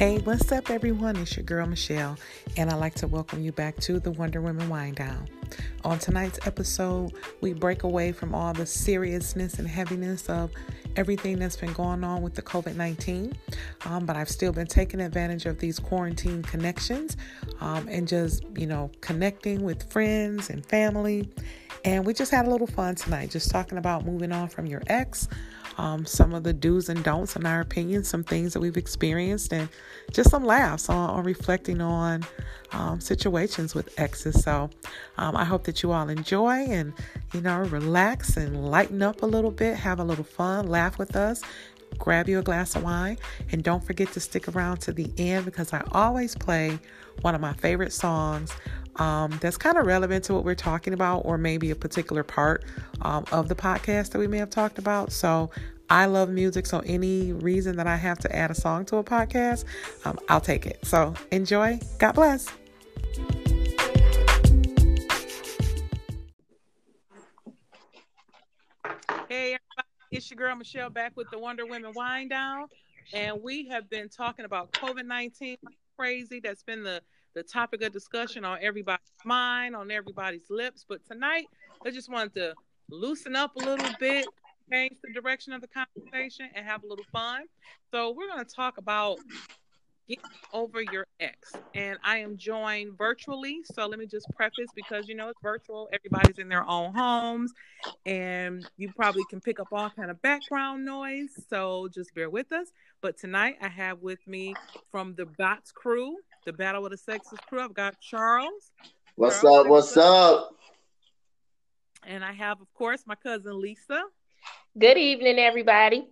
Hey, 0.00 0.16
what's 0.20 0.50
up, 0.50 0.70
everyone? 0.70 1.16
It's 1.16 1.36
your 1.36 1.44
girl 1.44 1.66
Michelle, 1.66 2.16
and 2.56 2.70
I'd 2.70 2.76
like 2.76 2.94
to 2.94 3.06
welcome 3.06 3.42
you 3.42 3.52
back 3.52 3.76
to 3.80 4.00
the 4.00 4.10
Wonder 4.10 4.40
Women 4.40 4.70
Wine 4.70 4.94
Down. 4.94 5.28
On 5.84 5.98
tonight's 5.98 6.38
episode, 6.46 7.12
we 7.42 7.52
break 7.52 7.82
away 7.82 8.12
from 8.12 8.34
all 8.34 8.54
the 8.54 8.64
seriousness 8.64 9.58
and 9.58 9.68
heaviness 9.68 10.26
of 10.30 10.52
everything 10.96 11.38
that's 11.38 11.58
been 11.58 11.74
going 11.74 12.02
on 12.02 12.22
with 12.22 12.32
the 12.32 12.40
COVID 12.40 12.76
19. 12.76 13.36
Um, 13.84 14.06
but 14.06 14.16
I've 14.16 14.30
still 14.30 14.52
been 14.52 14.66
taking 14.66 15.02
advantage 15.02 15.44
of 15.44 15.58
these 15.58 15.78
quarantine 15.78 16.42
connections 16.44 17.18
um, 17.60 17.86
and 17.86 18.08
just, 18.08 18.42
you 18.56 18.66
know, 18.66 18.90
connecting 19.02 19.64
with 19.64 19.82
friends 19.92 20.48
and 20.48 20.64
family. 20.64 21.28
And 21.84 22.06
we 22.06 22.14
just 22.14 22.30
had 22.30 22.46
a 22.46 22.50
little 22.50 22.66
fun 22.66 22.94
tonight, 22.94 23.32
just 23.32 23.50
talking 23.50 23.76
about 23.76 24.06
moving 24.06 24.32
on 24.32 24.48
from 24.48 24.64
your 24.64 24.80
ex 24.86 25.28
um, 25.80 26.04
some 26.04 26.34
of 26.34 26.42
the 26.42 26.52
do's 26.52 26.90
and 26.90 27.02
don'ts, 27.02 27.36
in 27.36 27.46
our 27.46 27.60
opinion, 27.60 28.04
some 28.04 28.22
things 28.22 28.52
that 28.52 28.60
we've 28.60 28.76
experienced, 28.76 29.50
and 29.54 29.66
just 30.12 30.28
some 30.28 30.44
laughs 30.44 30.90
on, 30.90 31.10
on 31.10 31.24
reflecting 31.24 31.80
on 31.80 32.22
um, 32.72 33.00
situations 33.00 33.74
with 33.74 33.88
exes. 33.98 34.42
So 34.42 34.68
um, 35.16 35.34
I 35.34 35.44
hope 35.44 35.64
that 35.64 35.82
you 35.82 35.92
all 35.92 36.10
enjoy 36.10 36.66
and, 36.68 36.92
you 37.32 37.40
know, 37.40 37.60
relax 37.60 38.36
and 38.36 38.70
lighten 38.70 39.00
up 39.00 39.22
a 39.22 39.26
little 39.26 39.50
bit, 39.50 39.74
have 39.74 40.00
a 40.00 40.04
little 40.04 40.28
fun, 40.38 40.66
laugh 40.66 40.98
with 40.98 41.16
us. 41.16 41.40
Grab 41.98 42.28
you 42.28 42.38
a 42.38 42.42
glass 42.42 42.76
of 42.76 42.82
wine 42.82 43.16
and 43.50 43.64
don't 43.64 43.82
forget 43.82 44.12
to 44.12 44.20
stick 44.20 44.48
around 44.48 44.78
to 44.82 44.92
the 44.92 45.10
end 45.18 45.44
because 45.44 45.72
I 45.72 45.82
always 45.92 46.34
play 46.34 46.78
one 47.22 47.34
of 47.34 47.40
my 47.40 47.52
favorite 47.54 47.92
songs 47.92 48.54
um, 48.96 49.38
that's 49.40 49.56
kind 49.56 49.76
of 49.78 49.86
relevant 49.86 50.24
to 50.24 50.34
what 50.34 50.44
we're 50.44 50.54
talking 50.54 50.92
about, 50.92 51.20
or 51.20 51.38
maybe 51.38 51.70
a 51.70 51.74
particular 51.74 52.22
part 52.22 52.64
um, 53.02 53.24
of 53.32 53.48
the 53.48 53.54
podcast 53.54 54.10
that 54.10 54.18
we 54.18 54.26
may 54.26 54.38
have 54.38 54.50
talked 54.50 54.78
about. 54.78 55.10
So 55.10 55.50
I 55.90 56.06
love 56.06 56.30
music, 56.30 56.66
so 56.66 56.78
any 56.86 57.32
reason 57.32 57.76
that 57.76 57.88
I 57.88 57.96
have 57.96 58.18
to 58.20 58.34
add 58.34 58.52
a 58.52 58.54
song 58.54 58.84
to 58.86 58.98
a 58.98 59.04
podcast, 59.04 59.64
um, 60.04 60.20
I'll 60.28 60.40
take 60.40 60.64
it. 60.64 60.78
So 60.86 61.14
enjoy. 61.32 61.80
God 61.98 62.12
bless. 62.12 62.48
Hey, 69.28 69.56
everybody. 69.56 69.88
It's 70.12 70.30
your 70.30 70.36
girl 70.36 70.54
Michelle 70.54 70.90
back 70.90 71.16
with 71.16 71.28
the 71.32 71.38
Wonder 71.40 71.66
Women 71.66 71.90
Wine 71.94 72.28
Down. 72.28 72.68
And 73.12 73.42
we 73.42 73.66
have 73.66 73.90
been 73.90 74.08
talking 74.08 74.44
about 74.44 74.70
COVID 74.72 75.06
19 75.06 75.56
crazy. 75.98 76.38
That's 76.38 76.62
been 76.62 76.84
the 76.84 77.02
the 77.34 77.42
topic 77.42 77.82
of 77.82 77.92
discussion 77.92 78.44
on 78.44 78.58
everybody's 78.60 79.00
mind, 79.24 79.74
on 79.74 79.90
everybody's 79.90 80.50
lips. 80.50 80.84
But 80.88 81.04
tonight, 81.04 81.46
I 81.84 81.90
just 81.90 82.10
wanted 82.10 82.34
to 82.34 82.54
loosen 82.90 83.36
up 83.36 83.56
a 83.56 83.58
little 83.60 83.90
bit, 83.98 84.26
change 84.70 84.96
the 85.02 85.12
direction 85.12 85.52
of 85.52 85.60
the 85.60 85.68
conversation, 85.68 86.48
and 86.54 86.66
have 86.66 86.82
a 86.82 86.86
little 86.86 87.04
fun. 87.12 87.42
So, 87.92 88.12
we're 88.12 88.28
going 88.28 88.44
to 88.44 88.54
talk 88.54 88.78
about 88.78 89.18
getting 90.08 90.24
over 90.52 90.82
your 90.82 91.06
ex. 91.20 91.52
And 91.74 91.98
I 92.04 92.18
am 92.18 92.36
joined 92.36 92.98
virtually. 92.98 93.60
So, 93.64 93.86
let 93.86 93.98
me 93.98 94.06
just 94.06 94.26
preface 94.34 94.68
because 94.74 95.08
you 95.08 95.14
know 95.14 95.28
it's 95.28 95.40
virtual, 95.42 95.88
everybody's 95.92 96.38
in 96.38 96.48
their 96.48 96.68
own 96.68 96.94
homes, 96.94 97.52
and 98.06 98.68
you 98.76 98.92
probably 98.94 99.22
can 99.30 99.40
pick 99.40 99.60
up 99.60 99.68
all 99.72 99.90
kind 99.90 100.10
of 100.10 100.20
background 100.22 100.84
noise. 100.84 101.30
So, 101.48 101.88
just 101.92 102.14
bear 102.14 102.30
with 102.30 102.52
us. 102.52 102.68
But 103.00 103.18
tonight, 103.18 103.56
I 103.62 103.68
have 103.68 104.00
with 104.00 104.26
me 104.26 104.54
from 104.90 105.14
the 105.14 105.26
Bots 105.26 105.72
crew 105.72 106.16
the 106.44 106.52
Battle 106.52 106.84
of 106.84 106.90
the 106.90 106.96
Sexes 106.96 107.38
crew. 107.48 107.60
I've 107.60 107.74
got 107.74 108.00
Charles. 108.00 108.72
What's 109.16 109.40
Charles, 109.40 109.58
up? 109.58 109.66
What's 109.66 109.96
up? 109.96 110.50
And 112.06 112.24
I 112.24 112.32
have, 112.32 112.60
of 112.60 112.72
course, 112.74 113.02
my 113.06 113.14
cousin 113.14 113.60
Lisa. 113.60 114.02
Good 114.78 114.98
evening, 114.98 115.38
everybody. 115.38 116.08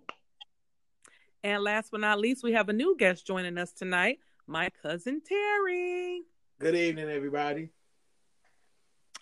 And 1.44 1.62
last 1.62 1.90
but 1.90 2.00
not 2.00 2.18
least, 2.18 2.42
we 2.42 2.52
have 2.52 2.68
a 2.68 2.72
new 2.72 2.96
guest 2.98 3.26
joining 3.26 3.56
us 3.56 3.72
tonight, 3.72 4.18
my 4.46 4.68
cousin 4.82 5.22
Terry. 5.26 6.22
Good 6.58 6.74
evening, 6.74 7.08
everybody. 7.08 7.70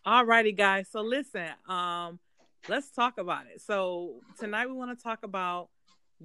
All 0.04 0.24
righty, 0.24 0.52
guys. 0.52 0.88
So 0.90 1.02
listen, 1.02 1.48
um, 1.68 2.18
let's 2.68 2.90
talk 2.90 3.18
about 3.18 3.46
it. 3.52 3.60
So 3.60 4.22
tonight 4.38 4.66
we 4.66 4.72
want 4.72 4.96
to 4.96 5.02
talk 5.02 5.22
about 5.22 5.68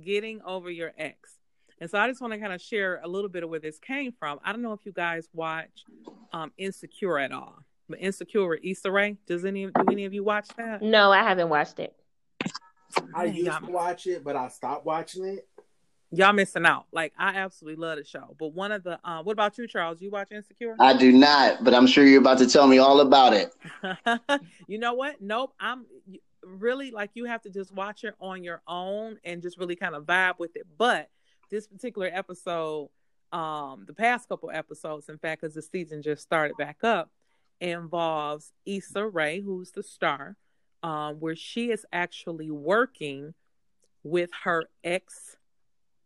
getting 0.01 0.41
over 0.43 0.71
your 0.71 0.93
ex. 0.97 1.37
And 1.79 1.89
so 1.89 1.97
I 1.97 2.07
just 2.07 2.21
want 2.21 2.31
to 2.33 2.39
kind 2.39 2.53
of 2.53 2.61
share 2.61 3.01
a 3.03 3.07
little 3.07 3.29
bit 3.29 3.43
of 3.43 3.49
where 3.49 3.59
this 3.59 3.77
came 3.77 4.13
from. 4.13 4.39
I 4.45 4.51
don't 4.53 4.61
know 4.61 4.73
if 4.73 4.85
you 4.85 4.93
guys 4.93 5.27
watch 5.33 5.83
um, 6.31 6.53
Insecure 6.57 7.19
at 7.19 7.31
all, 7.31 7.65
but 7.89 7.99
Insecure 7.99 8.47
with 8.47 8.59
Issa 8.63 8.91
Rae. 8.91 9.17
Does 9.27 9.43
any 9.43 9.65
do 9.65 9.85
any 9.91 10.05
of 10.05 10.13
you 10.13 10.23
watch 10.23 10.47
that? 10.57 10.81
No, 10.81 11.11
I 11.11 11.23
haven't 11.23 11.49
watched 11.49 11.79
it. 11.79 11.93
I 13.13 13.25
used 13.25 13.65
to 13.65 13.71
watch 13.71 14.07
it, 14.07 14.23
but 14.23 14.35
I 14.35 14.47
stopped 14.47 14.85
watching 14.85 15.25
it. 15.25 15.47
Y'all 16.13 16.33
missing 16.33 16.65
out. 16.65 16.87
Like 16.91 17.13
I 17.17 17.35
absolutely 17.35 17.81
love 17.81 17.97
the 17.97 18.03
show. 18.03 18.35
But 18.37 18.53
one 18.53 18.71
of 18.71 18.83
the 18.83 18.99
uh, 19.03 19.23
what 19.23 19.31
about 19.31 19.57
you, 19.57 19.67
Charles? 19.67 20.01
You 20.01 20.11
watch 20.11 20.31
Insecure? 20.31 20.75
I 20.79 20.95
do 20.95 21.11
not, 21.11 21.63
but 21.63 21.73
I'm 21.73 21.87
sure 21.87 22.05
you're 22.05 22.19
about 22.19 22.39
to 22.39 22.47
tell 22.47 22.67
me 22.67 22.79
all 22.79 22.99
about 22.99 23.33
it. 23.33 23.53
you 24.67 24.77
know 24.77 24.93
what? 24.93 25.21
Nope. 25.21 25.53
I'm 25.59 25.85
really 26.43 26.91
like 26.91 27.11
you 27.13 27.25
have 27.25 27.41
to 27.43 27.49
just 27.49 27.73
watch 27.73 28.03
it 28.03 28.15
on 28.19 28.43
your 28.43 28.61
own 28.67 29.19
and 29.23 29.41
just 29.41 29.57
really 29.57 29.75
kind 29.75 29.95
of 29.95 30.03
vibe 30.03 30.37
with 30.37 30.55
it. 30.55 30.67
But 30.77 31.09
this 31.49 31.67
particular 31.67 32.09
episode, 32.11 32.89
um, 33.31 33.85
the 33.87 33.93
past 33.93 34.27
couple 34.27 34.51
episodes, 34.51 35.07
in 35.07 35.17
fact, 35.17 35.41
because 35.41 35.55
the 35.55 35.61
season 35.61 36.01
just 36.01 36.23
started 36.23 36.57
back 36.57 36.83
up, 36.83 37.09
involves 37.59 38.51
Issa 38.65 39.07
Rae, 39.07 39.39
who's 39.39 39.71
the 39.71 39.83
star, 39.83 40.35
um, 40.83 41.15
where 41.19 41.35
she 41.35 41.71
is 41.71 41.85
actually 41.91 42.51
working 42.51 43.33
with 44.03 44.29
her 44.43 44.65
ex 44.83 45.37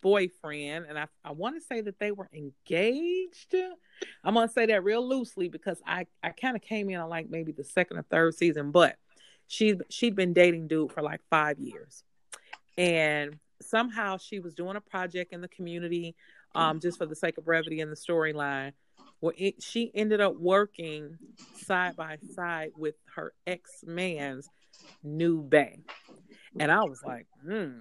boyfriend. 0.02 0.86
And 0.88 1.00
I, 1.00 1.08
I 1.24 1.31
want 1.31 1.56
to 1.56 1.62
say 1.62 1.81
that 1.81 2.00
they 2.00 2.12
were 2.12 2.30
engaged. 2.34 3.56
I'm 4.24 4.34
going 4.34 4.47
to 4.47 4.53
say 4.53 4.68
that 4.68 4.84
real 4.84 5.08
loosely 5.08 5.50
because 5.50 5.81
I, 5.85 6.06
I 6.22 6.30
kind 6.30 6.56
of 6.56 6.62
came 6.62 6.90
in 6.90 7.00
on 7.00 7.09
like 7.09 7.30
maybe 7.30 7.52
the 7.52 7.64
second 7.64 7.97
or 7.97 8.03
third 8.03 8.35
season, 8.35 8.72
but 8.72 8.97
she, 9.47 9.75
she'd 9.90 10.16
been 10.16 10.34
dating 10.34 10.68
dude 10.68 10.91
for 10.91 11.02
like 11.02 11.22
five 11.30 11.59
years. 11.59 12.03
And 12.78 13.40
somehow 13.62 14.18
she 14.18 14.40
was 14.40 14.53
doing 14.53 14.75
a 14.75 14.81
project 14.81 15.34
in 15.34 15.41
the 15.41 15.47
community 15.47 16.16
um, 16.53 16.80
just 16.80 16.97
for 16.97 17.06
the 17.06 17.16
sake 17.16 17.38
of 17.38 17.46
brevity 17.46 17.80
in 17.80 17.90
the 17.90 17.96
storyline 17.96 18.74
well 19.22 19.34
it, 19.38 19.62
she 19.62 19.92
ended 19.94 20.22
up 20.22 20.36
working 20.38 21.18
side 21.53 21.96
by 21.96 22.18
side 22.36 22.72
with 22.76 22.96
her 23.16 23.34
ex-man's 23.48 24.50
new 25.03 25.42
bang 25.42 25.84
and 26.59 26.72
i 26.72 26.84
was 26.84 27.02
like 27.03 27.28
hmm 27.44 27.80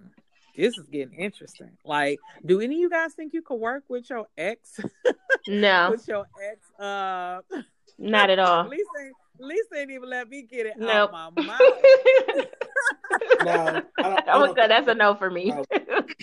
this 0.56 0.78
is 0.78 0.88
getting 0.88 1.14
interesting 1.14 1.76
like 1.84 2.18
do 2.46 2.60
any 2.60 2.76
of 2.76 2.80
you 2.80 2.90
guys 2.90 3.12
think 3.14 3.32
you 3.32 3.42
could 3.42 3.56
work 3.56 3.84
with 3.88 4.08
your 4.08 4.26
ex 4.38 4.80
no 5.48 5.88
with 5.90 6.06
your 6.06 6.26
ex 6.50 6.60
uh 6.80 7.40
not 7.98 8.30
at 8.30 8.38
all 8.38 8.68
Lisa, 8.68 8.84
Lisa 9.38 9.76
ain't 9.78 9.90
even 9.90 10.08
let 10.08 10.28
me 10.28 10.42
get 10.42 10.66
it 10.66 10.74
nope. 10.76 11.12
out 11.12 11.34
my 11.34 11.42
mouth 11.42 11.60
no, 13.42 13.82
I 13.98 14.38
was 14.38 14.54
good. 14.54 14.70
That's 14.70 14.88
a 14.88 14.94
no 14.94 15.14
for 15.14 15.30
me. 15.30 15.52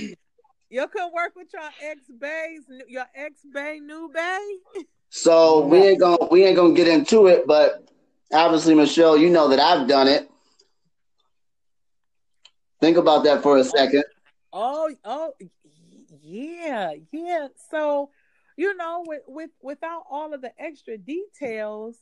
you 0.69 0.87
could 0.87 1.11
work 1.13 1.33
with 1.35 1.47
your 1.53 1.69
ex 1.81 2.01
bays, 2.19 2.63
your 2.87 3.05
ex 3.15 3.41
bay, 3.53 3.79
new 3.81 4.09
bay. 4.13 4.83
So 5.13 5.65
oh, 5.65 5.67
we 5.67 5.77
ain't 5.79 5.99
gonna 5.99 6.25
we 6.31 6.45
ain't 6.45 6.55
gonna 6.55 6.73
get 6.73 6.87
into 6.87 7.27
it, 7.27 7.45
but 7.45 7.85
obviously, 8.33 8.73
Michelle, 8.73 9.17
you 9.17 9.29
know 9.29 9.49
that 9.49 9.59
I've 9.59 9.85
done 9.85 10.07
it. 10.07 10.29
Think 12.79 12.95
about 12.95 13.25
that 13.25 13.43
for 13.43 13.57
a 13.57 13.59
oh, 13.59 13.63
second. 13.63 14.05
Oh, 14.53 14.89
oh, 15.03 15.33
yeah, 16.23 16.93
yeah. 17.11 17.47
So, 17.69 18.09
you 18.55 18.75
know, 18.77 19.03
with 19.05 19.23
with 19.27 19.49
without 19.61 20.03
all 20.09 20.33
of 20.33 20.41
the 20.41 20.53
extra 20.57 20.97
details, 20.97 21.97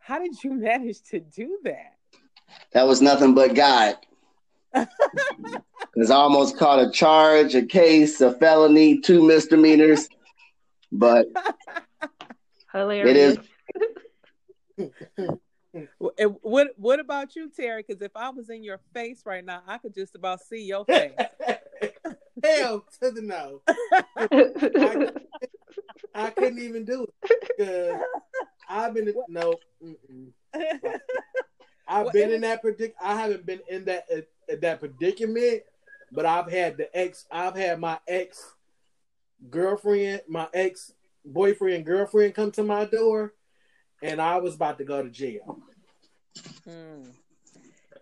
how 0.00 0.18
did 0.18 0.42
you 0.42 0.52
manage 0.54 1.00
to 1.10 1.20
do 1.20 1.60
that? 1.62 1.94
That 2.72 2.88
was 2.88 3.00
nothing 3.00 3.34
but 3.34 3.54
God. 3.54 3.96
Because 5.94 6.10
I 6.10 6.14
almost 6.14 6.56
caught 6.56 6.80
a 6.80 6.90
charge, 6.90 7.54
a 7.54 7.60
case, 7.60 8.22
a 8.22 8.32
felony, 8.32 8.98
two 8.98 9.22
misdemeanors. 9.26 10.08
But 10.90 11.26
Hilarious. 12.72 13.38
it 14.76 14.78
is. 14.78 14.88
what 16.40 16.68
what 16.76 17.00
about 17.00 17.36
you, 17.36 17.50
Terry? 17.50 17.84
Because 17.86 18.02
if 18.02 18.12
I 18.14 18.30
was 18.30 18.50
in 18.50 18.62
your 18.62 18.80
face 18.92 19.22
right 19.24 19.44
now, 19.44 19.62
I 19.66 19.78
could 19.78 19.94
just 19.94 20.14
about 20.14 20.40
see 20.40 20.64
your 20.64 20.84
face. 20.84 21.12
Hell 22.44 22.84
to 23.00 23.10
the 23.10 23.22
no. 23.22 23.62
I, 26.14 26.26
I, 26.26 26.30
couldn't 26.30 26.58
even 26.58 26.84
do 26.84 27.04
it 27.04 27.10
because 27.56 28.00
I've 28.68 28.94
been 28.94 29.14
no. 29.28 29.54
I've 31.86 32.04
well, 32.04 32.12
been 32.12 32.32
in 32.32 32.40
that 32.40 32.62
predic. 32.62 32.94
I 33.00 33.14
haven't 33.14 33.46
been 33.46 33.60
in 33.68 33.84
that 33.84 34.06
uh, 34.12 34.56
that 34.60 34.80
predicament, 34.80 35.62
but 36.10 36.26
I've 36.26 36.50
had 36.50 36.76
the 36.76 36.94
ex. 36.96 37.26
I've 37.30 37.56
had 37.56 37.78
my 37.78 37.98
ex 38.08 38.54
girlfriend, 39.50 40.22
my 40.28 40.48
ex 40.52 40.92
boyfriend, 41.24 41.86
girlfriend 41.86 42.34
come 42.34 42.50
to 42.52 42.62
my 42.62 42.84
door, 42.84 43.34
and 44.02 44.20
I 44.20 44.38
was 44.38 44.54
about 44.54 44.78
to 44.78 44.84
go 44.84 45.02
to 45.02 45.10
jail. 45.10 45.58
Hmm. 46.64 47.04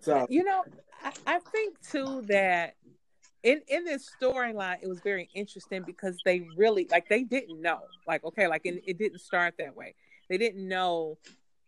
So 0.00 0.26
you 0.30 0.44
know, 0.44 0.64
I, 1.02 1.12
I 1.26 1.38
think 1.38 1.76
too 1.82 2.22
that 2.28 2.74
in 3.42 3.60
in 3.68 3.84
this 3.84 4.08
storyline, 4.20 4.78
it 4.82 4.88
was 4.88 5.00
very 5.00 5.28
interesting 5.34 5.82
because 5.82 6.18
they 6.24 6.46
really 6.56 6.86
like 6.90 7.08
they 7.08 7.22
didn't 7.22 7.60
know. 7.60 7.80
Like, 8.06 8.24
okay, 8.24 8.46
like 8.46 8.62
it, 8.64 8.82
it 8.86 8.98
didn't 8.98 9.20
start 9.20 9.54
that 9.58 9.76
way. 9.76 9.94
They 10.28 10.38
didn't 10.38 10.66
know 10.66 11.18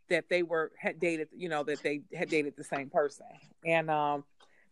that 0.09 0.29
they 0.29 0.43
were 0.43 0.73
had 0.79 1.01
dated, 1.01 1.29
you 1.35 1.49
know, 1.49 1.63
that 1.65 1.83
they 1.83 2.03
had 2.15 2.29
dated 2.29 2.55
the 2.57 2.65
same 2.65 2.91
person. 2.91 3.27
And 3.65 3.91
um 3.91 4.25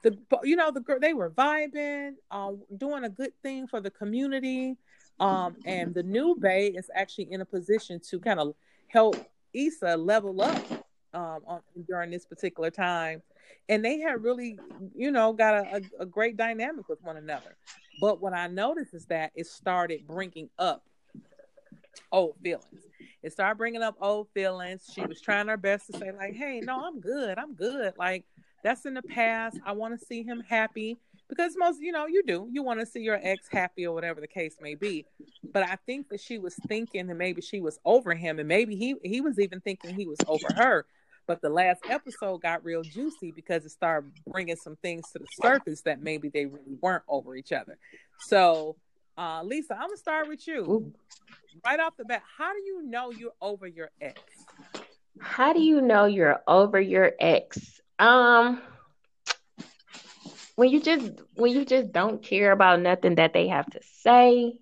the 0.02 0.16
you 0.42 0.56
know 0.56 0.70
the 0.70 0.80
girl 0.80 0.98
they 1.00 1.14
were 1.14 1.30
vibing, 1.30 2.12
um, 2.30 2.62
doing 2.76 3.04
a 3.04 3.08
good 3.08 3.32
thing 3.42 3.66
for 3.66 3.80
the 3.80 3.90
community. 3.90 4.76
Um, 5.20 5.56
and 5.66 5.94
the 5.94 6.02
new 6.02 6.34
Bay 6.34 6.68
is 6.68 6.90
actually 6.94 7.30
in 7.30 7.42
a 7.42 7.44
position 7.44 8.00
to 8.08 8.18
kind 8.18 8.40
of 8.40 8.54
help 8.88 9.16
Issa 9.52 9.96
level 9.96 10.40
up 10.40 10.64
um, 11.12 11.40
on, 11.46 11.60
during 11.86 12.10
this 12.10 12.24
particular 12.24 12.70
time. 12.70 13.22
And 13.68 13.84
they 13.84 14.00
had 14.00 14.22
really, 14.24 14.58
you 14.96 15.10
know, 15.10 15.32
got 15.32 15.54
a, 15.54 15.76
a, 15.76 16.02
a 16.02 16.06
great 16.06 16.36
dynamic 16.36 16.88
with 16.88 17.02
one 17.02 17.16
another. 17.16 17.56
But 18.00 18.20
what 18.20 18.32
I 18.32 18.46
noticed 18.46 18.94
is 18.94 19.04
that 19.06 19.32
it 19.34 19.46
started 19.46 20.06
bringing 20.06 20.48
up 20.58 20.82
old 22.10 22.36
feelings. 22.42 22.86
It 23.22 23.32
started 23.32 23.58
bringing 23.58 23.82
up 23.82 23.96
old 24.00 24.28
feelings. 24.32 24.90
She 24.92 25.02
was 25.02 25.20
trying 25.20 25.48
her 25.48 25.58
best 25.58 25.92
to 25.92 25.98
say, 25.98 26.10
like, 26.12 26.34
hey, 26.34 26.60
no, 26.60 26.86
I'm 26.86 27.00
good. 27.00 27.38
I'm 27.38 27.52
good. 27.52 27.92
Like, 27.98 28.24
that's 28.64 28.86
in 28.86 28.94
the 28.94 29.02
past. 29.02 29.58
I 29.64 29.72
want 29.72 29.98
to 29.98 30.06
see 30.06 30.22
him 30.22 30.42
happy 30.48 30.98
because 31.30 31.54
most, 31.56 31.80
you 31.80 31.92
know, 31.92 32.06
you 32.06 32.22
do. 32.22 32.48
You 32.50 32.62
want 32.62 32.80
to 32.80 32.86
see 32.86 33.00
your 33.00 33.18
ex 33.22 33.46
happy 33.50 33.86
or 33.86 33.94
whatever 33.94 34.20
the 34.20 34.26
case 34.26 34.56
may 34.60 34.74
be. 34.74 35.06
But 35.50 35.62
I 35.62 35.76
think 35.86 36.10
that 36.10 36.20
she 36.20 36.38
was 36.38 36.54
thinking 36.68 37.06
that 37.06 37.14
maybe 37.14 37.40
she 37.40 37.60
was 37.60 37.78
over 37.84 38.14
him 38.14 38.38
and 38.38 38.48
maybe 38.48 38.76
he 38.76 38.96
he 39.02 39.22
was 39.22 39.38
even 39.38 39.60
thinking 39.60 39.94
he 39.94 40.06
was 40.06 40.18
over 40.26 40.48
her. 40.56 40.84
But 41.26 41.40
the 41.40 41.48
last 41.48 41.82
episode 41.88 42.42
got 42.42 42.64
real 42.64 42.82
juicy 42.82 43.30
because 43.30 43.64
it 43.64 43.70
started 43.70 44.10
bringing 44.26 44.56
some 44.56 44.76
things 44.76 45.04
to 45.12 45.20
the 45.20 45.26
surface 45.40 45.80
that 45.82 46.02
maybe 46.02 46.28
they 46.28 46.46
really 46.46 46.76
weren't 46.80 47.04
over 47.08 47.36
each 47.36 47.52
other. 47.52 47.78
So, 48.26 48.76
uh, 49.16 49.42
Lisa, 49.44 49.74
I'm 49.74 49.88
gonna 49.88 49.96
start 49.96 50.28
with 50.28 50.46
you. 50.48 50.60
Ooh. 50.62 50.92
Right 51.64 51.78
off 51.78 51.96
the 51.96 52.04
bat, 52.04 52.22
how 52.36 52.52
do 52.52 52.60
you 52.60 52.82
know 52.82 53.12
you're 53.12 53.32
over 53.40 53.66
your 53.66 53.90
ex? 54.00 54.20
How 55.20 55.52
do 55.52 55.60
you 55.60 55.80
know 55.80 56.06
you're 56.06 56.40
over 56.48 56.80
your 56.80 57.12
ex? 57.20 57.80
Um, 57.98 58.60
when 60.60 60.68
you 60.68 60.82
just 60.82 61.10
when 61.36 61.52
you 61.52 61.64
just 61.64 61.90
don't 61.90 62.22
care 62.22 62.52
about 62.52 62.82
nothing 62.82 63.14
that 63.14 63.32
they 63.32 63.48
have 63.48 63.70
to 63.70 63.80
say, 64.02 64.52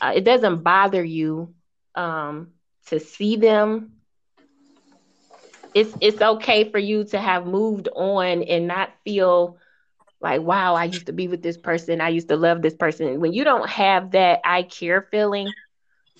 uh, 0.00 0.12
it 0.16 0.24
doesn't 0.24 0.64
bother 0.64 1.04
you 1.04 1.54
um, 1.94 2.48
to 2.86 2.98
see 2.98 3.36
them. 3.36 3.92
It's 5.74 5.96
it's 6.00 6.20
okay 6.20 6.68
for 6.72 6.78
you 6.78 7.04
to 7.04 7.20
have 7.20 7.46
moved 7.46 7.88
on 7.94 8.42
and 8.42 8.66
not 8.66 8.90
feel 9.04 9.58
like 10.20 10.40
wow 10.40 10.74
i 10.74 10.84
used 10.84 11.06
to 11.06 11.12
be 11.12 11.28
with 11.28 11.42
this 11.42 11.56
person 11.58 12.00
i 12.00 12.08
used 12.08 12.28
to 12.28 12.36
love 12.36 12.62
this 12.62 12.74
person 12.74 13.20
when 13.20 13.32
you 13.32 13.44
don't 13.44 13.68
have 13.68 14.12
that 14.12 14.40
i 14.44 14.62
care 14.62 15.06
feeling 15.10 15.54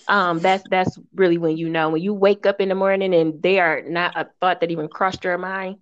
um 0.09 0.41
that's 0.41 0.65
that's 0.71 0.99
really 1.15 1.39
when 1.39 1.57
you 1.57 1.69
know 1.69 1.91
when 1.91 2.03
you 2.03 2.13
wake 2.15 2.47
up 2.47 2.61
in 2.61 2.69
the 2.69 2.75
morning 2.75 3.15
and 3.15 3.43
they 3.43 3.59
are 3.59 3.83
not 3.83 4.13
a 4.17 4.27
thought 4.41 4.61
that 4.61 4.71
even 4.71 4.89
crossed 4.89 5.25
your 5.25 5.39
mind 5.39 5.77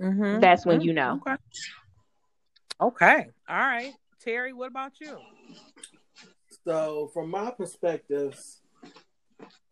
Mm-hmm. 0.00 0.40
That's 0.40 0.64
when 0.66 0.80
mm-hmm. 0.80 0.82
you 0.82 0.92
know. 0.92 1.20
Okay. 1.26 1.36
Okay. 2.82 3.28
All 3.48 3.56
right. 3.56 3.92
Terry, 4.18 4.52
what 4.52 4.68
about 4.68 5.00
you? 5.00 5.16
So, 6.64 7.10
from 7.14 7.30
my 7.30 7.52
perspectives, 7.52 8.60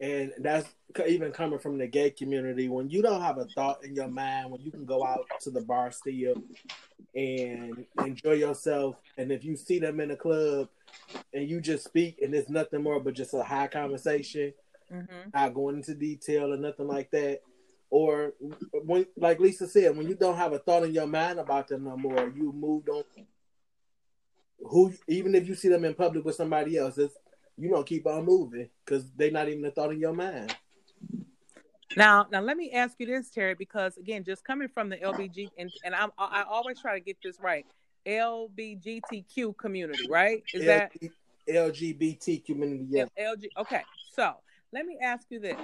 and 0.00 0.32
that's 0.38 0.68
even 1.08 1.32
coming 1.32 1.58
from 1.58 1.76
the 1.76 1.88
gay 1.88 2.10
community, 2.10 2.68
when 2.68 2.88
you 2.88 3.02
don't 3.02 3.20
have 3.20 3.38
a 3.38 3.46
thought 3.46 3.84
in 3.84 3.96
your 3.96 4.06
mind, 4.06 4.52
when 4.52 4.60
you 4.60 4.70
can 4.70 4.84
go 4.84 5.04
out 5.04 5.26
to 5.40 5.50
the 5.50 5.60
bar 5.60 5.90
still 5.90 6.34
and 7.16 7.84
enjoy 8.04 8.34
yourself, 8.34 8.96
and 9.18 9.32
if 9.32 9.44
you 9.44 9.56
see 9.56 9.80
them 9.80 9.98
in 9.98 10.12
a 10.12 10.16
club 10.16 10.68
and 11.34 11.50
you 11.50 11.60
just 11.60 11.84
speak 11.84 12.20
and 12.22 12.32
it's 12.32 12.48
nothing 12.48 12.82
more 12.82 13.00
but 13.00 13.14
just 13.14 13.34
a 13.34 13.42
high 13.42 13.66
conversation, 13.66 14.52
mm-hmm. 14.92 15.30
not 15.34 15.54
going 15.54 15.76
into 15.76 15.94
detail 15.94 16.52
or 16.52 16.56
nothing 16.56 16.86
like 16.86 17.10
that, 17.10 17.40
or 17.90 18.34
when, 18.84 19.06
like 19.16 19.40
Lisa 19.40 19.66
said, 19.66 19.96
when 19.96 20.08
you 20.08 20.14
don't 20.14 20.37
have 20.37 20.52
a 20.52 20.58
thought 20.58 20.84
in 20.84 20.94
your 20.94 21.06
mind 21.06 21.40
about 21.40 21.69
them 21.69 21.84
no 21.84 21.96
more, 21.96 22.32
you 22.34 22.52
moved 22.52 22.88
on. 22.88 23.02
Who, 24.60 24.92
even 25.08 25.34
if 25.34 25.48
you 25.48 25.54
see 25.54 25.69
them 25.69 25.84
in 25.84 25.94
public 25.94 26.25
with 26.25 26.37
somebody 26.37 26.76
else, 26.78 26.98
it's, 26.98 27.14
you 27.58 27.69
don't 27.69 27.87
keep 27.87 28.06
on 28.06 28.25
moving 28.25 28.69
because 28.84 29.10
they're 29.16 29.31
not 29.31 29.48
even 29.48 29.64
a 29.64 29.70
thought 29.70 29.92
in 29.92 30.00
your 30.00 30.12
mind. 30.12 30.54
Now, 31.96 32.26
now 32.31 32.40
let 32.40 32.56
me 32.56 32.70
ask 32.70 32.94
you 32.98 33.06
this, 33.06 33.31
Terry, 33.31 33.54
because 33.54 33.96
again, 33.96 34.22
just 34.22 34.44
coming 34.44 34.69
from 34.69 34.88
the 34.88 34.96
LBG, 34.96 35.50
and, 35.58 35.72
and 35.84 35.94
I'm, 35.94 36.10
I 36.19 36.44
always 36.48 36.81
try 36.81 36.94
to 36.94 37.00
get 37.00 37.16
this 37.22 37.40
right, 37.40 37.66
LBGTQ 38.06 39.56
community, 39.56 40.08
right? 40.08 40.44
Is 40.54 40.62
L- 40.62 40.66
that 40.69 40.92
LGBT 41.48 42.44
community? 42.44 42.87
Yeah. 42.88 43.04
LG. 43.19 43.46
Okay, 43.58 43.82
so 44.14 44.34
let 44.72 44.87
me 44.87 44.98
ask 45.02 45.26
you 45.31 45.40
this: 45.40 45.58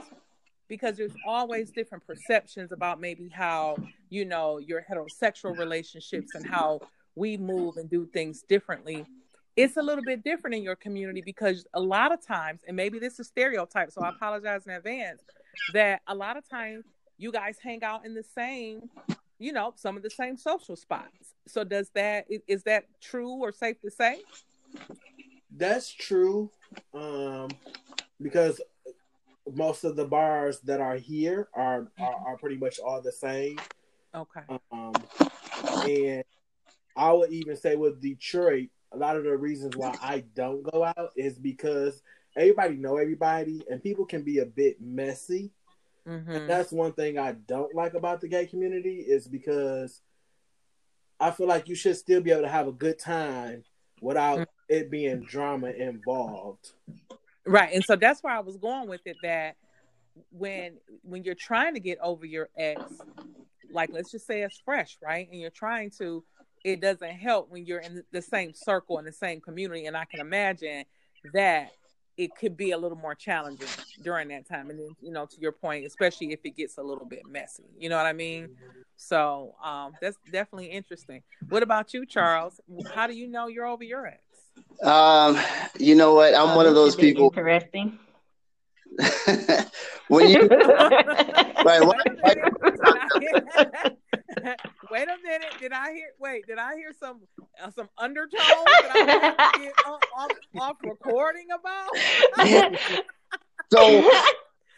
because 0.68 0.96
there's 0.96 1.14
always 1.26 1.70
different 1.70 2.06
perceptions 2.06 2.72
about 2.72 3.00
maybe 3.00 3.28
how 3.28 3.76
you 4.10 4.24
know 4.24 4.58
your 4.58 4.84
heterosexual 4.88 5.56
relationships 5.56 6.34
and 6.34 6.46
how 6.46 6.80
we 7.14 7.36
move 7.36 7.76
and 7.76 7.88
do 7.88 8.06
things 8.06 8.42
differently. 8.42 9.04
It's 9.56 9.76
a 9.78 9.82
little 9.82 10.04
bit 10.04 10.22
different 10.22 10.54
in 10.54 10.62
your 10.62 10.76
community 10.76 11.22
because 11.24 11.66
a 11.72 11.80
lot 11.80 12.12
of 12.12 12.24
times 12.24 12.60
and 12.66 12.76
maybe 12.76 12.98
this 12.98 13.18
is 13.18 13.26
stereotype 13.26 13.90
so 13.90 14.02
i 14.02 14.10
apologize 14.10 14.66
in 14.66 14.72
advance 14.74 15.22
that 15.72 16.02
a 16.06 16.14
lot 16.14 16.36
of 16.36 16.46
times 16.46 16.84
you 17.16 17.32
guys 17.32 17.56
hang 17.62 17.82
out 17.82 18.04
in 18.04 18.12
the 18.12 18.22
same 18.22 18.90
you 19.38 19.52
know 19.52 19.72
some 19.76 19.96
of 19.96 20.02
the 20.02 20.10
same 20.10 20.36
social 20.36 20.76
spots. 20.76 21.34
So 21.46 21.64
does 21.64 21.90
that 21.90 22.26
is 22.48 22.62
that 22.64 22.84
true 23.00 23.30
or 23.30 23.52
safe 23.52 23.80
to 23.82 23.90
say? 23.90 24.20
That's 25.50 25.90
true 25.90 26.50
um 26.94 27.48
because 28.20 28.60
most 29.54 29.84
of 29.84 29.96
the 29.96 30.04
bars 30.04 30.60
that 30.60 30.80
are 30.80 30.96
here 30.96 31.48
are 31.54 31.88
are, 31.98 32.14
are 32.26 32.36
pretty 32.36 32.56
much 32.56 32.78
all 32.78 33.00
the 33.00 33.12
same. 33.12 33.58
Okay. 34.14 34.40
Um, 34.70 34.92
and 35.88 36.24
I 36.96 37.12
would 37.12 37.30
even 37.32 37.56
say 37.56 37.76
with 37.76 38.00
Detroit, 38.00 38.68
a 38.92 38.96
lot 38.96 39.16
of 39.16 39.24
the 39.24 39.36
reasons 39.36 39.76
why 39.76 39.96
I 40.00 40.24
don't 40.34 40.62
go 40.62 40.84
out 40.84 41.12
is 41.16 41.38
because 41.38 42.02
everybody 42.36 42.76
know 42.76 42.96
everybody, 42.96 43.62
and 43.70 43.82
people 43.82 44.06
can 44.06 44.22
be 44.22 44.38
a 44.38 44.46
bit 44.46 44.80
messy. 44.80 45.50
Mm-hmm. 46.08 46.30
And 46.30 46.50
that's 46.50 46.72
one 46.72 46.92
thing 46.92 47.18
I 47.18 47.32
don't 47.32 47.74
like 47.74 47.94
about 47.94 48.20
the 48.20 48.28
gay 48.28 48.46
community 48.46 49.00
is 49.00 49.26
because 49.26 50.00
I 51.18 51.30
feel 51.30 51.48
like 51.48 51.68
you 51.68 51.74
should 51.74 51.96
still 51.96 52.20
be 52.20 52.30
able 52.30 52.42
to 52.42 52.48
have 52.48 52.68
a 52.68 52.72
good 52.72 52.98
time 52.98 53.64
without 54.00 54.38
mm-hmm. 54.38 54.74
it 54.74 54.90
being 54.90 55.22
drama 55.22 55.70
involved. 55.70 56.72
Right. 57.46 57.72
And 57.74 57.84
so 57.84 57.96
that's 57.96 58.22
where 58.22 58.34
I 58.34 58.40
was 58.40 58.56
going 58.56 58.88
with 58.88 59.06
it 59.06 59.16
that 59.22 59.56
when 60.30 60.78
when 61.02 61.24
you're 61.24 61.34
trying 61.34 61.74
to 61.74 61.80
get 61.80 61.98
over 62.00 62.26
your 62.26 62.48
ex, 62.56 62.82
like 63.72 63.90
let's 63.92 64.10
just 64.10 64.26
say 64.26 64.42
it's 64.42 64.60
fresh, 64.64 64.98
right? 65.02 65.28
And 65.30 65.40
you're 65.40 65.50
trying 65.50 65.90
to 65.98 66.24
it 66.64 66.80
doesn't 66.80 67.10
help 67.10 67.50
when 67.50 67.64
you're 67.64 67.78
in 67.78 68.02
the 68.12 68.22
same 68.22 68.52
circle 68.52 68.98
in 68.98 69.04
the 69.04 69.12
same 69.12 69.40
community 69.40 69.86
and 69.86 69.96
I 69.96 70.04
can 70.04 70.20
imagine 70.20 70.84
that 71.32 71.70
it 72.16 72.34
could 72.34 72.56
be 72.56 72.70
a 72.70 72.78
little 72.78 72.96
more 72.96 73.14
challenging 73.14 73.68
during 74.02 74.28
that 74.28 74.48
time 74.48 74.70
and 74.70 74.78
then 74.78 74.88
you 75.00 75.12
know 75.12 75.26
to 75.26 75.40
your 75.40 75.52
point 75.52 75.86
especially 75.86 76.32
if 76.32 76.40
it 76.44 76.56
gets 76.56 76.78
a 76.78 76.82
little 76.82 77.04
bit 77.04 77.22
messy 77.28 77.64
you 77.78 77.88
know 77.88 77.96
what 77.96 78.06
i 78.06 78.12
mean 78.12 78.48
so 78.96 79.54
um 79.62 79.92
that's 80.00 80.16
definitely 80.32 80.66
interesting 80.66 81.22
what 81.48 81.62
about 81.62 81.92
you 81.92 82.06
charles 82.06 82.60
how 82.94 83.06
do 83.06 83.14
you 83.14 83.28
know 83.28 83.46
you're 83.48 83.66
over 83.66 83.84
your 83.84 84.06
ex 84.06 84.25
um, 84.82 85.38
you 85.78 85.94
know 85.94 86.14
what? 86.14 86.34
I'm 86.34 86.50
oh, 86.50 86.56
one 86.56 86.66
of 86.66 86.74
those 86.74 86.96
people. 86.96 87.26
Interesting. 87.26 87.98
when 90.08 90.30
you 90.30 90.40
right, 90.48 91.82
wait 94.90 95.08
a 95.08 95.18
minute. 95.22 95.54
Did 95.58 95.72
I 95.72 95.92
hear? 95.92 96.08
Wait, 96.18 96.46
did 96.46 96.58
I 96.58 96.76
hear 96.76 96.92
some 96.98 97.20
uh, 97.62 97.70
some 97.70 97.88
undertones 97.98 98.42
that 98.42 99.34
I 99.38 99.70
off, 99.90 100.00
off, 100.16 100.30
off 100.58 100.76
recording 100.82 101.48
about? 101.50 101.90
so 103.72 104.10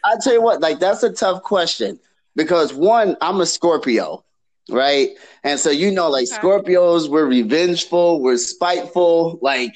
I 0.03 0.17
tell 0.21 0.33
you 0.33 0.41
what, 0.41 0.59
like 0.61 0.79
that's 0.79 1.03
a 1.03 1.11
tough 1.11 1.43
question 1.43 1.99
because 2.35 2.73
one, 2.73 3.15
I'm 3.21 3.39
a 3.41 3.45
Scorpio, 3.45 4.25
right? 4.69 5.09
And 5.43 5.59
so 5.59 5.69
you 5.69 5.91
know, 5.91 6.09
like 6.09 6.27
okay. 6.27 6.37
Scorpios, 6.37 7.09
we're 7.09 7.25
revengeful, 7.25 8.21
we're 8.21 8.37
spiteful, 8.37 9.39
like 9.41 9.75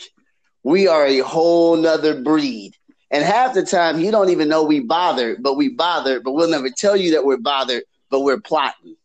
we 0.64 0.88
are 0.88 1.06
a 1.06 1.20
whole 1.20 1.76
nother 1.76 2.22
breed. 2.22 2.74
And 3.12 3.24
half 3.24 3.54
the 3.54 3.64
time 3.64 4.00
you 4.00 4.12
don't 4.12 4.30
even 4.30 4.50
know 4.50 4.64
we 4.64 4.80
bothered, 4.80 5.44
but 5.44 5.56
we 5.56 5.70
bothered, 5.70 6.24
but 6.24 6.32
we'll 6.32 6.50
never 6.50 6.70
tell 6.70 6.96
you 6.96 7.12
that 7.12 7.26
we're 7.26 7.38
bothered, 7.38 7.84
but 8.10 8.22
we're 8.22 8.40
plotting. 8.40 8.96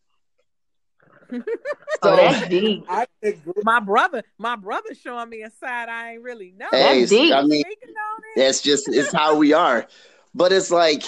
so 1.31 1.41
oh, 2.03 2.15
that's 2.15 2.47
deep. 2.49 2.83
My 3.63 3.79
brother, 3.79 4.23
my 4.39 4.55
brother 4.55 4.95
showing 4.95 5.29
me 5.29 5.43
a 5.43 5.51
side 5.51 5.87
I 5.87 6.13
ain't 6.13 6.23
really 6.23 6.55
know. 6.57 6.67
Hey, 6.71 7.03
I 7.31 7.43
mean, 7.43 7.63
that's 8.35 8.61
just 8.61 8.89
it's 8.89 9.13
how 9.13 9.35
we 9.35 9.53
are. 9.53 9.87
But 10.33 10.51
it's 10.51 10.71
like, 10.71 11.03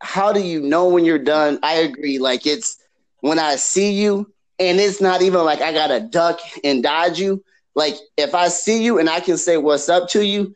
how 0.00 0.32
do 0.32 0.40
you 0.40 0.60
know 0.60 0.88
when 0.88 1.04
you're 1.04 1.18
done? 1.18 1.58
I 1.64 1.78
agree. 1.78 2.18
Like 2.18 2.46
it's 2.46 2.78
when 3.20 3.38
I 3.38 3.56
see 3.56 3.92
you, 3.92 4.32
and 4.58 4.78
it's 4.80 5.00
not 5.00 5.22
even 5.22 5.44
like 5.44 5.60
I 5.60 5.72
gotta 5.72 6.00
duck 6.00 6.40
and 6.64 6.82
dodge 6.82 7.18
you. 7.18 7.42
Like 7.74 7.96
if 8.16 8.34
I 8.34 8.48
see 8.48 8.82
you 8.82 8.98
and 8.98 9.08
I 9.08 9.20
can 9.20 9.36
say 9.36 9.56
what's 9.56 9.88
up 9.88 10.08
to 10.10 10.24
you, 10.24 10.54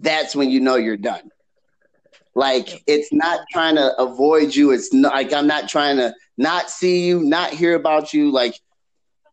that's 0.00 0.34
when 0.34 0.50
you 0.50 0.60
know 0.60 0.76
you're 0.76 0.96
done. 0.96 1.30
Like 2.34 2.82
it's 2.86 3.12
not 3.12 3.40
trying 3.52 3.76
to 3.76 3.94
avoid 4.00 4.54
you. 4.54 4.72
It's 4.72 4.92
not 4.92 5.14
like 5.14 5.32
I'm 5.32 5.46
not 5.46 5.68
trying 5.68 5.98
to 5.98 6.14
not 6.36 6.70
see 6.70 7.06
you, 7.06 7.20
not 7.20 7.50
hear 7.50 7.74
about 7.74 8.12
you. 8.12 8.30
Like 8.32 8.58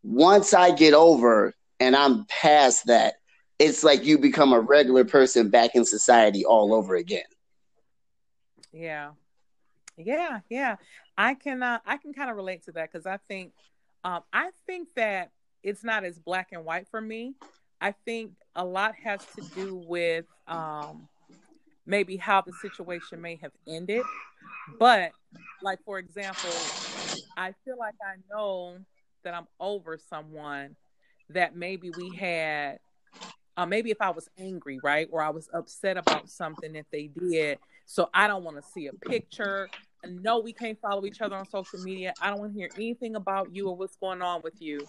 once 0.04 0.54
I 0.54 0.72
get 0.72 0.94
over 0.94 1.54
and 1.80 1.96
I'm 1.96 2.26
past 2.26 2.88
that, 2.88 3.16
it's 3.60 3.84
like 3.84 4.06
you 4.06 4.18
become 4.18 4.54
a 4.54 4.60
regular 4.60 5.06
person 5.06 5.50
back 5.50 5.76
in 5.76 5.86
society 5.86 6.46
all 6.46 6.74
over 6.74 6.96
again. 6.96 7.24
Yeah. 8.72 9.12
Yeah, 9.98 10.40
yeah. 10.50 10.78
I 11.22 11.36
can 11.36 11.62
uh, 11.62 11.78
I 11.86 11.98
can 11.98 12.14
kind 12.14 12.32
of 12.32 12.36
relate 12.36 12.64
to 12.64 12.72
that 12.72 12.92
because 12.92 13.06
I 13.06 13.18
think 13.28 13.52
um, 14.04 14.24
I 14.34 14.50
think 14.66 14.88
that 14.96 15.30
it's 15.62 15.84
not 15.84 16.04
as 16.04 16.18
black 16.18 16.48
and 16.52 16.66
white 16.66 16.88
for 16.90 17.00
me. 17.00 17.36
I 17.80 17.92
think 17.92 18.32
a 18.56 18.66
lot 18.66 18.96
has 19.04 19.20
to 19.36 19.42
do 19.54 19.76
with 19.88 20.26
um, 20.48 21.08
maybe 21.86 22.18
how 22.18 22.42
the 22.42 22.54
situation 22.54 23.22
may 23.22 23.36
have 23.36 23.52
ended. 23.68 24.04
But, 24.80 25.12
like, 25.62 25.78
for 25.86 26.00
example, 26.00 26.50
I 27.38 27.54
feel 27.66 27.78
like 27.78 27.96
I 28.04 28.16
know 28.32 28.78
that 29.24 29.36
I'm 29.36 29.48
over 29.60 30.00
someone 30.00 30.76
that 31.30 31.56
maybe 31.56 31.92
we 31.96 32.16
had, 32.16 32.80
uh, 33.58 33.68
maybe 33.68 33.92
if 33.92 34.02
I 34.02 34.10
was 34.10 34.28
angry, 34.40 34.80
right? 34.82 35.08
Or 35.12 35.22
I 35.22 35.30
was 35.30 35.50
upset 35.54 35.98
about 35.98 36.30
something 36.30 36.74
that 36.74 36.88
they 36.92 37.08
did. 37.08 37.60
So 37.86 38.10
I 38.12 38.28
don't 38.28 38.44
want 38.44 38.58
to 38.58 38.64
see 38.72 38.88
a 38.88 38.94
picture. 38.94 39.70
No, 40.08 40.40
we 40.40 40.54
can't 40.54 40.80
follow 40.80 41.06
each 41.06 41.22
other 41.22 41.36
on 41.36 41.48
social 41.48 41.80
media. 41.80 42.14
I 42.22 42.30
don't 42.30 42.40
want 42.40 42.54
to 42.54 42.60
hear 42.60 42.70
anything 42.76 43.16
about 43.16 43.56
you 43.56 43.70
or 43.70 43.76
what's 43.76 43.96
going 43.98 44.22
on 44.22 44.42
with 44.42 44.62
you. 44.62 44.88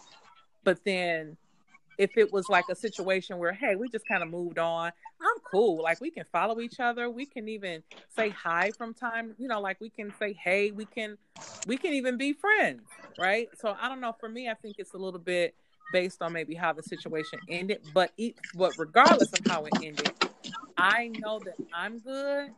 But 0.64 0.85
then 0.85 1.37
if 1.99 2.16
it 2.16 2.33
was 2.33 2.49
like 2.49 2.64
a 2.71 2.75
situation 2.75 3.38
where 3.38 3.52
hey 3.52 3.76
we 3.76 3.88
just 3.88 4.07
kind 4.09 4.23
of 4.23 4.31
moved 4.31 4.59
on 4.59 4.90
i'm 5.21 5.40
cool. 5.49 5.83
Like 5.83 6.00
we 6.00 6.11
can 6.11 6.25
follow 6.33 6.61
each 6.61 6.81
other. 6.81 7.09
We 7.09 7.26
can 7.26 7.49
even 7.49 7.83
say 8.09 8.31
hi 8.31 8.73
from 8.76 8.95
time 8.95 9.35
you 9.38 9.47
know 9.47 9.61
like 9.61 9.81
we 9.81 9.90
can 9.90 10.12
say 10.19 10.33
hey 10.33 10.71
we 10.71 10.85
can 10.85 11.16
we 11.66 11.76
can 11.76 11.92
even 11.92 12.16
be 12.16 12.33
friends 12.33 12.83
right? 13.19 13.49
So 13.61 13.76
i 13.81 13.88
don't 13.88 14.00
know. 14.00 14.14
For 14.19 14.28
me 14.28 14.49
i 14.49 14.54
think 14.54 14.76
it's 14.78 14.95
a 14.95 14.99
little 14.99 15.21
bit 15.21 15.54
based 15.92 16.23
on 16.23 16.33
maybe 16.33 16.54
how 16.54 16.73
the 16.73 16.83
situation 16.83 17.38
ended. 17.49 17.83
But 17.92 18.12
it, 18.16 18.35
but 18.54 18.73
regardless 18.78 19.33
of 19.33 19.40
how 19.47 19.64
it 19.66 19.73
ended 19.83 20.11
i 20.78 21.11
know 21.19 21.38
that 21.40 21.54
i'm 21.75 21.99
good 21.99 22.50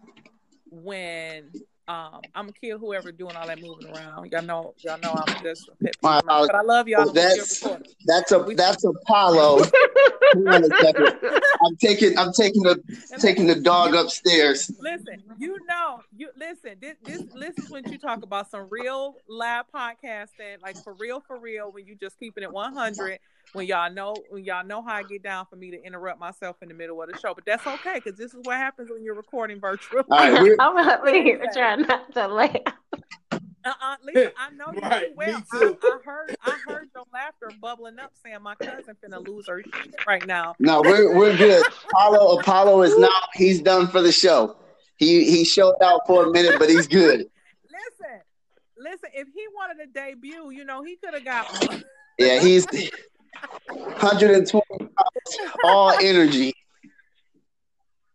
when 0.70 1.50
um, 1.86 2.22
I'm 2.34 2.46
gonna 2.46 2.52
kill 2.52 2.78
whoever 2.78 3.12
doing 3.12 3.36
all 3.36 3.46
that 3.46 3.60
moving 3.60 3.94
around. 3.94 4.32
Y'all 4.32 4.42
know, 4.42 4.74
y'all 4.78 4.98
know 5.00 5.14
I'm 5.14 5.42
just 5.42 5.68
a 5.68 5.84
pet. 5.84 5.94
Uh, 6.02 6.22
but 6.24 6.54
I 6.54 6.62
love 6.62 6.88
y'all. 6.88 7.12
That's 7.12 7.62
that's 8.06 8.32
a 8.32 8.38
that's 8.56 8.84
Apollo. 8.84 9.64
I'm 10.34 11.76
taking 11.78 12.18
I'm 12.18 12.32
taking 12.32 12.62
the 12.62 12.80
taking 13.20 13.46
the 13.46 13.56
dog 13.56 13.94
upstairs. 13.94 14.70
Listen, 14.80 15.22
you 15.38 15.58
know, 15.68 16.00
you 16.16 16.30
listen. 16.36 16.76
This 16.80 16.96
this 17.04 17.22
this 17.38 17.58
is 17.58 17.70
when 17.70 17.84
you 17.92 17.98
talk 17.98 18.22
about 18.22 18.50
some 18.50 18.66
real 18.70 19.16
live 19.28 19.66
podcasting, 19.74 20.62
like 20.62 20.82
for 20.82 20.94
real, 20.94 21.20
for 21.20 21.38
real. 21.38 21.70
When 21.70 21.86
you 21.86 21.96
just 21.96 22.18
keeping 22.18 22.44
it 22.44 22.52
100 22.52 23.18
when 23.54 23.66
y'all 23.66 23.90
know 23.90 24.14
when 24.28 24.44
y'all 24.44 24.66
know 24.66 24.82
how 24.82 24.94
I 24.94 25.02
get 25.04 25.22
down 25.22 25.46
for 25.48 25.56
me 25.56 25.70
to 25.70 25.82
interrupt 25.82 26.20
myself 26.20 26.56
in 26.60 26.68
the 26.68 26.74
middle 26.74 27.00
of 27.00 27.10
the 27.10 27.18
show. 27.18 27.34
But 27.34 27.46
that's 27.46 27.66
okay 27.66 27.94
because 27.94 28.18
this 28.18 28.34
is 28.34 28.40
what 28.42 28.56
happens 28.56 28.90
when 28.90 29.02
you're 29.02 29.14
recording 29.14 29.60
virtual. 29.60 30.02
right, 30.10 30.56
I'm 30.60 30.76
up 30.76 31.06
here 31.06 31.42
trying 31.52 31.82
not 31.82 32.12
to 32.12 32.28
laugh. 32.28 32.50
Uh-uh, 33.66 33.96
Lisa, 34.04 34.32
I 34.36 34.50
know 34.50 34.72
you 34.74 34.80
right, 34.80 35.16
well. 35.16 35.42
I, 35.52 35.56
I, 35.56 35.98
heard, 36.04 36.36
I 36.44 36.58
heard 36.66 36.90
your 36.94 37.04
laughter 37.14 37.50
bubbling 37.62 37.98
up, 37.98 38.12
saying 38.22 38.42
my 38.42 38.54
cousin 38.56 38.94
finna 39.02 39.26
lose 39.26 39.48
her 39.48 39.62
shit 39.62 39.94
right 40.06 40.26
now. 40.26 40.54
No, 40.58 40.82
we're 40.82 41.16
we're 41.16 41.34
good. 41.34 41.64
Apollo, 41.90 42.40
Apollo 42.40 42.82
is 42.82 42.98
now 42.98 43.08
he's 43.34 43.62
done 43.62 43.86
for 43.88 44.02
the 44.02 44.12
show. 44.12 44.56
He 44.96 45.30
he 45.30 45.44
showed 45.44 45.76
out 45.82 46.02
for 46.06 46.26
a 46.26 46.30
minute, 46.30 46.58
but 46.58 46.68
he's 46.68 46.86
good. 46.86 47.20
Listen, 47.70 48.20
listen. 48.76 49.08
If 49.14 49.28
he 49.34 49.46
wanted 49.54 49.82
to 49.82 49.86
debut, 49.86 50.50
you 50.50 50.64
know, 50.64 50.82
he 50.82 50.96
could 50.96 51.14
have 51.14 51.24
got. 51.24 51.84
yeah, 52.18 52.40
he's 52.40 52.66
120 53.68 54.62
all 55.62 55.92
energy. 56.00 56.52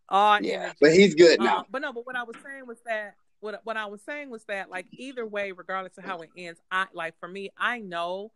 All 0.08 0.42
yeah, 0.42 0.54
energy. 0.54 0.76
But 0.82 0.94
he's 0.94 1.16
good 1.16 1.40
now. 1.40 1.60
Uh, 1.60 1.64
but 1.70 1.82
no, 1.82 1.94
but 1.94 2.06
what 2.06 2.16
I 2.16 2.24
was 2.24 2.36
saying 2.44 2.66
was 2.68 2.78
that 2.86 3.16
what 3.42 3.62
what 3.64 3.78
I 3.78 3.86
was 3.86 4.02
saying 4.02 4.30
was 4.30 4.44
that 4.46 4.70
like 4.70 4.88
either 4.92 5.26
way, 5.26 5.52
regardless 5.52 5.98
of 5.98 6.04
how 6.04 6.20
it 6.20 6.30
ends, 6.38 6.60
I 6.72 6.88
like 6.94 7.16
for 7.20 7.28
me, 7.28 7.52
I 7.58 7.80
know 7.80 8.32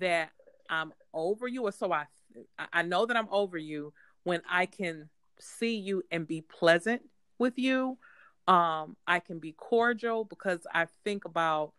that 0.00 0.30
I'm 0.68 0.92
over 1.12 1.46
you, 1.48 1.62
or 1.62 1.72
so 1.72 1.92
I 1.92 2.06
I 2.72 2.82
know 2.82 3.06
that 3.06 3.16
I'm 3.16 3.28
over 3.30 3.58
you 3.58 3.92
when 4.24 4.42
I 4.48 4.66
can 4.66 5.08
see 5.38 5.76
you 5.76 6.02
and 6.10 6.26
be 6.26 6.40
pleasant 6.40 7.02
with 7.38 7.58
you. 7.58 7.98
Um, 8.46 8.96
I 9.06 9.20
can 9.20 9.38
be 9.38 9.52
cordial 9.52 10.24
because 10.24 10.60
I 10.72 10.86
think 11.04 11.24
about 11.24 11.72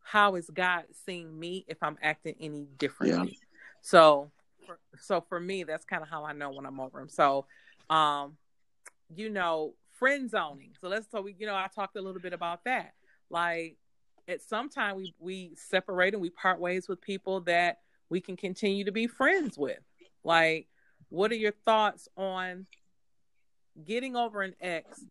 how 0.00 0.34
is 0.34 0.50
God 0.52 0.84
seeing 1.06 1.38
me 1.38 1.64
if 1.68 1.78
I'm 1.82 1.96
acting 2.02 2.34
any 2.40 2.66
differently. 2.76 3.38
So, 3.82 4.30
for, 4.66 4.78
so 4.98 5.20
for 5.20 5.38
me, 5.38 5.64
that's 5.64 5.84
kind 5.84 6.02
of 6.02 6.08
how 6.08 6.24
I 6.24 6.32
know 6.32 6.50
when 6.50 6.64
I'm 6.64 6.80
over 6.80 7.00
him. 7.00 7.08
So, 7.08 7.46
um, 7.90 8.36
you 9.14 9.28
know, 9.28 9.74
friend 9.98 10.30
zoning. 10.30 10.72
So 10.80 10.88
let's 10.88 11.10
so 11.10 11.20
we, 11.20 11.34
you 11.38 11.46
know, 11.46 11.54
I 11.54 11.68
talked 11.72 11.96
a 11.96 12.00
little 12.00 12.20
bit 12.20 12.32
about 12.32 12.64
that. 12.64 12.94
Like 13.28 13.76
at 14.28 14.40
some 14.40 14.68
time 14.68 14.96
we 14.96 15.14
we 15.18 15.52
separate 15.56 16.14
and 16.14 16.22
we 16.22 16.30
part 16.30 16.60
ways 16.60 16.88
with 16.88 17.00
people 17.00 17.40
that 17.42 17.80
we 18.08 18.20
can 18.20 18.36
continue 18.36 18.84
to 18.84 18.92
be 18.92 19.06
friends 19.06 19.58
with. 19.58 19.80
Like, 20.24 20.68
what 21.08 21.32
are 21.32 21.36
your 21.36 21.52
thoughts 21.64 22.08
on 22.16 22.66
getting 23.84 24.16
over 24.16 24.42
an 24.42 24.54
ex 24.60 25.04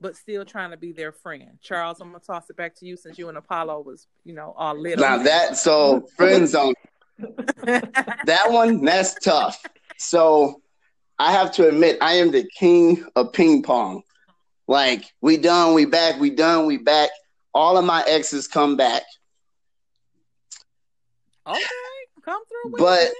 but 0.00 0.16
still 0.16 0.44
trying 0.44 0.70
to 0.70 0.76
be 0.76 0.92
their 0.92 1.12
friend. 1.12 1.58
Charles, 1.60 2.00
I'm 2.00 2.08
gonna 2.08 2.20
toss 2.20 2.48
it 2.48 2.56
back 2.56 2.74
to 2.76 2.86
you 2.86 2.96
since 2.96 3.18
you 3.18 3.28
and 3.28 3.36
Apollo 3.36 3.82
was, 3.82 4.06
you 4.24 4.32
know, 4.32 4.54
all 4.56 4.74
lit. 4.74 4.98
Now 4.98 5.18
that 5.18 5.58
so 5.58 6.06
friend 6.16 6.48
zone. 6.48 6.74
that 7.64 8.46
one 8.48 8.84
that's 8.84 9.14
tough. 9.14 9.64
So 9.98 10.62
I 11.18 11.32
have 11.32 11.52
to 11.52 11.68
admit 11.68 11.98
I 12.00 12.14
am 12.14 12.30
the 12.30 12.48
king 12.56 13.04
of 13.16 13.32
ping 13.32 13.62
pong. 13.62 14.02
Like 14.66 15.04
we 15.20 15.36
done, 15.36 15.74
we 15.74 15.84
back, 15.84 16.20
we 16.20 16.30
done, 16.30 16.66
we 16.66 16.76
back. 16.76 17.10
All 17.52 17.76
of 17.76 17.84
my 17.84 18.04
exes 18.06 18.46
come 18.46 18.76
back. 18.76 19.02
Okay, 21.46 21.60
come 22.24 22.42
through. 22.46 22.72
But 22.78 23.10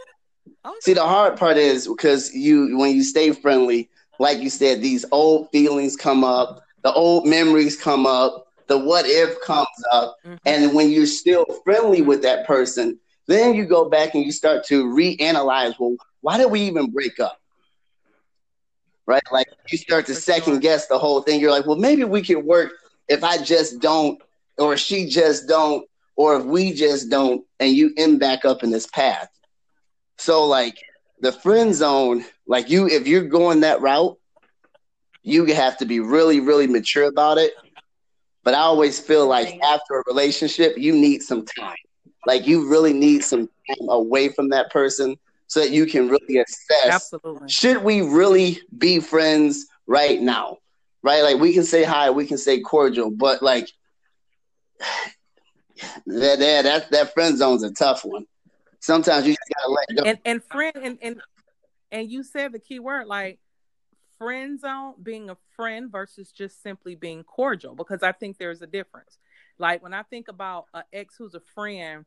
okay. 0.65 0.77
see, 0.81 0.95
the 0.95 1.07
hard 1.07 1.37
part 1.37 1.57
is 1.57 1.89
because 1.89 2.33
you 2.33 2.79
when 2.79 2.95
you 2.95 3.03
stay 3.03 3.33
friendly, 3.33 3.91
like 4.19 4.39
you 4.39 4.51
said, 4.51 4.81
these 4.81 5.05
old 5.11 5.51
feelings 5.51 5.97
come 5.97 6.23
up 6.23 6.63
the 6.83 6.93
old 6.93 7.27
memories 7.27 7.81
come 7.81 8.07
up, 8.07 8.47
the 8.69 8.79
what 8.79 9.05
if 9.07 9.41
comes 9.43 9.69
up, 9.93 10.17
mm-hmm. 10.25 10.37
and 10.47 10.75
when 10.75 10.91
you're 10.91 11.07
still 11.07 11.45
friendly 11.65 12.03
with 12.03 12.23
that 12.23 12.47
person, 12.47 12.99
then 13.31 13.55
you 13.55 13.65
go 13.65 13.89
back 13.89 14.15
and 14.15 14.25
you 14.25 14.33
start 14.33 14.65
to 14.67 14.87
reanalyze. 14.87 15.75
Well, 15.79 15.97
why 16.21 16.37
did 16.37 16.51
we 16.51 16.63
even 16.63 16.91
break 16.91 17.21
up? 17.21 17.41
Right? 19.07 19.23
Like 19.31 19.47
you 19.71 19.79
start 19.79 20.07
to 20.07 20.15
second 20.15 20.61
guess 20.61 20.87
the 20.87 20.99
whole 20.99 21.23
thing. 21.23 21.41
You're 21.41 21.51
like, 21.51 21.67
well, 21.67 21.77
maybe 21.77 22.05
we 22.05 22.23
could 22.23 22.45
work 22.45 22.73
if 23.09 23.25
I 23.25 23.39
just 23.43 23.81
don't, 23.81 24.21
or 24.59 24.77
she 24.77 25.07
just 25.07 25.49
don't, 25.49 25.87
or 26.17 26.37
if 26.37 26.45
we 26.45 26.73
just 26.73 27.11
don't, 27.11 27.45
and 27.59 27.73
you 27.73 27.93
end 27.97 28.21
back 28.21 28.45
up 28.45 28.63
in 28.63 28.71
this 28.71 28.87
path. 28.87 29.29
So 30.19 30.45
like 30.47 30.77
the 31.21 31.33
friend 31.33 31.75
zone, 31.75 32.25
like 32.47 32.69
you, 32.69 32.89
if 32.89 33.07
you're 33.07 33.23
going 33.23 33.61
that 33.61 33.81
route, 33.81 34.19
you 35.23 35.45
have 35.47 35.77
to 35.79 35.87
be 35.87 36.01
really, 36.01 36.41
really 36.41 36.67
mature 36.67 37.05
about 37.05 37.39
it. 37.39 37.53
But 38.43 38.55
I 38.55 38.61
always 38.61 38.99
feel 38.99 39.27
like 39.27 39.61
after 39.63 39.99
a 39.99 40.05
relationship, 40.07 40.79
you 40.79 40.93
need 40.93 41.23
some 41.23 41.45
time. 41.45 41.77
Like 42.27 42.47
you 42.47 42.69
really 42.69 42.93
need 42.93 43.25
some 43.25 43.49
time 43.69 43.89
away 43.89 44.29
from 44.29 44.51
that 44.51 44.71
person 44.71 45.17
so 45.47 45.61
that 45.61 45.71
you 45.71 45.87
can 45.87 46.09
really 46.09 46.39
assess 46.39 46.87
Absolutely. 46.87 47.49
should 47.49 47.83
we 47.83 48.03
really 48.03 48.61
be 48.77 49.01
friends 49.01 49.67
right 49.87 50.21
now? 50.21 50.59
Right? 51.03 51.23
Like 51.23 51.39
we 51.39 51.53
can 51.53 51.65
say 51.65 51.83
hi, 51.83 52.11
we 52.11 52.27
can 52.27 52.39
say 52.39 52.61
cordial, 52.61 53.11
but 53.11 53.43
like 53.43 53.69
that 56.07 56.39
that 56.39 56.63
that, 56.63 56.91
that 56.91 57.15
friend 57.15 57.37
zone's 57.37 57.63
a 57.63 57.73
tough 57.73 58.05
one. 58.05 58.27
Sometimes 58.81 59.27
you 59.27 59.33
just 59.33 59.53
gotta 59.57 59.73
let 59.73 59.97
go. 59.97 60.11
And 60.11 60.19
and 60.25 60.45
friend 60.45 60.77
and 60.77 60.99
and 61.03 61.23
and 61.91 62.11
you 62.11 62.23
said 62.23 62.53
the 62.53 62.59
key 62.59 62.79
word 62.79 63.07
like 63.07 63.39
friend 64.21 64.61
zone, 64.61 64.95
being 65.03 65.31
a 65.31 65.37
friend 65.57 65.91
versus 65.91 66.31
just 66.31 66.63
simply 66.63 66.95
being 66.95 67.25
cordial, 67.25 67.75
because 67.75 68.03
I 68.03 68.13
think 68.13 68.37
there's 68.37 68.61
a 68.61 68.67
difference. 68.67 69.19
Like 69.61 69.83
when 69.83 69.95
I 69.95 70.03
think 70.03 70.29
about 70.29 70.67
an 70.75 70.83
ex 70.93 71.15
who's 71.17 71.35
a 71.35 71.41
friend, 71.41 72.05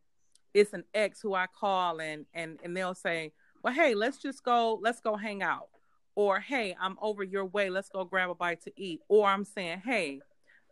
it's 0.53 0.73
an 0.73 0.83
ex 0.93 1.21
who 1.21 1.33
I 1.33 1.47
call 1.47 2.01
and 2.01 2.25
and 2.33 2.59
and 2.63 2.75
they'll 2.75 2.95
say, 2.95 3.31
"Well, 3.63 3.73
hey, 3.73 3.95
let's 3.95 4.17
just 4.17 4.43
go, 4.43 4.79
let's 4.81 4.99
go 4.99 5.15
hang 5.15 5.41
out," 5.43 5.69
or 6.15 6.39
"Hey, 6.39 6.75
I'm 6.79 6.97
over 7.01 7.23
your 7.23 7.45
way, 7.45 7.69
let's 7.69 7.89
go 7.89 8.03
grab 8.03 8.29
a 8.29 8.35
bite 8.35 8.61
to 8.63 8.71
eat," 8.75 9.01
or 9.07 9.27
I'm 9.27 9.45
saying, 9.45 9.81
"Hey." 9.85 10.21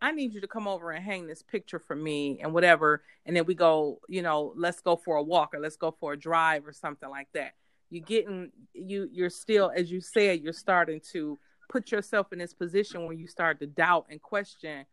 I 0.04 0.12
need 0.12 0.34
you 0.34 0.42
to 0.42 0.48
come 0.48 0.68
over 0.68 0.90
and 0.90 1.06
hang 1.06 1.28
this 1.28 1.44
picture 1.44 1.78
for 1.78 1.96
me 1.96 2.40
and 2.42 2.56
whatever. 2.56 3.04
And 3.28 3.36
then 3.36 3.46
we 3.46 3.54
go, 3.54 4.00
you 4.10 4.24
know, 4.24 4.52
let's 4.56 4.82
go 4.82 4.96
for 4.96 5.18
a 5.18 5.22
walk 5.22 5.54
or 5.54 5.60
let's 5.60 5.78
go 5.78 5.92
for 5.92 6.14
a 6.14 6.18
drive 6.18 6.66
or 6.66 6.74
something 6.74 7.08
like 7.08 7.28
that 7.36 7.54
you're 7.92 8.04
getting 8.04 8.52
you 8.74 9.08
you're 9.12 9.30
still 9.30 9.72
as 9.76 9.92
you 9.92 10.02
said 10.02 10.40
you're 10.40 10.54
starting 10.54 11.00
to 11.12 11.38
put 11.70 11.92
yourself 11.92 12.34
in 12.34 12.40
this 12.40 12.54
position 12.54 13.06
where 13.06 13.14
you 13.14 13.28
start 13.28 13.60
to 13.60 13.68
doubt 13.68 14.08
and 14.10 14.22
question 14.22 14.86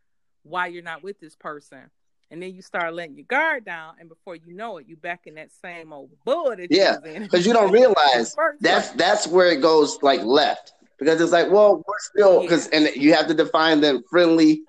why 0.49 0.67
you're 0.67 0.83
not 0.83 1.03
with 1.03 1.19
this 1.19 1.35
person 1.35 1.89
and 2.31 2.41
then 2.41 2.53
you 2.53 2.61
start 2.61 2.93
letting 2.93 3.15
your 3.15 3.25
guard 3.25 3.65
down 3.65 3.95
and 3.99 4.09
before 4.09 4.35
you 4.35 4.53
know 4.53 4.77
it 4.77 4.85
you're 4.87 4.97
back 4.97 5.21
in 5.25 5.35
that 5.35 5.49
same 5.51 5.91
old 5.91 6.09
bull 6.25 6.55
yeah 6.69 6.97
because 7.03 7.45
you 7.45 7.53
don't 7.53 7.71
realize 7.79 8.35
that's 8.59 8.89
that's 8.91 9.27
where 9.27 9.51
it 9.51 9.61
goes 9.61 9.99
like 10.01 10.21
left 10.23 10.73
because 10.97 11.19
it's 11.21 11.31
like 11.31 11.49
well 11.49 11.83
we're 11.87 11.99
still 11.99 12.41
because 12.41 12.69
yeah. 12.71 12.79
and 12.79 12.95
you 12.95 13.13
have 13.13 13.27
to 13.27 13.33
define 13.33 13.81
them 13.81 14.03
friendly 14.09 14.61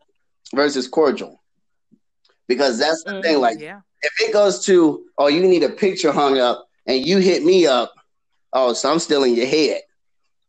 versus 0.54 0.88
cordial 0.88 1.40
because 2.48 2.78
that's 2.78 3.04
the 3.04 3.12
mm-hmm. 3.12 3.22
thing 3.22 3.40
like 3.40 3.60
yeah. 3.60 3.80
if 4.02 4.12
it 4.20 4.32
goes 4.32 4.64
to 4.64 5.04
oh 5.18 5.28
you 5.28 5.40
need 5.40 5.62
a 5.62 5.68
picture 5.68 6.12
hung 6.12 6.38
up 6.38 6.66
and 6.86 7.06
you 7.06 7.18
hit 7.18 7.42
me 7.42 7.66
up 7.66 7.92
oh 8.52 8.72
so 8.72 8.90
i'm 8.90 8.98
still 8.98 9.24
in 9.24 9.34
your 9.34 9.46
head 9.46 9.80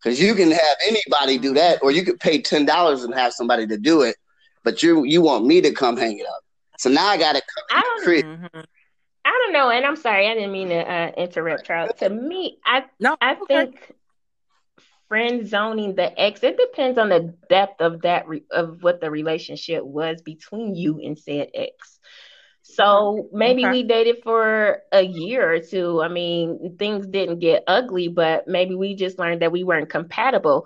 because 0.01 0.19
you 0.19 0.33
can 0.33 0.49
have 0.49 0.77
anybody 0.87 1.37
do 1.37 1.53
that 1.53 1.81
or 1.83 1.91
you 1.91 2.03
could 2.03 2.19
pay 2.19 2.41
$10 2.41 3.03
and 3.03 3.13
have 3.13 3.33
somebody 3.33 3.67
to 3.67 3.77
do 3.77 4.01
it 4.01 4.15
but 4.63 4.83
you 4.83 5.03
you 5.03 5.21
want 5.21 5.45
me 5.45 5.61
to 5.61 5.71
come 5.73 5.97
hang 5.97 6.17
it 6.17 6.25
up 6.25 6.43
so 6.77 6.89
now 6.89 7.07
I 7.07 7.17
got 7.17 7.35
to 7.35 7.41
I 7.69 7.81
don't, 7.81 8.25
mm-hmm. 8.25 8.59
I 9.23 9.29
don't 9.29 9.53
know, 9.53 9.69
and 9.69 9.85
I'm 9.85 9.95
sorry, 9.95 10.27
I 10.27 10.33
didn't 10.33 10.51
mean 10.51 10.69
to 10.69 10.79
uh, 10.79 11.11
interrupt, 11.15 11.65
Charles. 11.65 11.91
To 11.99 12.09
me, 12.09 12.57
I 12.65 12.85
no, 12.99 13.15
I 13.21 13.33
okay. 13.33 13.41
think 13.47 13.93
friend 15.07 15.47
zoning 15.47 15.93
the 15.95 16.19
ex. 16.19 16.41
It 16.41 16.57
depends 16.57 16.97
on 16.97 17.09
the 17.09 17.35
depth 17.49 17.81
of 17.81 18.01
that 18.01 18.27
re- 18.27 18.45
of 18.49 18.81
what 18.81 18.99
the 18.99 19.11
relationship 19.11 19.83
was 19.83 20.21
between 20.21 20.73
you 20.73 20.99
and 21.03 21.19
said 21.19 21.49
ex. 21.53 21.99
So 22.63 23.29
maybe 23.31 23.63
okay. 23.63 23.71
we 23.71 23.83
dated 23.83 24.23
for 24.23 24.81
a 24.91 25.01
year 25.01 25.53
or 25.53 25.59
two. 25.59 26.01
I 26.01 26.07
mean, 26.07 26.77
things 26.79 27.05
didn't 27.05 27.39
get 27.39 27.65
ugly, 27.67 28.07
but 28.07 28.47
maybe 28.47 28.73
we 28.73 28.95
just 28.95 29.19
learned 29.19 29.41
that 29.41 29.51
we 29.51 29.63
weren't 29.63 29.89
compatible 29.89 30.65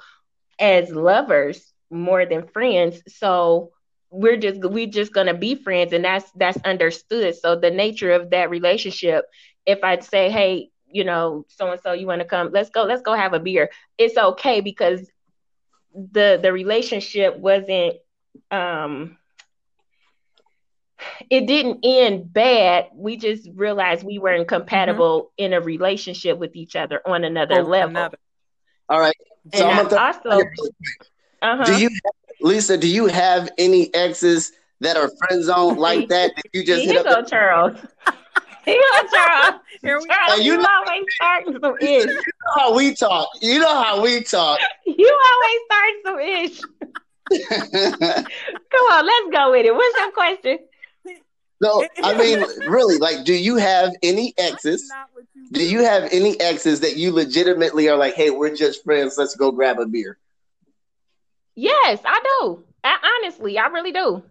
as 0.59 0.91
lovers 0.91 1.73
more 1.89 2.25
than 2.25 2.47
friends. 2.47 3.01
So 3.07 3.71
we're 4.09 4.37
just 4.37 4.61
we 4.61 4.85
just 4.87 5.13
gonna 5.13 5.33
be 5.33 5.55
friends 5.55 5.93
and 5.93 6.05
that's 6.05 6.29
that's 6.31 6.57
understood 6.63 7.35
so 7.35 7.55
the 7.55 7.71
nature 7.71 8.11
of 8.11 8.29
that 8.29 8.49
relationship 8.49 9.25
if 9.65 9.83
i'd 9.83 10.03
say 10.03 10.29
hey 10.29 10.69
you 10.89 11.03
know 11.03 11.45
so 11.49 11.71
and 11.71 11.81
so 11.81 11.91
you 11.91 12.07
want 12.07 12.21
to 12.21 12.27
come 12.27 12.49
let's 12.53 12.69
go 12.69 12.83
let's 12.83 13.01
go 13.01 13.13
have 13.13 13.33
a 13.33 13.39
beer 13.39 13.69
it's 13.97 14.17
okay 14.17 14.61
because 14.61 15.09
the 15.93 16.39
the 16.41 16.51
relationship 16.51 17.37
wasn't 17.37 17.95
um 18.51 19.17
it 21.29 21.47
didn't 21.47 21.79
end 21.83 22.31
bad 22.31 22.87
we 22.93 23.17
just 23.17 23.49
realized 23.55 24.03
we 24.03 24.19
weren't 24.19 24.47
compatible 24.47 25.23
mm-hmm. 25.23 25.45
in 25.45 25.53
a 25.53 25.61
relationship 25.61 26.37
with 26.37 26.55
each 26.55 26.75
other 26.75 27.01
on 27.05 27.23
another 27.23 27.59
oh, 27.59 27.63
level 27.63 27.89
another. 27.89 28.17
all 28.89 28.99
right 28.99 29.15
so 29.53 29.67
and 29.67 29.91
also 29.93 30.41
uh-huh. 31.41 31.65
do 31.65 31.77
you 31.77 31.89
Lisa, 32.45 32.77
do 32.77 32.87
you 32.87 33.07
have 33.07 33.49
any 33.57 33.91
exes 33.95 34.51
that 34.79 34.97
are 34.97 35.09
friend 35.17 35.43
zone 35.43 35.77
like 35.87 36.07
that? 36.09 36.35
That 36.35 36.45
you 36.53 36.63
just 36.63 36.85
hit 36.85 37.05
up? 37.05 37.27
Charles. 37.27 37.75
Here 38.65 38.79
go, 38.93 39.07
Charles. 39.15 39.61
Here 39.81 39.99
we 39.99 40.07
Charles, 40.07 40.39
you, 40.41 40.53
you 40.53 40.57
know, 40.57 40.67
always 40.71 41.03
starting 41.15 41.59
some 41.59 41.77
ish. 41.81 42.05
You 42.05 42.13
know 42.13 42.53
how 42.55 42.75
we 42.75 42.93
talk. 42.93 43.29
You 43.41 43.59
know 43.59 43.83
how 43.83 44.01
we 44.01 44.23
talk. 44.23 44.59
You 44.85 45.19
always 45.31 45.59
start 45.65 45.93
some 46.05 46.19
ish. 46.19 46.61
Come 48.71 48.85
on, 48.91 49.05
let's 49.05 49.35
go 49.35 49.51
with 49.51 49.65
it. 49.65 49.73
What's 49.73 49.97
your 49.97 50.11
question? 50.11 50.59
No, 51.61 51.87
I 52.03 52.15
mean, 52.15 52.43
really, 52.67 52.97
like, 52.97 53.23
do 53.23 53.33
you 53.33 53.55
have 53.55 53.91
any 54.03 54.33
exes? 54.37 54.91
Do 55.51 55.63
you 55.63 55.83
have 55.83 56.09
any 56.11 56.39
exes 56.39 56.79
that 56.81 56.95
you 56.95 57.11
legitimately 57.11 57.87
are 57.89 57.97
like, 57.97 58.13
hey, 58.13 58.29
we're 58.29 58.55
just 58.55 58.83
friends, 58.83 59.17
let's 59.17 59.35
go 59.35 59.51
grab 59.51 59.79
a 59.79 59.85
beer? 59.85 60.19
Yes, 61.55 62.01
I 62.05 62.21
do. 62.41 62.63
I, 62.83 63.19
honestly, 63.23 63.57
I 63.57 63.67
really 63.67 63.91
do. 63.91 64.23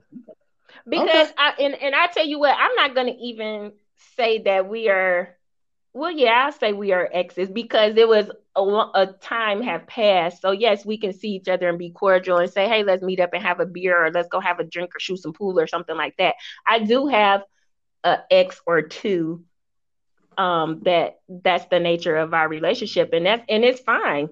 Because 0.89 1.31
okay. 1.31 1.35
I 1.39 1.55
and, 1.61 1.75
and 1.75 1.95
I 1.95 2.07
tell 2.09 2.27
you 2.27 2.39
what, 2.39 2.57
I'm 2.59 2.75
not 2.77 2.95
gonna 2.95 3.15
even 3.21 3.73
say 4.17 4.39
that 4.43 4.69
we 4.69 4.89
are 4.89 5.37
well, 5.95 6.11
yeah, 6.11 6.47
I 6.47 6.51
say 6.51 6.73
we 6.73 6.93
are 6.93 7.09
exes 7.13 7.51
because 7.51 7.97
it 7.97 8.09
was 8.09 8.31
a, 8.57 8.61
a, 8.61 9.15
time 9.21 9.63
have 9.63 9.87
passed. 9.87 10.43
So 10.43 10.51
yes, 10.51 10.85
we 10.85 10.99
can 10.99 11.13
see 11.13 11.31
each 11.31 11.49
other 11.49 11.69
and 11.69 11.79
be 11.79 11.91
cordial 11.91 12.39
and 12.39 12.51
say, 12.51 12.69
hey, 12.69 12.83
let's 12.83 13.03
meet 13.03 13.21
up 13.21 13.31
and 13.33 13.43
have 13.43 13.61
a 13.61 13.67
beer 13.67 14.05
or 14.05 14.11
let's 14.11 14.29
go 14.29 14.41
have 14.41 14.59
a 14.59 14.65
drink 14.65 14.95
or 14.95 15.01
shoot 15.01 15.19
some 15.19 15.33
pool 15.33 15.59
or 15.59 15.67
something 15.67 15.97
like 15.97 16.17
that. 16.19 16.35
I 16.67 16.81
do 16.81 17.07
have 17.07 17.43
a 18.05 18.19
ex 18.31 18.61
or 18.67 18.83
two 18.83 19.45
um 20.37 20.81
that 20.85 21.21
that's 21.29 21.67
the 21.67 21.79
nature 21.79 22.17
of 22.17 22.35
our 22.35 22.49
relationship 22.49 23.11
and 23.13 23.27
that's 23.27 23.45
and 23.49 23.65
it's 23.65 23.81
fine 23.81 24.29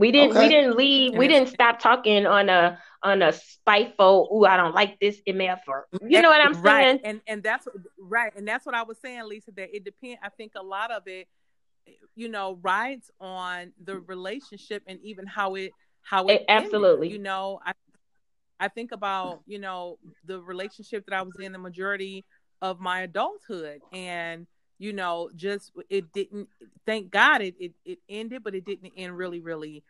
we 0.00 0.10
didn't 0.10 0.30
okay. 0.30 0.40
we 0.40 0.48
didn't 0.48 0.76
leave. 0.76 1.14
We 1.14 1.28
didn't 1.28 1.50
stop 1.50 1.78
talking 1.78 2.26
on 2.26 2.48
a 2.48 2.78
on 3.02 3.22
a 3.22 3.32
spiteful, 3.32 4.28
ooh, 4.32 4.44
I 4.44 4.56
don't 4.56 4.74
like 4.74 4.98
this 4.98 5.20
MF 5.26 5.60
or 5.68 5.86
you 6.06 6.22
know 6.22 6.30
what 6.30 6.40
I'm 6.40 6.54
saying? 6.54 6.64
Right. 6.64 7.00
And 7.04 7.20
and 7.26 7.42
that's 7.42 7.68
right. 7.98 8.32
And 8.34 8.48
that's 8.48 8.64
what 8.64 8.74
I 8.74 8.82
was 8.82 8.98
saying, 8.98 9.22
Lisa, 9.24 9.52
that 9.56 9.74
it 9.74 9.84
depends. 9.84 10.18
I 10.22 10.30
think 10.30 10.52
a 10.56 10.62
lot 10.62 10.90
of 10.90 11.02
it, 11.06 11.28
you 12.14 12.28
know, 12.28 12.58
rides 12.62 13.10
on 13.20 13.72
the 13.84 14.00
relationship 14.00 14.82
and 14.86 14.98
even 15.02 15.26
how 15.26 15.54
it 15.54 15.72
how 16.02 16.26
it, 16.26 16.32
it 16.32 16.44
absolutely. 16.48 17.08
Ended. 17.08 17.18
You 17.18 17.22
know, 17.22 17.60
I 17.64 17.72
I 18.58 18.68
think 18.68 18.92
about, 18.92 19.40
you 19.46 19.58
know, 19.58 19.98
the 20.24 20.40
relationship 20.40 21.04
that 21.06 21.14
I 21.14 21.22
was 21.22 21.34
in 21.40 21.52
the 21.52 21.58
majority 21.58 22.24
of 22.62 22.80
my 22.80 23.02
adulthood 23.02 23.80
and 23.92 24.46
you 24.80 24.92
know, 24.92 25.30
just 25.36 25.70
it 25.88 26.12
didn't. 26.12 26.48
Thank 26.86 27.12
God 27.12 27.42
it 27.42 27.54
it, 27.60 27.72
it 27.84 27.98
ended, 28.08 28.42
but 28.42 28.56
it 28.56 28.64
didn't 28.64 28.92
end 28.96 29.16
really, 29.16 29.38
really 29.38 29.84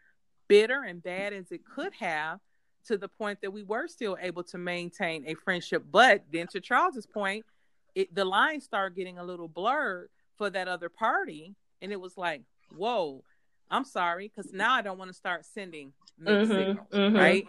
bitter 0.49 0.83
and 0.83 1.03
bad 1.03 1.33
as 1.33 1.51
it 1.51 1.61
could 1.65 1.95
have, 1.95 2.41
to 2.89 2.99
the 2.99 3.09
point 3.09 3.41
that 3.41 3.53
we 3.53 3.63
were 3.63 3.89
still 3.89 4.19
able 4.21 4.43
to 4.43 4.59
maintain 4.59 5.25
a 5.27 5.35
friendship. 5.35 5.85
But 5.91 6.25
then, 6.31 6.47
to 6.49 6.61
Charles's 6.61 7.07
point, 7.07 7.47
it 7.95 8.15
the 8.15 8.27
lines 8.27 8.65
started 8.65 8.97
getting 8.97 9.17
a 9.17 9.25
little 9.25 9.49
blurred 9.49 10.11
for 10.37 10.51
that 10.51 10.69
other 10.69 10.91
party, 10.91 11.55
and 11.81 11.93
it 11.93 12.01
was 12.01 12.19
like, 12.19 12.43
whoa. 12.77 13.25
I'm 13.73 13.85
sorry, 13.85 14.27
because 14.35 14.53
now 14.53 14.75
I 14.75 14.83
don't 14.83 14.99
want 14.99 15.11
to 15.11 15.15
start 15.17 15.47
sending 15.47 15.93
mixed 16.19 16.51
mm-hmm, 16.51 16.59
signals, 16.59 16.89
mm-hmm. 16.93 17.17
right? 17.17 17.47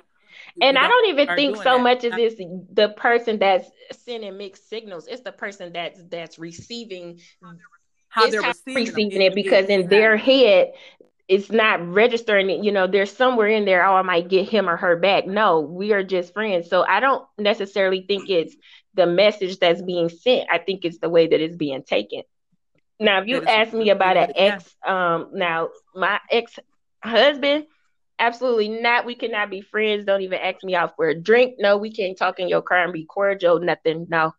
And 0.62 0.78
I 0.78 0.88
don't 0.88 1.10
even 1.10 1.36
think 1.36 1.58
so 1.58 1.64
that. 1.64 1.82
much 1.82 2.04
as 2.04 2.14
it's 2.18 2.36
the 2.74 2.90
person 2.90 3.40
that's 3.40 3.70
sending 3.92 4.38
mixed 4.38 4.70
signals. 4.70 5.08
It's 5.08 5.22
the 5.22 5.32
person 5.32 5.74
that's 5.74 6.02
that's 6.10 6.40
receiving 6.40 7.20
how 8.10 8.30
they're 8.30 8.42
receiving, 8.42 8.86
receiving 8.86 9.22
it 9.22 9.36
because 9.36 9.68
in 9.68 9.88
their 9.88 10.18
head 10.18 10.74
it's 11.32 11.50
not 11.50 11.88
registering 11.88 12.50
it. 12.50 12.62
You 12.62 12.74
know, 12.74 12.88
there's 12.88 13.16
somewhere 13.16 13.48
in 13.48 13.64
there, 13.64 13.86
oh, 13.86 13.96
I 13.96 14.02
might 14.02 14.28
get 14.28 14.50
him 14.50 14.68
or 14.70 14.76
her 14.76 14.98
back. 14.98 15.26
No, 15.26 15.62
we 15.62 15.94
are 15.94 16.04
just 16.04 16.34
friends. 16.34 16.70
So 16.70 16.84
I 16.86 17.00
don't 17.00 17.26
necessarily 17.38 18.04
think 18.06 18.30
it's 18.30 18.54
the 18.96 19.08
message 19.08 19.58
that's 19.60 19.82
being 19.82 20.10
sent. 20.10 20.50
I 20.52 20.58
think 20.58 20.84
it's 20.84 20.98
the 20.98 21.08
way 21.10 21.28
that 21.28 21.40
it's 21.40 21.56
being 21.56 21.84
taken. 21.84 22.24
Now, 23.00 23.22
if 23.22 23.28
you 23.28 23.44
ask 23.46 23.72
me 23.72 23.92
about 23.92 24.18
an 24.18 24.34
ex, 24.36 24.76
um, 24.86 25.30
now 25.34 25.70
my 25.96 26.20
ex 26.30 26.60
husband, 27.02 27.66
Absolutely 28.22 28.70
not. 28.70 29.08
We 29.08 29.16
cannot 29.16 29.50
be 29.50 29.62
friends. 29.62 30.06
Don't 30.06 30.22
even 30.22 30.40
ask 30.40 30.64
me 30.64 30.76
out 30.76 30.96
for 30.96 31.10
a 31.10 31.20
drink. 31.20 31.56
No, 31.58 31.78
we 31.78 31.92
can't 31.92 32.16
talk 32.16 32.40
in 32.40 32.48
your 32.48 32.62
car 32.62 32.84
and 32.84 32.94
be 32.94 33.04
cordial. 33.04 33.60
Nothing. 33.60 34.06
No. 34.10 34.34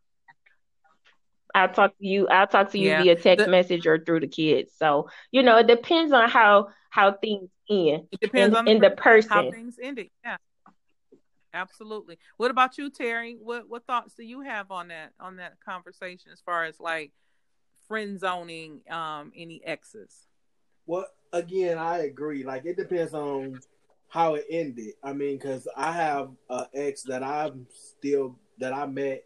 I'll 1.52 1.68
talk 1.68 1.98
to 1.98 2.06
you. 2.06 2.28
I'll 2.28 2.46
talk 2.46 2.70
to 2.70 2.78
you 2.78 2.90
yeah. 2.90 3.02
via 3.02 3.16
text 3.16 3.44
the, 3.44 3.50
message 3.50 3.84
or 3.84 3.98
through 3.98 4.20
the 4.20 4.28
kids. 4.28 4.72
So 4.78 5.10
you 5.32 5.42
know, 5.42 5.58
it 5.58 5.66
depends 5.66 6.12
on 6.12 6.30
how 6.30 6.68
how 6.90 7.12
things 7.12 7.50
end. 7.68 8.04
It 8.12 8.20
depends 8.20 8.52
in, 8.52 8.56
on 8.56 8.64
the, 8.66 8.70
in 8.70 8.80
the 8.80 8.90
person 8.90 9.30
how 9.30 9.50
things 9.50 9.76
ended. 9.82 10.10
Yeah, 10.24 10.36
absolutely. 11.52 12.18
What 12.36 12.52
about 12.52 12.78
you, 12.78 12.88
Terry? 12.88 13.36
What 13.38 13.68
what 13.68 13.84
thoughts 13.84 14.14
do 14.14 14.22
you 14.22 14.42
have 14.42 14.70
on 14.70 14.88
that 14.88 15.10
on 15.18 15.36
that 15.36 15.54
conversation 15.60 16.30
as 16.32 16.40
far 16.40 16.64
as 16.64 16.78
like 16.78 17.10
friend 17.88 18.20
zoning 18.20 18.80
um 18.88 19.32
any 19.36 19.60
exes? 19.64 20.28
Well, 20.86 21.06
again, 21.32 21.78
I 21.78 22.04
agree. 22.04 22.44
Like 22.44 22.64
it 22.64 22.76
depends 22.76 23.12
on 23.12 23.58
how 24.12 24.34
it 24.34 24.44
ended. 24.50 24.92
I 25.02 25.14
mean, 25.14 25.38
because 25.38 25.66
I 25.74 25.90
have 25.90 26.28
an 26.50 26.66
ex 26.74 27.02
that 27.04 27.22
I'm 27.22 27.66
still 27.72 28.36
that 28.58 28.74
I 28.74 28.84
met 28.84 29.24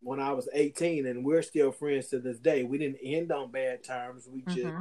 when 0.00 0.20
I 0.20 0.32
was 0.32 0.48
18, 0.54 1.04
and 1.06 1.22
we're 1.22 1.42
still 1.42 1.70
friends 1.70 2.08
to 2.08 2.18
this 2.18 2.38
day. 2.38 2.62
We 2.62 2.78
didn't 2.78 3.00
end 3.04 3.30
on 3.30 3.50
bad 3.50 3.84
terms. 3.84 4.26
We 4.26 4.40
just 4.40 4.68
mm-hmm. 4.68 4.80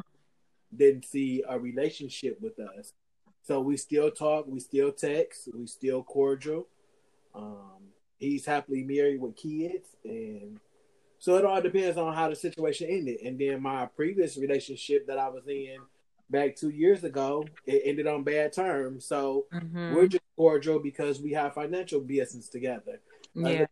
didn't 0.73 1.04
see 1.04 1.43
a 1.45 1.60
relationship 1.60 2.39
with 2.39 2.58
us. 2.60 2.93
So 3.43 3.60
we 3.60 3.76
still 3.76 4.10
talk, 4.10 4.45
we 4.47 4.62
still 4.62 4.93
text, 4.93 5.50
we 5.54 5.67
still 5.67 6.02
cordial. 6.02 6.67
Um, 7.36 7.89
he's 8.17 8.45
happily 8.45 8.84
married 8.84 9.19
with 9.19 9.36
kids, 9.36 9.97
and 10.06 10.62
so 11.19 11.36
it 11.36 11.43
all 11.43 11.62
depends 11.62 11.97
on 11.97 12.13
how 12.13 12.30
the 12.30 12.38
situation 12.38 12.88
ended. 12.89 13.19
And 13.21 13.38
then 13.38 13.62
my 13.62 13.88
previous 13.88 14.38
relationship 14.38 15.08
that 15.08 15.17
I 15.17 15.28
was 15.28 15.45
in 15.45 15.76
back 16.29 16.55
two 16.55 16.69
years 16.69 17.03
ago, 17.03 17.45
it 17.65 17.81
ended 17.85 18.07
on 18.07 18.23
bad 18.23 18.53
terms. 18.53 19.05
So 19.05 19.45
mm-hmm. 19.53 19.95
we're 19.95 20.07
just 20.07 20.23
cordial 20.35 20.79
because 20.79 21.21
we 21.21 21.31
have 21.33 21.53
financial 21.53 21.99
business 21.99 22.49
together. 22.49 22.99
Yeah. 23.35 23.65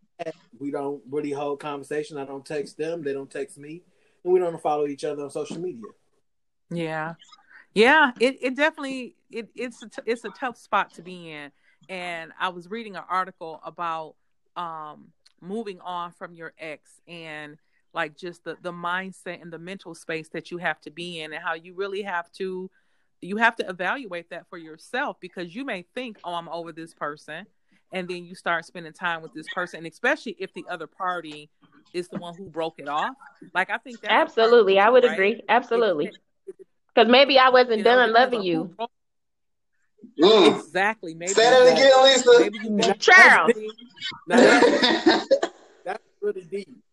we 0.59 0.71
don't 0.71 1.01
really 1.09 1.31
hold 1.31 1.59
conversation. 1.59 2.17
I 2.17 2.25
don't 2.25 2.45
text 2.45 2.77
them, 2.77 3.03
they 3.03 3.13
don't 3.13 3.29
text 3.29 3.57
me, 3.57 3.81
and 4.23 4.33
we 4.33 4.39
don't 4.39 4.61
follow 4.61 4.85
each 4.87 5.03
other 5.03 5.23
on 5.23 5.31
social 5.31 5.59
media. 5.59 5.89
Yeah, 6.69 7.15
yeah. 7.73 8.11
It 8.19 8.37
it 8.41 8.55
definitely 8.55 9.15
it 9.29 9.49
it's 9.55 9.81
a 9.83 9.89
t- 9.89 10.01
it's 10.05 10.23
a 10.23 10.29
tough 10.29 10.57
spot 10.57 10.93
to 10.95 11.01
be 11.01 11.31
in. 11.31 11.51
And 11.89 12.31
I 12.39 12.49
was 12.49 12.69
reading 12.69 12.95
an 12.95 13.03
article 13.09 13.59
about 13.63 14.15
um 14.55 15.11
moving 15.41 15.79
on 15.81 16.11
from 16.11 16.33
your 16.33 16.53
ex 16.57 17.01
and 17.07 17.57
like 17.95 18.15
just 18.15 18.43
the 18.43 18.57
the 18.61 18.71
mindset 18.71 19.41
and 19.41 19.51
the 19.51 19.57
mental 19.57 19.95
space 19.95 20.29
that 20.29 20.51
you 20.51 20.57
have 20.57 20.79
to 20.81 20.91
be 20.91 21.21
in 21.21 21.33
and 21.33 21.41
how 21.41 21.53
you 21.53 21.73
really 21.73 22.03
have 22.03 22.31
to 22.33 22.69
you 23.21 23.37
have 23.37 23.55
to 23.55 23.67
evaluate 23.67 24.29
that 24.29 24.47
for 24.49 24.57
yourself 24.57 25.17
because 25.19 25.55
you 25.55 25.65
may 25.65 25.83
think 25.95 26.19
oh 26.23 26.33
i'm 26.33 26.49
over 26.49 26.71
this 26.71 26.93
person 26.93 27.45
and 27.91 28.07
then 28.07 28.25
you 28.25 28.35
start 28.35 28.65
spending 28.65 28.93
time 28.93 29.21
with 29.21 29.33
this 29.33 29.47
person 29.55 29.79
and 29.79 29.87
especially 29.87 30.35
if 30.37 30.53
the 30.53 30.65
other 30.69 30.85
party 30.85 31.49
is 31.93 32.09
the 32.09 32.17
one 32.17 32.35
who 32.35 32.45
broke 32.49 32.77
it 32.77 32.89
off 32.89 33.15
like 33.53 33.69
i 33.69 33.77
think 33.77 33.97
absolutely 34.03 34.77
i 34.77 34.89
would 34.89 35.05
right? 35.05 35.13
agree 35.13 35.41
absolutely 35.47 36.11
because 36.93 37.09
maybe 37.09 37.39
i 37.39 37.49
wasn't 37.49 37.77
you 37.77 37.83
know, 37.83 37.95
done 37.95 38.13
loving 38.13 38.43
you 38.43 38.75
Mm. 40.19 40.59
Exactly. 40.59 41.15
Maybe 41.15 41.33
Say 41.33 41.49
that 41.49 41.73
again, 41.73 42.03
Lisa. 42.03 42.51
Maybe 42.69 42.83
you 42.83 42.93
Charles. 42.99 43.51
That's, 44.27 45.27
that's 45.83 46.03
really 46.21 46.43
deep. 46.43 46.84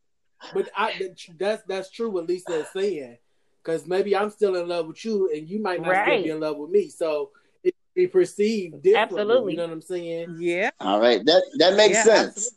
But 0.55 0.71
I, 0.77 1.11
that's 1.39 1.63
that's 1.65 1.91
true 1.91 2.11
what 2.11 2.27
Lisa 2.27 2.61
is 2.61 2.69
saying. 2.73 3.19
Because 3.63 3.87
maybe 3.87 4.17
I'm 4.17 4.31
still 4.31 4.57
in 4.57 4.67
love 4.67 4.89
with 4.89 5.05
you, 5.05 5.31
and 5.33 5.49
you 5.49 5.61
might 5.61 5.81
not 5.81 5.91
right. 5.91 6.07
still 6.07 6.23
be 6.25 6.31
in 6.31 6.41
love 6.41 6.57
with 6.57 6.71
me. 6.71 6.89
So 6.89 7.31
it 7.63 7.75
be 7.95 8.09
perceived 8.09 8.83
differently. 8.83 9.21
Absolutely. 9.21 9.53
You 9.53 9.59
know 9.59 9.67
what 9.67 9.73
I'm 9.73 9.81
saying? 9.81 10.37
Yeah. 10.41 10.71
All 10.81 11.01
right. 11.01 11.25
That 11.25 11.43
that 11.59 11.77
makes 11.77 11.95
yeah, 11.95 12.05
sense. 12.05 12.55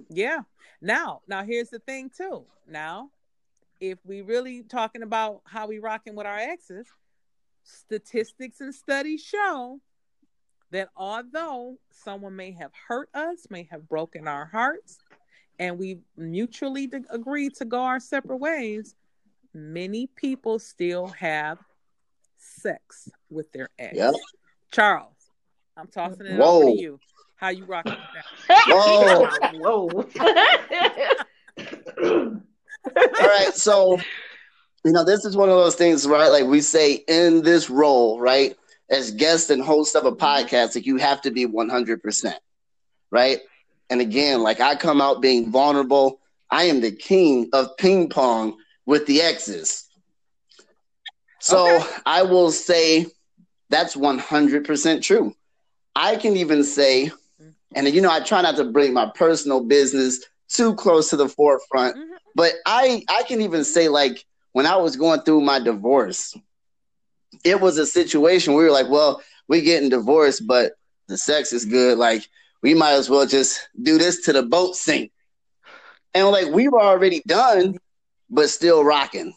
Absolutely. 0.00 0.22
Yeah. 0.22 0.40
Now, 0.80 1.22
now 1.26 1.44
here's 1.44 1.70
the 1.70 1.80
thing 1.80 2.10
too. 2.16 2.44
Now, 2.66 3.10
if 3.80 3.98
we 4.04 4.22
really 4.22 4.62
talking 4.62 5.02
about 5.02 5.42
how 5.44 5.66
we 5.66 5.78
rocking 5.78 6.14
with 6.14 6.26
our 6.26 6.38
exes, 6.38 6.86
statistics 7.64 8.60
and 8.60 8.74
studies 8.74 9.22
show 9.22 9.80
that 10.70 10.88
although 10.96 11.76
someone 11.90 12.36
may 12.36 12.52
have 12.52 12.70
hurt 12.88 13.08
us, 13.14 13.46
may 13.50 13.68
have 13.70 13.88
broken 13.88 14.28
our 14.28 14.46
hearts, 14.46 14.98
and 15.58 15.78
we 15.78 15.98
mutually 16.16 16.90
agreed 17.10 17.54
to 17.56 17.64
go 17.64 17.80
our 17.80 18.00
separate 18.00 18.38
ways, 18.38 18.94
many 19.52 20.06
people 20.06 20.58
still 20.58 21.08
have 21.08 21.58
sex 22.38 23.08
with 23.30 23.50
their 23.52 23.68
ex. 23.78 23.96
Yep. 23.96 24.14
Charles, 24.72 25.30
I'm 25.76 25.88
tossing 25.88 26.26
it 26.26 26.38
Whoa. 26.38 26.62
over 26.62 26.64
to 26.66 26.80
you. 26.80 27.00
How 27.36 27.50
you 27.50 27.64
rocking 27.64 27.96
that? 28.48 28.64
Whoa. 28.68 29.88
Whoa. 29.88 30.08
All 32.96 33.28
right, 33.28 33.54
so 33.54 33.98
you 34.84 34.92
know, 34.92 35.04
this 35.04 35.24
is 35.24 35.36
one 35.36 35.48
of 35.48 35.56
those 35.56 35.74
things, 35.74 36.06
right? 36.06 36.28
Like 36.28 36.44
we 36.44 36.60
say 36.60 37.04
in 37.08 37.42
this 37.42 37.68
role, 37.68 38.20
right? 38.20 38.56
As 38.90 39.10
guest 39.10 39.50
and 39.50 39.62
host 39.62 39.94
of 39.96 40.04
a 40.04 40.12
podcast, 40.12 40.74
like 40.74 40.86
you 40.86 40.96
have 40.96 41.20
to 41.22 41.30
be 41.30 41.46
100%, 41.46 42.34
right? 43.10 43.38
And 43.90 44.00
again, 44.00 44.42
like 44.42 44.60
I 44.60 44.74
come 44.74 45.00
out 45.00 45.22
being 45.22 45.50
vulnerable. 45.50 46.20
I 46.50 46.64
am 46.64 46.80
the 46.80 46.92
king 46.92 47.48
of 47.52 47.76
ping 47.76 48.08
pong 48.08 48.58
with 48.86 49.06
the 49.06 49.22
exes. 49.22 49.84
So 51.40 51.76
okay. 51.76 51.86
I 52.06 52.22
will 52.22 52.50
say 52.50 53.06
that's 53.70 53.94
100% 53.94 55.02
true. 55.02 55.34
I 55.94 56.16
can 56.16 56.36
even 56.36 56.64
say, 56.64 57.10
and 57.74 57.88
you 57.88 58.00
know, 58.00 58.10
I 58.10 58.20
try 58.20 58.42
not 58.42 58.56
to 58.56 58.64
bring 58.64 58.92
my 58.92 59.10
personal 59.14 59.64
business 59.64 60.24
too 60.48 60.74
close 60.74 61.10
to 61.10 61.16
the 61.16 61.28
forefront, 61.28 61.96
mm-hmm. 61.96 62.14
but 62.34 62.52
I 62.64 63.04
I 63.08 63.22
can 63.24 63.42
even 63.42 63.64
say 63.64 63.88
like 63.88 64.24
when 64.52 64.66
I 64.66 64.76
was 64.76 64.96
going 64.96 65.20
through 65.20 65.42
my 65.42 65.58
divorce, 65.58 66.34
it 67.44 67.60
was 67.60 67.78
a 67.78 67.86
situation 67.86 68.54
we 68.54 68.64
were 68.64 68.70
like, 68.70 68.88
well, 68.88 69.22
we're 69.48 69.62
getting 69.62 69.88
divorced, 69.88 70.46
but 70.46 70.72
the 71.08 71.16
sex 71.16 71.52
is 71.52 71.64
good. 71.64 71.98
Like, 71.98 72.26
we 72.62 72.74
might 72.74 72.92
as 72.92 73.08
well 73.08 73.26
just 73.26 73.68
do 73.80 73.98
this 73.98 74.24
to 74.24 74.32
the 74.32 74.42
boat 74.42 74.76
sink. 74.76 75.12
And 76.14 76.28
like, 76.28 76.48
we 76.48 76.68
were 76.68 76.82
already 76.82 77.22
done, 77.26 77.78
but 78.30 78.50
still 78.50 78.84
rocking. 78.84 79.34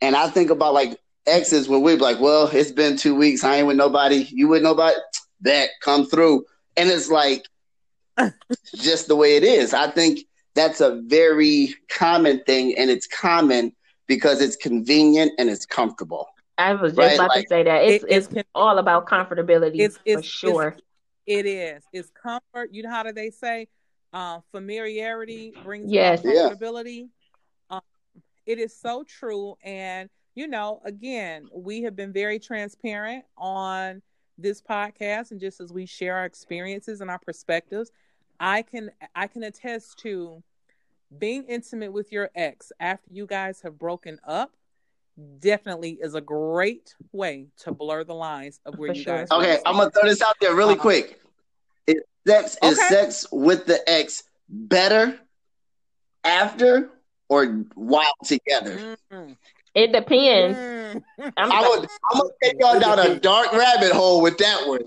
And 0.00 0.16
I 0.16 0.28
think 0.28 0.50
about 0.50 0.74
like 0.74 0.98
exes 1.26 1.68
when 1.68 1.82
we're 1.82 1.96
like, 1.96 2.20
well, 2.20 2.48
it's 2.52 2.72
been 2.72 2.96
two 2.96 3.14
weeks. 3.14 3.44
I 3.44 3.56
ain't 3.56 3.66
with 3.66 3.76
nobody. 3.76 4.26
You 4.30 4.48
with 4.48 4.62
nobody? 4.62 4.96
That 5.42 5.68
come 5.82 6.06
through. 6.06 6.44
And 6.76 6.88
it's 6.88 7.08
like, 7.08 7.44
just 8.74 9.08
the 9.08 9.16
way 9.16 9.36
it 9.36 9.44
is. 9.44 9.74
I 9.74 9.90
think 9.90 10.20
that's 10.54 10.80
a 10.80 11.00
very 11.06 11.74
common 11.88 12.42
thing, 12.44 12.76
and 12.76 12.90
it's 12.90 13.06
common 13.06 13.72
because 14.06 14.40
it's 14.40 14.56
convenient 14.56 15.32
and 15.38 15.48
it's 15.48 15.64
comfortable. 15.64 16.26
I 16.58 16.74
was 16.74 16.92
just 16.92 16.98
right? 16.98 17.14
about 17.14 17.28
like, 17.28 17.44
to 17.44 17.48
say 17.48 17.62
that 17.62 17.84
it's 17.84 18.04
it, 18.04 18.10
it's, 18.10 18.28
it's, 18.32 18.48
all 18.54 18.78
about 18.78 19.06
comfortability 19.06 19.80
it's, 19.80 19.98
it's 20.04 20.26
for 20.26 20.28
sure. 20.28 20.68
It's, 20.68 20.82
it 21.26 21.46
is. 21.46 21.84
It's 21.92 22.10
comfort. 22.10 22.70
You 22.72 22.82
know 22.82 22.90
how 22.90 23.02
do 23.02 23.12
they 23.12 23.30
say? 23.30 23.68
Uh, 24.12 24.40
familiarity 24.50 25.52
brings 25.62 25.90
yes. 25.90 26.22
comfortability. 26.22 27.08
Yeah. 27.70 27.76
Um, 27.76 27.82
it 28.46 28.58
is 28.58 28.76
so 28.76 29.04
true, 29.04 29.56
and 29.62 30.10
you 30.34 30.48
know, 30.48 30.80
again, 30.84 31.46
we 31.54 31.82
have 31.82 31.94
been 31.94 32.12
very 32.12 32.38
transparent 32.38 33.24
on 33.36 34.02
this 34.38 34.62
podcast, 34.62 35.30
and 35.30 35.40
just 35.40 35.60
as 35.60 35.72
we 35.72 35.86
share 35.86 36.16
our 36.16 36.24
experiences 36.24 37.00
and 37.00 37.10
our 37.10 37.18
perspectives, 37.18 37.90
I 38.40 38.62
can 38.62 38.90
I 39.14 39.26
can 39.26 39.42
attest 39.42 39.98
to 40.00 40.42
being 41.18 41.44
intimate 41.44 41.92
with 41.92 42.10
your 42.12 42.30
ex 42.34 42.72
after 42.80 43.10
you 43.12 43.26
guys 43.26 43.60
have 43.62 43.78
broken 43.78 44.18
up 44.26 44.52
definitely 45.38 45.98
is 46.00 46.14
a 46.14 46.20
great 46.20 46.94
way 47.12 47.46
to 47.58 47.72
blur 47.72 48.04
the 48.04 48.14
lines 48.14 48.60
of 48.64 48.78
where 48.78 48.90
For 48.90 48.96
you 48.96 49.02
sure. 49.02 49.18
guys. 49.18 49.28
Okay, 49.30 49.58
I'm 49.66 49.76
gonna 49.76 49.90
throw 49.90 50.08
this 50.08 50.22
out 50.22 50.36
there 50.40 50.54
really 50.54 50.74
uh-huh. 50.74 50.82
quick. 50.82 51.20
Is 51.86 52.02
sex 52.26 52.56
okay. 52.62 52.72
is 52.72 52.88
sex 52.88 53.26
with 53.32 53.66
the 53.66 53.88
ex 53.88 54.24
better 54.48 55.18
after 56.24 56.90
or 57.28 57.46
while 57.74 58.04
together? 58.24 58.96
Mm-hmm. 59.12 59.32
It 59.74 59.92
depends. 59.92 60.58
Mm-hmm. 60.58 61.28
I'm, 61.36 61.52
I 61.52 61.60
would, 61.68 61.88
I'm 62.10 62.20
gonna 62.20 62.30
take 62.42 62.54
y'all 62.58 62.80
down 62.80 62.98
a 62.98 63.18
dark 63.18 63.52
rabbit 63.52 63.92
hole 63.92 64.20
with 64.20 64.36
that 64.38 64.66
one 64.66 64.80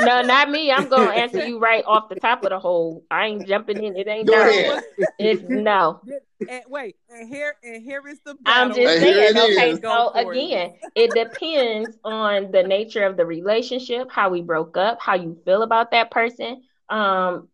no, 0.00 0.22
not 0.22 0.50
me. 0.50 0.70
I'm 0.70 0.88
gonna 0.88 1.10
answer 1.14 1.46
you 1.46 1.58
right 1.58 1.84
off 1.86 2.08
the 2.08 2.16
top 2.16 2.44
of 2.44 2.50
the 2.50 2.58
hole. 2.58 3.04
I 3.10 3.26
ain't 3.26 3.46
jumping 3.46 3.82
in. 3.82 3.96
It 3.96 4.08
ain't 4.08 4.28
no. 4.28 4.80
It's 5.18 5.42
no. 5.48 6.00
And 6.48 6.62
wait, 6.68 6.96
and 7.10 7.28
here 7.28 7.54
and 7.62 7.82
here 7.82 8.06
is 8.08 8.20
the. 8.24 8.34
Battle. 8.34 8.70
I'm 8.70 8.74
just 8.74 9.00
saying. 9.00 9.36
Okay, 9.36 9.80
so 9.80 10.10
again, 10.14 10.74
it 10.94 11.12
depends 11.14 11.96
on 12.04 12.50
the 12.50 12.62
nature 12.62 13.04
of 13.04 13.16
the 13.16 13.26
relationship, 13.26 14.10
how 14.10 14.30
we 14.30 14.42
broke 14.42 14.76
up, 14.76 15.00
how 15.00 15.14
you 15.14 15.38
feel 15.44 15.62
about 15.62 15.90
that 15.90 16.10
person. 16.10 16.62
Um, 16.88 17.48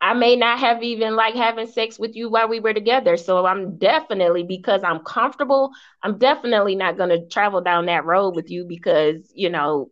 I 0.00 0.14
may 0.14 0.36
not 0.36 0.60
have 0.60 0.82
even 0.82 1.16
like 1.16 1.34
having 1.34 1.66
sex 1.66 1.98
with 1.98 2.14
you 2.14 2.28
while 2.28 2.48
we 2.48 2.60
were 2.60 2.74
together. 2.74 3.16
So 3.16 3.44
I'm 3.46 3.78
definitely 3.78 4.44
because 4.44 4.82
I'm 4.84 5.00
comfortable, 5.00 5.72
I'm 6.02 6.18
definitely 6.18 6.76
not 6.76 6.96
going 6.96 7.10
to 7.10 7.26
travel 7.26 7.60
down 7.60 7.86
that 7.86 8.04
road 8.04 8.36
with 8.36 8.48
you 8.50 8.64
because, 8.64 9.30
you 9.34 9.50
know, 9.50 9.90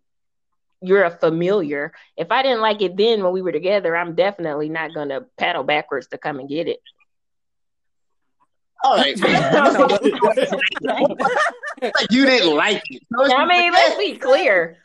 you're 0.87 1.05
a 1.05 1.11
familiar. 1.11 1.93
If 2.17 2.31
I 2.31 2.43
didn't 2.43 2.61
like 2.61 2.81
it 2.81 2.97
then 2.97 3.23
when 3.23 3.33
we 3.33 3.43
were 3.43 3.53
together, 3.53 3.97
I'm 3.97 4.15
definitely 4.15 4.69
not 4.69 4.95
gonna 4.95 5.23
paddle 5.37 5.65
backwards 5.65 6.07
to 6.09 6.19
come 6.19 6.39
and 6.39 6.49
get 6.49 6.69
it. 6.69 6.81
All 8.85 8.97
right. 8.97 9.17
you 12.11 12.25
didn't 12.25 12.55
like 12.55 12.83
it. 12.91 13.03
I 13.19 13.47
mean, 13.47 13.73
let's 13.73 13.99
be 13.99 14.17
clear. 14.17 14.79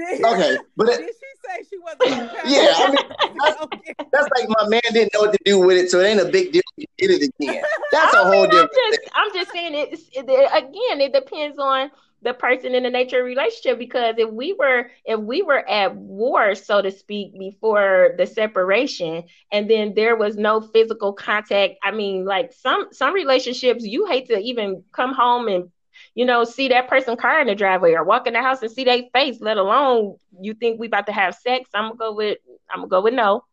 okay, 0.00 0.56
but 0.76 0.86
did 0.86 1.00
she 1.00 1.04
say 1.44 1.64
she 1.68 1.78
wasn't? 1.78 2.30
yeah, 2.46 2.74
I 2.76 2.90
mean, 2.90 2.98
that's, 3.42 3.60
okay. 3.62 3.94
that's, 4.12 4.28
like 4.36 4.48
my 4.48 4.68
man 4.68 4.82
didn't 4.92 5.14
know 5.14 5.20
what 5.20 5.32
to 5.32 5.38
do 5.44 5.58
with 5.58 5.78
it, 5.78 5.90
so 5.90 5.98
it 6.00 6.06
ain't 6.06 6.20
a 6.20 6.26
big 6.26 6.52
deal. 6.52 6.62
You 6.76 6.86
get 6.98 7.10
it 7.10 7.32
again. 7.40 7.64
That's 7.92 8.14
I 8.14 8.20
a 8.20 8.24
whole 8.24 8.46
different. 8.46 8.70
I'm 8.74 8.92
just, 8.92 9.10
I'm 9.14 9.32
just 9.34 9.50
saying 9.52 9.74
it, 9.74 9.98
it. 10.12 10.50
Again, 10.52 11.00
it 11.00 11.12
depends 11.12 11.58
on 11.58 11.90
the 12.26 12.34
person 12.34 12.74
in 12.74 12.82
the 12.82 12.90
nature 12.90 13.20
of 13.20 13.24
relationship 13.24 13.78
because 13.78 14.16
if 14.18 14.30
we 14.30 14.52
were 14.52 14.90
if 15.06 15.20
we 15.20 15.42
were 15.42 15.66
at 15.68 15.96
war 15.96 16.54
so 16.54 16.82
to 16.82 16.90
speak 16.90 17.38
before 17.38 18.10
the 18.18 18.26
separation 18.26 19.24
and 19.52 19.70
then 19.70 19.94
there 19.94 20.16
was 20.16 20.36
no 20.36 20.60
physical 20.60 21.12
contact 21.14 21.74
i 21.84 21.92
mean 21.92 22.24
like 22.24 22.52
some 22.52 22.88
some 22.92 23.14
relationships 23.14 23.84
you 23.84 24.06
hate 24.06 24.26
to 24.28 24.38
even 24.38 24.84
come 24.92 25.14
home 25.14 25.48
and 25.48 25.70
you 26.14 26.24
know 26.26 26.44
see 26.44 26.68
that 26.68 26.88
person 26.88 27.16
car 27.16 27.40
in 27.40 27.46
the 27.46 27.54
driveway 27.54 27.92
or 27.92 28.04
walk 28.04 28.26
in 28.26 28.34
the 28.34 28.42
house 28.42 28.62
and 28.62 28.70
see 28.72 28.84
their 28.84 29.02
face 29.12 29.40
let 29.40 29.56
alone 29.56 30.16
you 30.40 30.54
think 30.54 30.80
we 30.80 30.88
about 30.88 31.06
to 31.06 31.12
have 31.12 31.34
sex 31.34 31.70
i'm 31.74 31.84
gonna 31.90 31.96
go 31.96 32.14
with 32.14 32.38
i'm 32.70 32.80
gonna 32.80 32.88
go 32.88 33.02
with 33.02 33.14
no. 33.14 33.44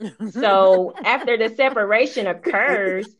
So 0.30 0.94
after 1.04 1.36
the 1.36 1.48
separation 1.48 2.26
occurs 2.26 3.14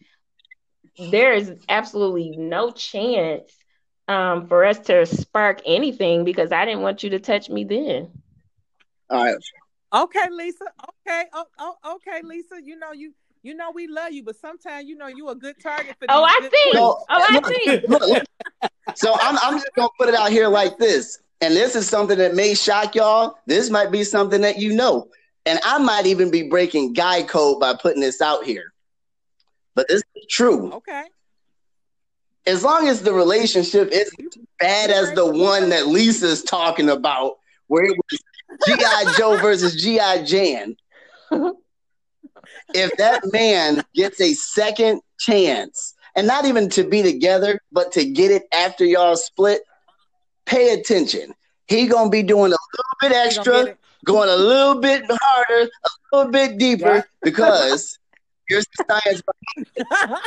there 0.98 1.32
is 1.32 1.52
absolutely 1.68 2.30
no 2.36 2.70
chance 2.70 3.52
um, 4.08 4.48
for 4.48 4.64
us 4.64 4.78
to 4.80 5.06
spark 5.06 5.60
anything 5.64 6.24
because 6.24 6.52
I 6.52 6.64
didn't 6.64 6.82
want 6.82 7.02
you 7.02 7.10
to 7.10 7.20
touch 7.20 7.48
me 7.48 7.64
then. 7.64 8.10
All 9.08 9.24
right. 9.24 9.36
Okay, 9.92 10.30
Lisa. 10.30 10.64
Okay. 11.06 11.24
Oh, 11.32 11.44
oh, 11.58 11.96
okay, 11.96 12.22
Lisa. 12.22 12.56
You 12.62 12.78
know 12.78 12.92
you 12.92 13.12
you 13.42 13.54
know 13.54 13.70
we 13.72 13.86
love 13.86 14.12
you, 14.12 14.22
but 14.22 14.36
sometimes 14.36 14.88
you 14.88 14.96
know 14.96 15.08
you 15.08 15.28
a 15.28 15.34
good 15.34 15.56
target 15.62 15.96
for. 15.98 16.06
Oh, 16.08 16.22
I 16.22 16.38
good 16.40 16.52
see. 16.52 16.70
queens. 16.70 16.84
Oh, 16.84 17.04
I 17.08 17.40
see. 17.48 17.80
Look, 17.88 18.02
look. 18.02 18.24
So 18.94 19.14
I'm, 19.20 19.38
I'm 19.42 19.54
just 19.54 19.70
gonna 19.76 19.88
put 19.98 20.08
it 20.08 20.14
out 20.14 20.30
here 20.30 20.48
like 20.48 20.78
this, 20.78 21.18
and 21.40 21.54
this 21.54 21.74
is 21.74 21.88
something 21.88 22.18
that 22.18 22.34
may 22.34 22.54
shock 22.54 22.94
y'all. 22.94 23.38
This 23.46 23.70
might 23.70 23.90
be 23.90 24.04
something 24.04 24.40
that 24.42 24.58
you 24.58 24.74
know, 24.74 25.08
and 25.46 25.58
I 25.64 25.78
might 25.78 26.06
even 26.06 26.30
be 26.30 26.48
breaking 26.48 26.92
guy 26.92 27.22
code 27.22 27.60
by 27.60 27.74
putting 27.74 28.00
this 28.00 28.20
out 28.20 28.44
here. 28.44 28.69
But 29.74 29.88
this 29.88 30.02
is 30.16 30.26
true. 30.28 30.72
Okay. 30.72 31.04
As 32.46 32.64
long 32.64 32.88
as 32.88 33.02
the 33.02 33.12
relationship 33.12 33.90
isn't 33.92 34.36
bad 34.58 34.90
as 34.90 35.12
the 35.12 35.26
one 35.26 35.68
that 35.70 35.86
Lisa's 35.86 36.42
talking 36.42 36.88
about, 36.88 37.36
where 37.66 37.84
it 37.84 37.96
was 37.96 38.20
GI 38.66 39.12
Joe 39.18 39.36
versus 39.36 39.80
GI 39.82 40.24
Jan. 40.24 40.76
if 42.74 42.96
that 42.96 43.22
man 43.32 43.84
gets 43.94 44.20
a 44.20 44.32
second 44.34 45.00
chance, 45.18 45.94
and 46.16 46.26
not 46.26 46.44
even 46.44 46.68
to 46.70 46.82
be 46.82 47.02
together, 47.02 47.60
but 47.70 47.92
to 47.92 48.04
get 48.04 48.30
it 48.30 48.42
after 48.52 48.84
y'all 48.84 49.16
split, 49.16 49.62
pay 50.46 50.72
attention. 50.72 51.32
He 51.68 51.86
gonna 51.86 52.10
be 52.10 52.24
doing 52.24 52.52
a 52.52 52.56
little 52.56 52.96
bit 53.00 53.12
extra, 53.12 53.76
going 54.04 54.28
a 54.28 54.34
little 54.36 54.80
bit 54.80 55.04
harder, 55.08 55.70
a 55.84 56.16
little 56.16 56.32
bit 56.32 56.58
deeper, 56.58 56.96
Yeah. 56.96 57.02
because 57.22 57.99
here's 58.50 58.66
the 58.76 58.84
science. 59.02 59.22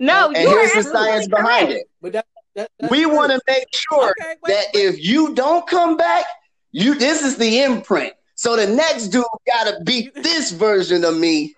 No, 0.00 0.28
And 0.28 0.36
you 0.36 0.48
are 0.48 0.58
here's 0.60 0.72
the 0.72 0.78
absolutely 0.78 1.00
science 1.00 1.28
behind 1.28 1.68
correct. 1.68 1.80
it. 1.80 1.90
But 2.02 2.12
that, 2.12 2.26
that 2.54 2.70
that's 2.78 2.90
We 2.90 3.06
want 3.06 3.32
to 3.32 3.40
make 3.48 3.66
sure 3.72 4.10
Okay, 4.20 4.34
wait, 4.42 4.52
that 4.52 4.66
wait. 4.74 4.84
if 4.84 5.04
you 5.04 5.34
don't 5.34 5.66
come 5.66 5.96
back, 5.96 6.24
you 6.72 6.94
this 6.94 7.22
is 7.22 7.36
the 7.36 7.62
imprint. 7.62 8.12
So 8.34 8.56
the 8.56 8.66
next 8.66 9.08
dude 9.08 9.24
gotta 9.46 9.80
beat 9.84 10.14
this 10.14 10.50
version 10.50 11.04
of 11.04 11.16
me. 11.16 11.54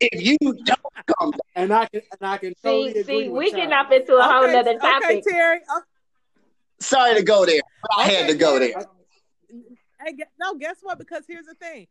If 0.00 0.22
you 0.22 0.36
don't 0.42 1.06
come 1.18 1.30
back, 1.30 1.40
and 1.54 1.72
I 1.72 1.86
can 1.86 2.02
and 2.20 2.28
I 2.30 2.36
can 2.38 2.54
totally 2.62 2.92
See, 2.92 2.98
agree 3.00 3.22
see, 3.24 3.28
we 3.28 3.50
getting 3.52 3.72
up 3.72 3.90
into 3.92 4.16
a 4.16 4.22
whole 4.22 4.44
other 4.44 4.52
nother 4.52 4.70
okay, 4.70 4.78
topic. 4.78 5.24
Terry. 5.28 5.60
Oh, 5.70 5.82
sorry 6.80 7.14
to 7.14 7.22
go 7.22 7.46
there, 7.46 7.60
but 7.82 7.90
I 7.98 8.04
had 8.08 8.28
to 8.28 8.34
go 8.34 8.58
there. 8.58 8.74
Hey, 10.04 10.16
no, 10.40 10.54
guess 10.56 10.76
what? 10.82 10.98
Because 10.98 11.24
here's 11.28 11.46
the 11.46 11.54
thing. 11.54 11.86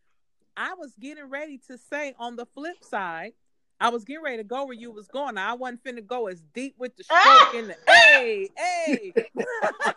I 0.56 0.74
was 0.76 0.94
getting 1.00 1.30
ready 1.30 1.60
to 1.68 1.78
say 1.78 2.14
on 2.20 2.36
the 2.36 2.46
flip 2.46 2.84
side, 2.84 3.34
I 3.80 3.90
was 3.90 4.04
getting 4.04 4.24
ready 4.24 4.38
to 4.38 4.44
go 4.44 4.66
where 4.66 4.76
you 4.76 4.92
was 4.92 5.08
going. 5.08 5.38
I 5.38 5.54
wasn't 5.54 5.84
finna 5.84 6.06
go 6.06 6.28
as 6.28 6.42
deep 6.54 6.76
with 6.78 6.96
the 6.98 7.04
stroke 7.04 7.56
in 7.56 7.68
the 7.68 7.76
hey, 7.88 8.50
hey. 8.56 9.14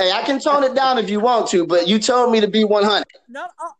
Hey, 0.00 0.12
I 0.12 0.22
can 0.22 0.38
tone 0.38 0.62
it 0.62 0.76
down 0.76 0.96
if 0.98 1.10
you 1.10 1.18
want 1.18 1.48
to, 1.48 1.66
but 1.66 1.88
you 1.88 1.98
told 1.98 2.30
me 2.30 2.40
to 2.40 2.46
be 2.46 2.62
100. 2.62 3.04
No, 3.28 3.48
oh, 3.60 3.72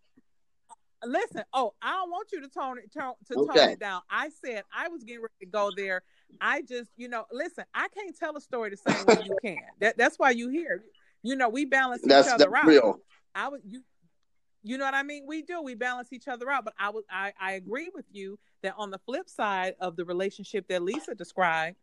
listen. 1.04 1.44
Oh, 1.52 1.74
I 1.80 1.92
don't 1.92 2.10
want 2.10 2.30
you 2.32 2.40
to 2.40 2.48
tone 2.48 2.78
it 2.78 2.92
tone, 2.92 3.14
to 3.28 3.34
tone 3.34 3.70
it 3.70 3.78
down. 3.78 4.02
I 4.10 4.30
said 4.44 4.64
I 4.76 4.88
was 4.88 5.04
getting 5.04 5.22
ready 5.22 5.34
to 5.42 5.46
go 5.46 5.70
there. 5.76 6.02
I 6.40 6.62
just, 6.62 6.90
you 6.96 7.08
know, 7.08 7.24
listen. 7.30 7.64
I 7.72 7.86
can't 7.94 8.16
tell 8.18 8.36
a 8.36 8.40
story 8.40 8.70
the 8.70 8.92
same 8.92 9.06
way 9.06 9.24
you 9.26 9.36
can. 9.44 9.58
That 9.80 9.96
that's 9.96 10.18
why 10.18 10.30
you 10.30 10.48
here. 10.48 10.82
You 11.22 11.36
know, 11.36 11.48
we 11.48 11.66
balance 11.66 12.02
each 12.02 12.08
That's 12.08 12.28
other 12.28 12.50
that's 12.50 12.64
out. 12.64 12.66
real. 12.66 12.98
I 13.34 13.46
was 13.46 13.60
you 13.64 13.82
you 14.68 14.76
know 14.76 14.84
what 14.84 14.94
I 14.94 15.02
mean? 15.02 15.24
We 15.26 15.40
do. 15.42 15.62
We 15.62 15.74
balance 15.74 16.12
each 16.12 16.28
other 16.28 16.50
out. 16.50 16.64
But 16.64 16.74
I 16.78 16.90
was 16.90 17.04
I, 17.10 17.32
I 17.40 17.52
agree 17.52 17.90
with 17.94 18.04
you 18.12 18.38
that 18.62 18.74
on 18.76 18.90
the 18.90 18.98
flip 18.98 19.28
side 19.28 19.74
of 19.80 19.96
the 19.96 20.04
relationship 20.04 20.68
that 20.68 20.82
Lisa 20.82 21.14
described, 21.14 21.76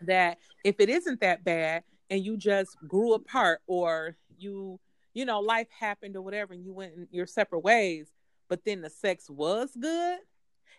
that 0.00 0.38
if 0.64 0.76
it 0.78 0.88
isn't 0.88 1.20
that 1.20 1.44
bad 1.44 1.82
and 2.08 2.24
you 2.24 2.38
just 2.38 2.76
grew 2.88 3.12
apart 3.12 3.60
or 3.66 4.16
you 4.38 4.80
you 5.12 5.26
know 5.26 5.40
life 5.40 5.66
happened 5.78 6.16
or 6.16 6.22
whatever 6.22 6.54
and 6.54 6.64
you 6.64 6.72
went 6.72 6.92
your 7.10 7.26
separate 7.26 7.60
ways, 7.60 8.08
but 8.48 8.64
then 8.64 8.80
the 8.80 8.90
sex 8.90 9.28
was 9.28 9.70
good 9.78 10.20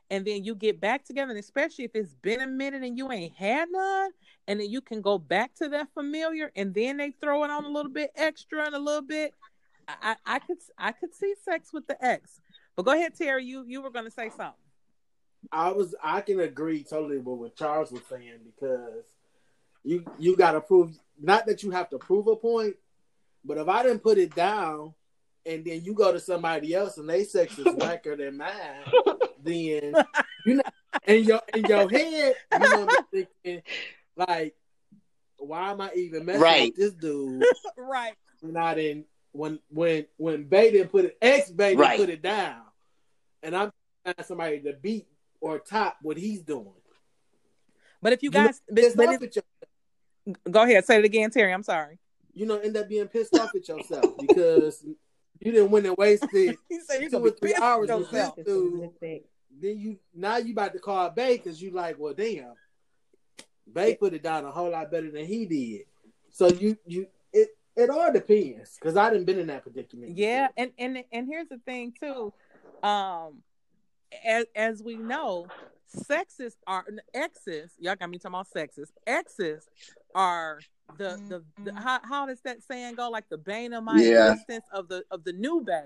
and 0.10 0.26
then 0.26 0.44
you 0.44 0.56
get 0.56 0.82
back 0.82 1.06
together 1.06 1.30
and 1.30 1.40
especially 1.40 1.86
if 1.86 1.92
it's 1.94 2.16
been 2.16 2.42
a 2.42 2.48
minute 2.48 2.84
and 2.84 2.98
you 2.98 3.12
ain't 3.12 3.34
had 3.34 3.68
none 3.72 4.10
and 4.48 4.60
then 4.60 4.70
you 4.70 4.82
can 4.82 5.02
go 5.02 5.18
back 5.18 5.54
to 5.56 5.70
that 5.70 5.88
familiar 5.94 6.52
and 6.56 6.74
then 6.74 6.98
they 6.98 7.12
throw 7.12 7.44
it 7.44 7.50
on 7.52 7.64
a 7.64 7.70
little 7.70 7.92
bit 7.92 8.12
extra 8.16 8.66
and 8.66 8.76
a 8.76 8.80
little 8.80 9.04
bit 9.04 9.34
I, 10.02 10.12
I 10.12 10.36
I 10.36 10.40
could 10.40 10.58
I 10.78 10.92
could 10.92 11.14
see 11.14 11.34
sex 11.44 11.72
with 11.74 11.88
the 11.88 12.04
ex. 12.04 12.40
But 12.76 12.84
go 12.84 12.92
ahead, 12.94 13.16
Terry. 13.16 13.46
You 13.46 13.64
you 13.68 13.82
were 13.82 13.90
gonna 13.92 14.12
say 14.12 14.30
something. 14.30 14.54
I 15.52 15.72
was 15.72 15.96
I 16.04 16.22
can 16.22 16.40
agree 16.40 16.84
totally 16.84 17.18
with 17.18 17.40
what 17.40 17.56
Charles 17.56 17.92
was 17.92 18.04
saying 18.10 18.40
because 18.46 19.04
you 19.84 20.06
you 20.20 20.36
got 20.36 20.52
to 20.52 20.62
prove 20.62 20.96
not 21.20 21.46
that 21.48 21.64
you 21.64 21.72
have 21.72 21.90
to 21.90 21.98
prove 21.98 22.28
a 22.28 22.36
point, 22.36 22.76
but 23.44 23.58
if 23.58 23.68
I 23.68 23.84
didn't 23.84 24.04
put 24.04 24.18
it 24.18 24.36
down 24.36 24.94
and 25.46 25.66
then 25.66 25.82
you 25.84 25.94
go 25.94 26.12
to 26.12 26.20
somebody 26.20 26.74
else 26.76 26.98
and 26.98 27.10
they 27.10 27.24
sex 27.24 27.58
is 27.58 27.74
whacker 27.76 28.16
than 28.16 28.38
mine, 28.38 28.52
then 29.44 29.96
you 30.46 30.56
know 30.56 30.62
in 31.08 31.24
your 31.24 31.42
in 31.56 31.66
your 31.66 31.90
head 31.90 32.36
you 32.52 32.70
know 32.70 32.88
be 33.12 33.26
thinking 33.44 33.64
like 34.16 34.56
why 35.38 35.72
am 35.72 35.82
I 35.82 35.92
even 35.96 36.26
messing 36.26 36.42
Right. 36.42 36.62
with 36.62 36.76
this 36.76 36.94
dude 36.94 37.44
right. 37.78 38.14
when 38.42 38.56
I 38.56 38.76
didn't 38.76 39.08
when 39.34 39.60
when 39.70 40.06
when 40.18 40.44
Bay 40.46 40.72
didn't 40.72 40.90
put 40.90 41.06
it 41.06 41.18
ex 41.22 41.50
Bay 41.50 41.70
didn't 41.70 41.80
Right. 41.82 42.00
put 42.00 42.10
it 42.10 42.22
down, 42.22 42.62
and 43.44 43.56
I'm 43.56 43.72
trying 44.06 44.26
somebody 44.28 44.60
to 44.62 44.74
beat 44.74 45.08
or 45.40 45.60
top 45.60 45.98
what 46.02 46.18
he's 46.18 46.42
doing. 46.44 46.74
But 48.02 48.14
if 48.14 48.24
you 48.24 48.30
You 48.34 48.40
know, 48.40 48.46
guys, 48.48 48.62
but, 48.68 48.76
Pissed 48.78 48.98
but 48.98 49.08
off 49.10 49.16
if- 49.16 49.24
at 49.24 49.36
your, 49.36 50.36
go 50.52 50.64
ahead, 50.64 50.86
say 50.86 50.98
it 51.00 51.06
again, 51.06 51.30
Terry. 51.32 51.54
I'm 51.54 51.64
sorry. 51.64 52.00
you 52.34 52.46
know, 52.46 52.58
end 52.58 52.76
up 52.78 52.88
being 52.90 53.08
pissed 53.08 53.38
off 53.38 53.54
at 53.56 53.68
yourself 53.68 54.18
because 54.20 54.84
you 55.40 55.52
didn't 55.52 55.70
win 55.72 55.86
and 55.86 55.96
wasted. 55.98 56.58
He 56.70 56.80
said 56.82 57.10
Two 57.10 57.26
or 57.26 57.30
three 57.32 57.54
hours 57.56 57.90
with 57.90 58.00
yourself. 58.12 58.36
this 58.36 58.46
dude. 58.46 58.90
Then 59.60 59.78
you 59.80 60.00
now 60.14 60.38
you 60.38 60.54
about 60.54 60.74
to 60.74 60.80
call 60.80 61.10
Bay 61.10 61.38
because 61.38 61.62
you 61.62 61.72
like, 61.72 62.00
well, 62.00 62.14
damn, 62.14 62.54
Bay 63.72 63.96
put 63.96 64.14
it 64.14 64.24
down 64.24 64.46
a 64.46 64.52
whole 64.52 64.72
lot 64.72 64.90
better 64.92 65.12
than 65.12 65.26
he 65.26 65.46
did. 65.46 65.82
So 66.32 66.48
you 66.48 66.78
you 66.86 67.08
it 67.34 67.50
it 67.76 67.90
all 67.90 68.12
depends 68.12 68.78
because 68.80 68.98
I 68.98 69.10
didn't 69.10 69.26
been 69.26 69.40
in 69.40 69.48
that 69.48 69.64
predicament. 69.64 70.18
Yeah, 70.18 70.50
and 70.58 70.72
and 70.78 71.04
and 71.12 71.28
here's 71.28 71.48
the 71.48 71.60
thing 71.60 71.94
too, 72.00 72.34
um, 72.84 73.42
as 74.26 74.46
as 74.56 74.84
we 74.84 74.98
know, 74.98 75.48
sexes 75.88 76.58
are 76.68 76.86
exes. 77.14 77.72
Y'all 77.80 77.96
got 77.96 78.10
me 78.10 78.18
talking 78.18 78.36
about 78.36 78.48
sexes. 78.48 78.92
Exes 79.08 79.68
are 80.16 80.60
the 80.98 81.20
the, 81.30 81.44
the 81.64 81.74
how 81.80 82.00
how 82.04 82.26
does 82.26 82.42
that 82.42 82.62
saying 82.64 82.96
go? 82.96 83.10
Like 83.10 83.30
the 83.30 83.38
bane 83.38 83.74
of 83.74 83.84
my 83.84 84.02
Yeah. 84.02 84.32
existence 84.32 84.66
of 84.74 84.88
the 84.88 85.04
of 85.12 85.24
the 85.24 85.34
new 85.34 85.62
bay. 85.62 85.86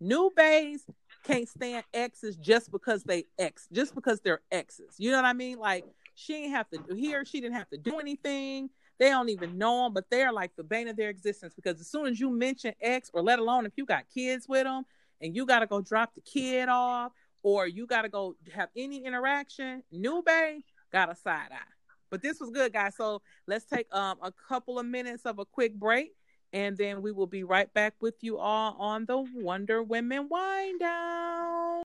New 0.00 0.30
bays 0.36 0.84
can't 1.24 1.48
stand 1.48 1.84
exes 1.94 2.36
just 2.36 2.70
because 2.70 3.02
they 3.04 3.24
ex, 3.38 3.68
just 3.72 3.94
because 3.94 4.20
they're 4.20 4.42
exes. 4.52 4.96
You 4.98 5.10
know 5.10 5.16
what 5.18 5.24
I 5.24 5.32
mean? 5.32 5.58
Like 5.58 5.84
she 6.14 6.44
ain't 6.44 6.52
have 6.52 6.68
to 6.70 6.80
he 6.94 7.14
or 7.14 7.24
she 7.24 7.40
didn't 7.40 7.56
have 7.56 7.70
to 7.70 7.78
do 7.78 7.98
anything. 7.98 8.70
They 8.98 9.08
don't 9.08 9.28
even 9.28 9.58
know 9.58 9.84
them, 9.84 9.92
but 9.92 10.08
they're 10.10 10.32
like 10.32 10.54
the 10.56 10.62
bane 10.62 10.88
of 10.88 10.96
their 10.96 11.10
existence 11.10 11.54
because 11.54 11.80
as 11.80 11.88
soon 11.88 12.06
as 12.06 12.20
you 12.20 12.30
mention 12.30 12.74
X, 12.80 13.10
or 13.12 13.22
let 13.22 13.38
alone 13.38 13.66
if 13.66 13.72
you 13.76 13.86
got 13.86 14.04
kids 14.12 14.46
with 14.48 14.64
them 14.64 14.84
and 15.20 15.34
you 15.34 15.46
got 15.46 15.60
to 15.60 15.66
go 15.66 15.80
drop 15.80 16.14
the 16.14 16.20
kid 16.20 16.68
off, 16.68 17.12
or 17.42 17.66
you 17.66 17.86
got 17.86 18.02
to 18.02 18.08
go 18.08 18.34
have 18.52 18.70
any 18.76 19.04
interaction, 19.04 19.82
new 19.92 20.22
bay 20.24 20.64
got 20.92 21.10
a 21.10 21.16
side 21.16 21.48
eye. 21.52 21.72
But 22.10 22.22
this 22.22 22.40
was 22.40 22.50
good, 22.50 22.72
guys. 22.72 22.96
So 22.96 23.22
let's 23.46 23.64
take 23.64 23.92
um 23.94 24.18
a 24.22 24.32
couple 24.48 24.78
of 24.78 24.86
minutes 24.86 25.26
of 25.26 25.38
a 25.38 25.44
quick 25.44 25.74
break, 25.74 26.14
and 26.52 26.76
then 26.76 27.02
we 27.02 27.12
will 27.12 27.26
be 27.26 27.44
right 27.44 27.72
back 27.74 27.94
with 28.00 28.14
you 28.20 28.38
all 28.38 28.76
on 28.78 29.06
the 29.06 29.24
Wonder 29.34 29.82
Women 29.82 30.28
Wine 30.28 30.78
Down. 30.78 31.83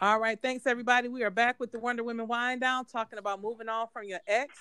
All 0.00 0.20
right, 0.20 0.40
thanks 0.40 0.64
everybody. 0.64 1.08
We 1.08 1.24
are 1.24 1.30
back 1.30 1.58
with 1.58 1.72
the 1.72 1.80
Wonder 1.80 2.04
Women 2.04 2.28
Wine 2.28 2.60
Down, 2.60 2.84
talking 2.84 3.18
about 3.18 3.42
moving 3.42 3.68
on 3.68 3.88
from 3.92 4.04
your 4.04 4.20
ex, 4.28 4.54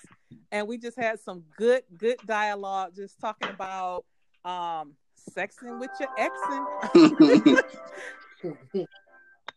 and 0.52 0.68
we 0.68 0.80
just 0.80 0.98
had 0.98 1.20
some 1.20 1.44
good, 1.56 1.84
good 1.96 2.18
dialogue, 2.26 2.94
just 2.96 3.20
talking 3.20 3.50
about 3.50 4.04
um 4.44 4.94
sexing 5.36 5.80
with 5.80 5.92
your 6.00 6.10
exing. 6.18 7.62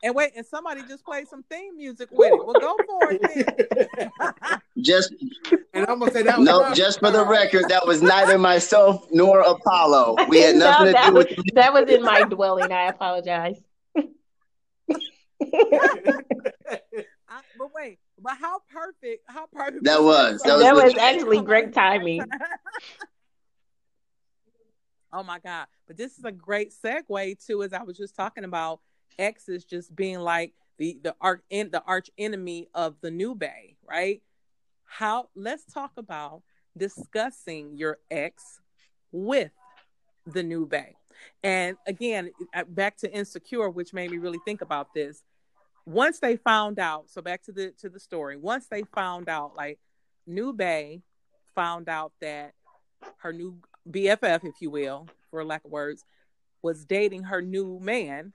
And 0.02 0.14
wait, 0.14 0.32
and 0.34 0.46
somebody 0.46 0.80
just 0.88 1.04
played 1.04 1.28
some 1.28 1.42
theme 1.50 1.76
music 1.76 2.08
with 2.10 2.32
it. 2.32 2.46
Well, 2.46 2.54
go 2.58 2.74
for 2.86 3.12
it. 3.12 4.08
Then. 4.08 4.10
just 4.80 5.14
And 5.74 5.86
I'm 5.86 5.98
gonna 5.98 6.10
say 6.10 6.22
that 6.22 6.38
was 6.38 6.48
no, 6.48 6.62
my 6.62 6.72
just 6.72 7.00
for 7.00 7.10
the 7.10 7.22
record, 7.26 7.64
that 7.68 7.86
was 7.86 8.00
neither 8.00 8.38
myself 8.38 9.06
nor 9.10 9.40
Apollo. 9.40 10.16
We 10.28 10.40
had 10.40 10.56
No, 10.56 10.70
nothing 10.70 10.86
to 10.86 10.92
that 10.92 11.06
do 11.08 11.14
was, 11.14 11.26
with 11.26 11.54
that 11.54 11.74
was 11.74 11.90
in 11.90 12.02
my 12.02 12.22
dwelling. 12.22 12.72
I 12.72 12.86
apologize. 12.86 13.60
I, 17.28 17.40
but 17.58 17.68
wait, 17.74 17.98
but 18.20 18.36
how 18.36 18.60
perfect? 18.70 19.24
How 19.26 19.46
perfect? 19.52 19.84
That 19.84 20.02
was- 20.02 20.42
that 20.42 20.58
That 20.58 20.74
was 20.74 20.84
was 20.84 20.94
actually 20.96 21.40
great 21.40 21.72
timing. 21.72 22.22
oh 25.12 25.22
my 25.22 25.38
god! 25.38 25.66
But 25.86 25.96
this 25.96 26.18
is 26.18 26.24
a 26.24 26.32
great 26.32 26.72
segue 26.72 27.44
too, 27.44 27.62
as 27.62 27.72
I 27.72 27.82
was 27.82 27.96
just 27.96 28.16
talking 28.16 28.44
about 28.44 28.80
exes 29.18 29.64
just 29.64 29.94
being 29.94 30.20
like 30.20 30.54
the 30.78 30.98
the 31.02 31.14
arch 31.20 31.42
in 31.50 31.70
the 31.70 31.82
arch 31.84 32.10
enemy 32.18 32.68
of 32.74 32.96
the 33.00 33.10
new 33.10 33.34
bay, 33.34 33.76
right? 33.88 34.22
How? 34.84 35.28
Let's 35.34 35.64
talk 35.72 35.92
about 35.96 36.42
discussing 36.76 37.76
your 37.76 37.98
ex 38.10 38.60
with 39.12 39.52
the 40.26 40.42
new 40.42 40.66
bay. 40.66 40.96
And 41.42 41.76
again, 41.86 42.30
uh, 42.54 42.64
back 42.64 42.96
to 42.98 43.12
insecure, 43.12 43.68
which 43.68 43.92
made 43.92 44.10
me 44.10 44.18
really 44.18 44.38
think 44.44 44.62
about 44.62 44.94
this. 44.94 45.22
Once 45.90 46.20
they 46.20 46.36
found 46.36 46.78
out, 46.78 47.10
so 47.10 47.20
back 47.20 47.42
to 47.42 47.52
the 47.52 47.72
to 47.80 47.88
the 47.88 48.00
story. 48.00 48.36
Once 48.36 48.66
they 48.68 48.82
found 48.94 49.28
out, 49.28 49.56
like 49.56 49.78
New 50.26 50.52
Bay 50.52 51.02
found 51.54 51.88
out 51.88 52.12
that 52.20 52.54
her 53.18 53.32
new 53.32 53.56
BFF, 53.88 54.44
if 54.44 54.54
you 54.60 54.70
will, 54.70 55.08
for 55.30 55.44
lack 55.44 55.64
of 55.64 55.70
words, 55.70 56.04
was 56.62 56.84
dating 56.84 57.24
her 57.24 57.42
new 57.42 57.80
man. 57.80 58.32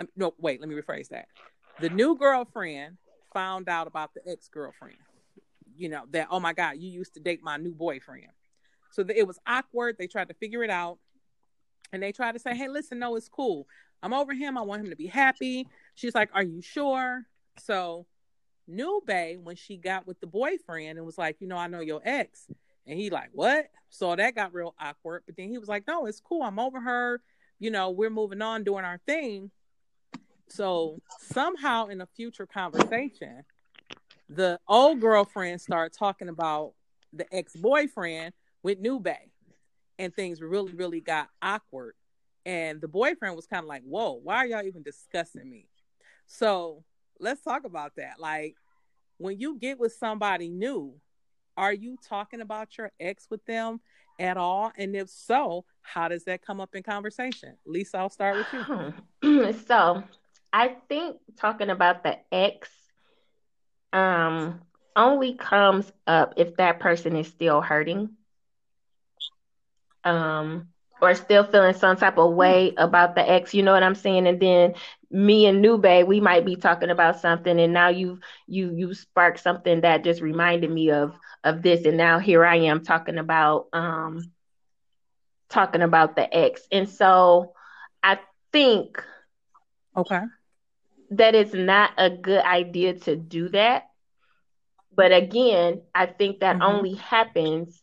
Um, 0.00 0.08
no, 0.16 0.34
wait, 0.38 0.60
let 0.60 0.68
me 0.68 0.76
rephrase 0.76 1.08
that. 1.08 1.26
The 1.80 1.90
new 1.90 2.16
girlfriend 2.16 2.98
found 3.32 3.68
out 3.68 3.86
about 3.86 4.14
the 4.14 4.20
ex 4.30 4.48
girlfriend. 4.48 4.98
You 5.76 5.88
know, 5.88 6.04
that, 6.10 6.28
oh 6.30 6.40
my 6.40 6.52
God, 6.52 6.76
you 6.78 6.90
used 6.90 7.14
to 7.14 7.20
date 7.20 7.40
my 7.42 7.56
new 7.56 7.74
boyfriend. 7.74 8.26
So 8.90 9.04
it 9.14 9.26
was 9.26 9.38
awkward. 9.46 9.96
They 9.98 10.06
tried 10.06 10.28
to 10.28 10.34
figure 10.34 10.62
it 10.62 10.70
out. 10.70 10.98
And 11.92 12.02
they 12.02 12.12
tried 12.12 12.32
to 12.32 12.38
say, 12.38 12.54
hey, 12.54 12.68
listen, 12.68 12.98
no, 12.98 13.16
it's 13.16 13.28
cool. 13.28 13.66
I'm 14.02 14.12
over 14.12 14.34
him. 14.34 14.58
I 14.58 14.62
want 14.62 14.82
him 14.82 14.90
to 14.90 14.96
be 14.96 15.06
happy. 15.06 15.66
She's 15.98 16.14
like, 16.14 16.30
are 16.32 16.44
you 16.44 16.62
sure? 16.62 17.24
So 17.58 18.06
New 18.68 19.02
Bay, 19.04 19.36
when 19.36 19.56
she 19.56 19.76
got 19.76 20.06
with 20.06 20.20
the 20.20 20.28
boyfriend 20.28 20.96
and 20.96 21.04
was 21.04 21.18
like, 21.18 21.40
you 21.40 21.48
know, 21.48 21.56
I 21.56 21.66
know 21.66 21.80
your 21.80 22.00
ex. 22.04 22.46
And 22.86 22.96
he 22.96 23.10
like, 23.10 23.30
what? 23.32 23.66
So 23.90 24.14
that 24.14 24.36
got 24.36 24.54
real 24.54 24.76
awkward. 24.80 25.24
But 25.26 25.36
then 25.36 25.48
he 25.48 25.58
was 25.58 25.68
like, 25.68 25.88
no, 25.88 26.06
it's 26.06 26.20
cool. 26.20 26.44
I'm 26.44 26.60
over 26.60 26.80
her. 26.80 27.20
You 27.58 27.72
know, 27.72 27.90
we're 27.90 28.10
moving 28.10 28.40
on, 28.42 28.62
doing 28.62 28.84
our 28.84 29.00
thing. 29.06 29.50
So 30.48 31.00
somehow 31.18 31.86
in 31.86 32.00
a 32.00 32.06
future 32.06 32.46
conversation, 32.46 33.42
the 34.28 34.60
old 34.68 35.00
girlfriend 35.00 35.60
started 35.60 35.98
talking 35.98 36.28
about 36.28 36.74
the 37.12 37.26
ex-boyfriend 37.34 38.34
with 38.62 38.78
New 38.78 39.00
Bay. 39.00 39.32
And 39.98 40.14
things 40.14 40.40
really, 40.40 40.74
really 40.74 41.00
got 41.00 41.28
awkward. 41.42 41.94
And 42.46 42.80
the 42.80 42.86
boyfriend 42.86 43.34
was 43.34 43.46
kind 43.46 43.64
of 43.64 43.68
like, 43.68 43.82
whoa, 43.82 44.12
why 44.22 44.36
are 44.36 44.46
y'all 44.46 44.64
even 44.64 44.84
discussing 44.84 45.50
me? 45.50 45.66
So 46.28 46.84
let's 47.18 47.42
talk 47.42 47.64
about 47.64 47.96
that. 47.96 48.20
Like 48.20 48.54
when 49.16 49.40
you 49.40 49.58
get 49.58 49.80
with 49.80 49.92
somebody 49.94 50.48
new, 50.48 50.94
are 51.56 51.72
you 51.72 51.96
talking 52.06 52.40
about 52.40 52.78
your 52.78 52.92
ex 53.00 53.26
with 53.28 53.44
them 53.46 53.80
at 54.20 54.36
all? 54.36 54.70
And 54.76 54.94
if 54.94 55.08
so, 55.08 55.64
how 55.82 56.06
does 56.06 56.24
that 56.24 56.42
come 56.42 56.60
up 56.60 56.74
in 56.76 56.84
conversation? 56.84 57.56
Lisa, 57.66 57.98
I'll 57.98 58.10
start 58.10 58.36
with 58.36 58.94
you. 59.22 59.52
so 59.66 60.04
I 60.52 60.76
think 60.88 61.16
talking 61.36 61.70
about 61.70 62.04
the 62.04 62.18
ex 62.30 62.70
um 63.92 64.60
only 64.94 65.34
comes 65.34 65.90
up 66.06 66.34
if 66.36 66.56
that 66.56 66.78
person 66.78 67.16
is 67.16 67.26
still 67.26 67.62
hurting. 67.62 68.10
Um 70.04 70.68
or 71.00 71.14
still 71.14 71.44
feeling 71.44 71.74
some 71.74 71.96
type 71.96 72.18
of 72.18 72.34
way 72.34 72.74
about 72.76 73.14
the 73.14 73.28
ex, 73.28 73.54
you 73.54 73.62
know 73.62 73.72
what 73.72 73.82
I'm 73.82 73.94
saying? 73.94 74.26
And 74.26 74.40
then 74.40 74.74
me 75.10 75.46
and 75.46 75.62
Nube, 75.62 76.06
we 76.06 76.20
might 76.20 76.44
be 76.44 76.56
talking 76.56 76.90
about 76.90 77.20
something, 77.20 77.58
and 77.58 77.72
now 77.72 77.88
you 77.88 78.20
you 78.46 78.72
you 78.74 78.94
sparked 78.94 79.40
something 79.40 79.80
that 79.82 80.04
just 80.04 80.20
reminded 80.20 80.70
me 80.70 80.90
of 80.90 81.14
of 81.44 81.62
this, 81.62 81.84
and 81.84 81.96
now 81.96 82.18
here 82.18 82.44
I 82.44 82.56
am 82.56 82.84
talking 82.84 83.18
about 83.18 83.68
um 83.72 84.30
talking 85.48 85.82
about 85.82 86.16
the 86.16 86.34
ex, 86.36 86.62
and 86.70 86.88
so 86.88 87.54
I 88.02 88.18
think 88.52 89.02
okay 89.96 90.22
that 91.10 91.34
it's 91.34 91.54
not 91.54 91.92
a 91.96 92.10
good 92.10 92.44
idea 92.44 92.94
to 92.94 93.16
do 93.16 93.48
that. 93.50 93.84
But 94.94 95.12
again, 95.12 95.82
I 95.94 96.06
think 96.06 96.40
that 96.40 96.56
mm-hmm. 96.56 96.62
only 96.62 96.94
happens 96.94 97.80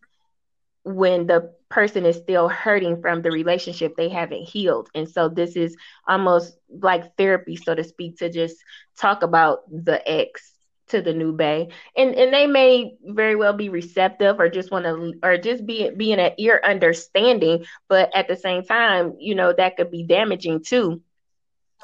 when 0.83 1.27
the 1.27 1.53
person 1.75 2.07
is 2.07 2.17
still 2.17 2.49
hurting 2.49 3.01
from 3.01 3.23
the 3.23 3.31
relationship 3.31 3.97
they 3.97 4.09
haven't 4.09 4.49
healed. 4.49 4.89
And 4.95 5.09
so 5.09 5.29
this 5.29 5.57
is 5.57 5.77
almost 6.07 6.57
like 6.69 7.17
therapy, 7.17 7.57
so 7.57 7.75
to 7.75 7.83
speak, 7.83 8.19
to 8.19 8.31
just 8.31 8.57
talk 8.97 9.23
about 9.23 9.59
the 9.69 10.01
ex 10.09 10.53
to 10.89 11.01
the 11.01 11.13
new 11.13 11.33
bay. 11.33 11.69
And 11.97 12.15
and 12.15 12.33
they 12.33 12.47
may 12.47 12.97
very 13.03 13.35
well 13.35 13.53
be 13.53 13.69
receptive 13.69 14.39
or 14.39 14.49
just 14.49 14.71
want 14.71 14.85
to 14.85 15.13
or 15.23 15.37
just 15.37 15.65
be 15.67 15.91
being 15.91 16.19
an 16.19 16.33
ear 16.39 16.61
understanding, 16.63 17.65
but 17.89 18.15
at 18.15 18.27
the 18.27 18.37
same 18.37 18.63
time, 18.63 19.15
you 19.19 19.35
know, 19.35 19.53
that 19.53 19.77
could 19.77 19.91
be 19.91 20.03
damaging 20.03 20.63
too. 20.63 21.01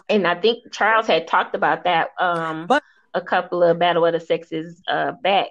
And 0.10 0.28
I 0.28 0.36
think 0.36 0.72
Charles 0.74 1.08
had 1.08 1.28
talked 1.28 1.56
about 1.56 1.84
that 1.86 2.10
um 2.20 2.68
but 2.68 2.84
a 3.14 3.22
couple 3.22 3.64
of 3.64 3.80
Battle 3.80 4.06
of 4.06 4.14
the 4.14 4.20
Sexes 4.20 4.82
uh 4.88 5.14
back 5.24 5.50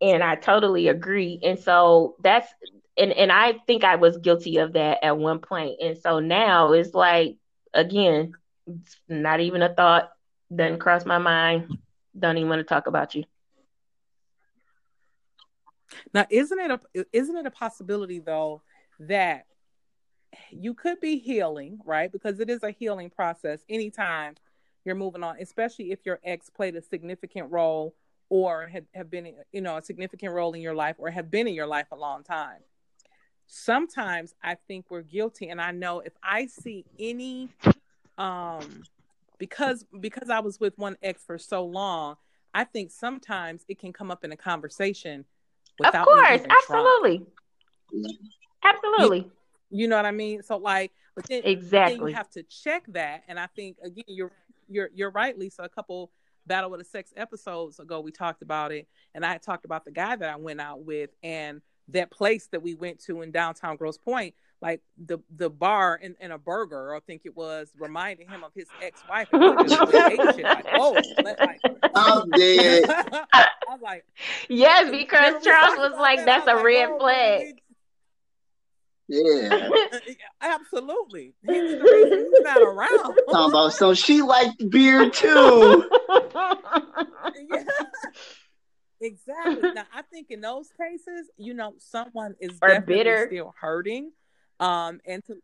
and 0.00 0.22
I 0.22 0.36
totally 0.36 0.88
agree. 0.88 1.40
And 1.42 1.58
so 1.58 2.16
that's 2.22 2.52
and 2.96 3.12
and 3.12 3.32
I 3.32 3.54
think 3.66 3.84
I 3.84 3.96
was 3.96 4.18
guilty 4.18 4.58
of 4.58 4.74
that 4.74 5.04
at 5.04 5.18
one 5.18 5.40
point. 5.40 5.80
And 5.82 5.98
so 5.98 6.20
now 6.20 6.72
it's 6.72 6.94
like 6.94 7.36
again, 7.72 8.34
it's 8.66 8.96
not 9.08 9.40
even 9.40 9.62
a 9.62 9.74
thought 9.74 10.10
doesn't 10.54 10.78
cross 10.78 11.04
my 11.04 11.18
mind. 11.18 11.78
Don't 12.18 12.36
even 12.36 12.48
want 12.48 12.60
to 12.60 12.64
talk 12.64 12.86
about 12.86 13.14
you. 13.14 13.24
Now, 16.12 16.26
isn't 16.30 16.58
it 16.58 16.70
a 16.70 17.04
isn't 17.12 17.36
it 17.36 17.46
a 17.46 17.50
possibility 17.50 18.20
though 18.20 18.62
that 19.00 19.46
you 20.50 20.74
could 20.74 21.00
be 21.00 21.18
healing, 21.18 21.78
right? 21.84 22.10
Because 22.10 22.40
it 22.40 22.50
is 22.50 22.62
a 22.62 22.70
healing 22.70 23.10
process 23.10 23.60
anytime 23.68 24.34
you're 24.84 24.94
moving 24.94 25.22
on, 25.22 25.36
especially 25.40 25.92
if 25.92 26.04
your 26.04 26.20
ex 26.24 26.50
played 26.50 26.76
a 26.76 26.82
significant 26.82 27.50
role 27.50 27.94
or 28.28 28.66
have, 28.66 28.84
have 28.94 29.10
been, 29.10 29.32
you 29.52 29.60
know, 29.60 29.76
a 29.76 29.82
significant 29.82 30.32
role 30.32 30.52
in 30.54 30.60
your 30.60 30.74
life 30.74 30.96
or 30.98 31.10
have 31.10 31.30
been 31.30 31.46
in 31.46 31.54
your 31.54 31.66
life 31.66 31.86
a 31.92 31.96
long 31.96 32.22
time. 32.22 32.60
Sometimes 33.46 34.34
I 34.42 34.56
think 34.66 34.86
we're 34.90 35.02
guilty. 35.02 35.48
And 35.48 35.60
I 35.60 35.70
know 35.70 36.00
if 36.00 36.12
I 36.22 36.46
see 36.46 36.84
any, 36.98 37.48
um, 38.18 38.82
because, 39.38 39.84
because 40.00 40.30
I 40.30 40.40
was 40.40 40.60
with 40.60 40.76
one 40.78 40.96
ex 41.02 41.22
for 41.24 41.38
so 41.38 41.64
long, 41.64 42.16
I 42.52 42.64
think 42.64 42.90
sometimes 42.90 43.64
it 43.68 43.78
can 43.78 43.92
come 43.92 44.10
up 44.10 44.24
in 44.24 44.32
a 44.32 44.36
conversation. 44.36 45.24
Of 45.82 45.92
course. 45.92 46.40
Absolutely. 46.48 47.26
Absolutely. 48.64 49.18
You, 49.18 49.32
you, 49.70 49.88
know 49.88 49.96
what 49.96 50.06
I 50.06 50.12
mean? 50.12 50.42
So 50.42 50.56
like, 50.56 50.92
but 51.14 51.26
then, 51.28 51.42
exactly. 51.44 51.98
Then 51.98 52.08
you 52.08 52.14
have 52.14 52.30
to 52.30 52.42
check 52.44 52.84
that. 52.88 53.24
And 53.28 53.38
I 53.38 53.46
think 53.54 53.76
again, 53.82 54.04
you're, 54.06 54.32
you're, 54.68 54.90
you're 54.94 55.10
right, 55.10 55.36
Lisa, 55.38 55.62
a 55.62 55.68
couple 55.68 56.10
Battle 56.46 56.70
with 56.70 56.80
the 56.80 56.84
Sex 56.84 57.12
episodes 57.16 57.78
ago, 57.78 58.00
we 58.00 58.12
talked 58.12 58.42
about 58.42 58.72
it, 58.72 58.86
and 59.14 59.24
I 59.24 59.38
talked 59.38 59.64
about 59.64 59.84
the 59.84 59.90
guy 59.90 60.16
that 60.16 60.28
I 60.28 60.36
went 60.36 60.60
out 60.60 60.84
with 60.84 61.10
and 61.22 61.62
that 61.88 62.10
place 62.10 62.48
that 62.52 62.62
we 62.62 62.74
went 62.74 63.00
to 63.04 63.22
in 63.22 63.30
downtown 63.30 63.76
Grosse 63.76 63.98
Pointe, 63.98 64.34
like 64.64 64.80
the 64.96 65.18
the 65.36 65.50
bar 65.50 66.00
and, 66.02 66.16
and 66.20 66.32
a 66.32 66.38
burger, 66.38 66.94
I 66.94 67.00
think 67.00 67.22
it 67.24 67.36
was, 67.36 67.70
reminding 67.78 68.28
him 68.28 68.42
of 68.42 68.52
his 68.54 68.66
ex 68.80 69.02
wife. 69.08 69.28
like, 69.32 69.68
whoa, 70.74 70.92
like, 71.22 71.60
I'm 71.94 72.30
dead. 72.30 72.84
I 73.34 73.48
was 73.68 73.80
like, 73.82 74.04
yes, 74.48 74.90
because 74.90 75.44
Charles 75.44 75.76
was 75.76 75.92
like, 75.98 76.24
that's 76.24 76.46
a 76.46 76.62
red 76.62 76.90
flag. 76.98 77.60
Yeah. 79.06 79.68
Absolutely. 80.40 81.34
He's 81.42 81.72
the 81.72 81.82
reason 81.82 82.18
he's 82.32 82.40
not 82.40 82.62
around. 82.62 83.16
Talking 83.30 83.50
about 83.50 83.74
so 83.74 83.92
she 83.92 84.22
liked 84.22 84.70
beer 84.70 85.10
too. 85.10 85.90
yeah. 86.10 87.64
Exactly. 89.00 89.72
Now 89.72 89.84
I 89.94 90.02
think 90.02 90.30
in 90.30 90.40
those 90.40 90.68
cases, 90.78 91.28
you 91.36 91.54
know, 91.54 91.74
someone 91.78 92.34
is 92.40 92.58
or 92.62 92.68
definitely 92.68 92.94
bitter. 92.94 93.26
still 93.28 93.54
hurting. 93.60 94.12
Um 94.60 95.00
and 95.06 95.24
to 95.26 95.36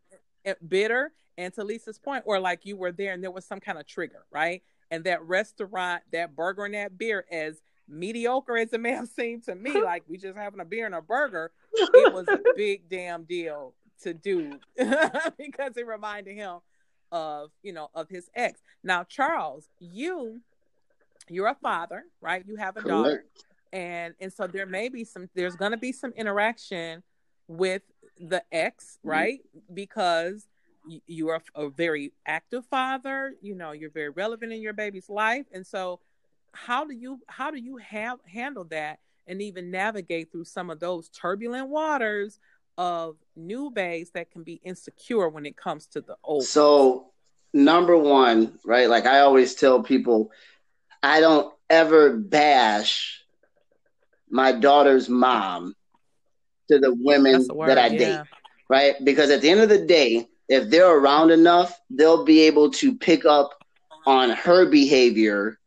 and 0.45 0.55
bitter 0.67 1.11
and 1.37 1.53
to 1.53 1.63
Lisa's 1.63 1.99
point, 1.99 2.23
or 2.25 2.39
like 2.39 2.65
you 2.65 2.75
were 2.77 2.91
there 2.91 3.13
and 3.13 3.23
there 3.23 3.31
was 3.31 3.45
some 3.45 3.59
kind 3.59 3.77
of 3.77 3.87
trigger, 3.87 4.25
right? 4.31 4.61
And 4.89 5.03
that 5.05 5.23
restaurant, 5.23 6.03
that 6.11 6.35
burger 6.35 6.65
and 6.65 6.73
that 6.73 6.97
beer, 6.97 7.25
as 7.31 7.61
mediocre 7.87 8.57
as 8.57 8.73
it 8.73 8.79
may 8.79 8.91
have 8.91 9.07
seemed 9.07 9.43
to 9.43 9.55
me, 9.55 9.81
like 9.81 10.03
we 10.07 10.17
just 10.17 10.37
having 10.37 10.59
a 10.59 10.65
beer 10.65 10.85
and 10.85 10.95
a 10.95 11.01
burger, 11.01 11.51
it 11.73 12.13
was 12.13 12.27
a 12.27 12.39
big 12.55 12.89
damn 12.89 13.23
deal 13.23 13.73
to 14.03 14.13
do 14.13 14.59
because 14.77 15.77
it 15.77 15.85
reminded 15.85 16.35
him 16.35 16.59
of 17.11 17.51
you 17.61 17.73
know 17.73 17.89
of 17.93 18.09
his 18.09 18.29
ex. 18.35 18.61
Now, 18.83 19.03
Charles, 19.03 19.67
you 19.79 20.41
you're 21.33 21.47
a 21.47 21.55
father, 21.55 22.03
right? 22.21 22.43
You 22.45 22.55
have 22.57 22.77
a 22.77 22.81
daughter, 22.81 23.25
and 23.71 24.13
and 24.19 24.31
so 24.31 24.47
there 24.47 24.65
may 24.65 24.89
be 24.89 25.03
some. 25.03 25.29
There's 25.35 25.55
going 25.55 25.71
to 25.71 25.77
be 25.77 25.91
some 25.91 26.11
interaction 26.13 27.03
with 27.47 27.83
the 28.19 28.43
ex, 28.51 28.97
mm-hmm. 28.99 29.09
right? 29.09 29.39
Mm-hmm. 29.39 29.73
Because 29.73 30.47
you 31.05 31.29
are 31.29 31.41
a 31.55 31.69
very 31.69 32.13
active 32.25 32.65
father. 32.65 33.35
You 33.41 33.55
know, 33.55 33.71
you're 33.71 33.91
very 33.91 34.09
relevant 34.09 34.51
in 34.51 34.61
your 34.61 34.73
baby's 34.73 35.09
life, 35.09 35.45
and 35.53 35.65
so 35.65 35.99
how 36.53 36.85
do 36.85 36.93
you 36.93 37.19
how 37.27 37.51
do 37.51 37.57
you 37.57 37.77
have 37.77 38.19
handle 38.25 38.65
that 38.65 38.99
and 39.27 39.41
even 39.41 39.71
navigate 39.71 40.31
through 40.31 40.45
some 40.45 40.69
of 40.69 40.79
those 40.79 41.09
turbulent 41.09 41.69
waters 41.69 42.39
of 42.77 43.15
new 43.35 43.69
bays 43.69 44.11
that 44.13 44.31
can 44.31 44.43
be 44.43 44.59
insecure 44.63 45.29
when 45.29 45.45
it 45.45 45.55
comes 45.55 45.85
to 45.85 46.01
the 46.01 46.15
old 46.23 46.43
so 46.43 47.11
number 47.53 47.97
one 47.97 48.57
right 48.65 48.89
like 48.89 49.05
i 49.05 49.19
always 49.19 49.55
tell 49.55 49.81
people 49.81 50.31
i 51.03 51.19
don't 51.19 51.53
ever 51.69 52.15
bash 52.15 53.21
my 54.29 54.51
daughter's 54.51 55.09
mom 55.09 55.75
to 56.69 56.79
the 56.79 56.93
women 56.93 57.45
that 57.65 57.77
i 57.77 57.87
yeah. 57.87 57.97
date 57.97 58.27
right 58.69 58.95
because 59.03 59.29
at 59.29 59.41
the 59.41 59.49
end 59.49 59.61
of 59.61 59.69
the 59.69 59.85
day 59.85 60.27
if 60.47 60.69
they're 60.69 60.97
around 60.97 61.31
enough 61.31 61.79
they'll 61.89 62.25
be 62.25 62.41
able 62.41 62.71
to 62.71 62.95
pick 62.95 63.25
up 63.25 63.61
on 64.05 64.31
her 64.31 64.65
behavior 64.65 65.59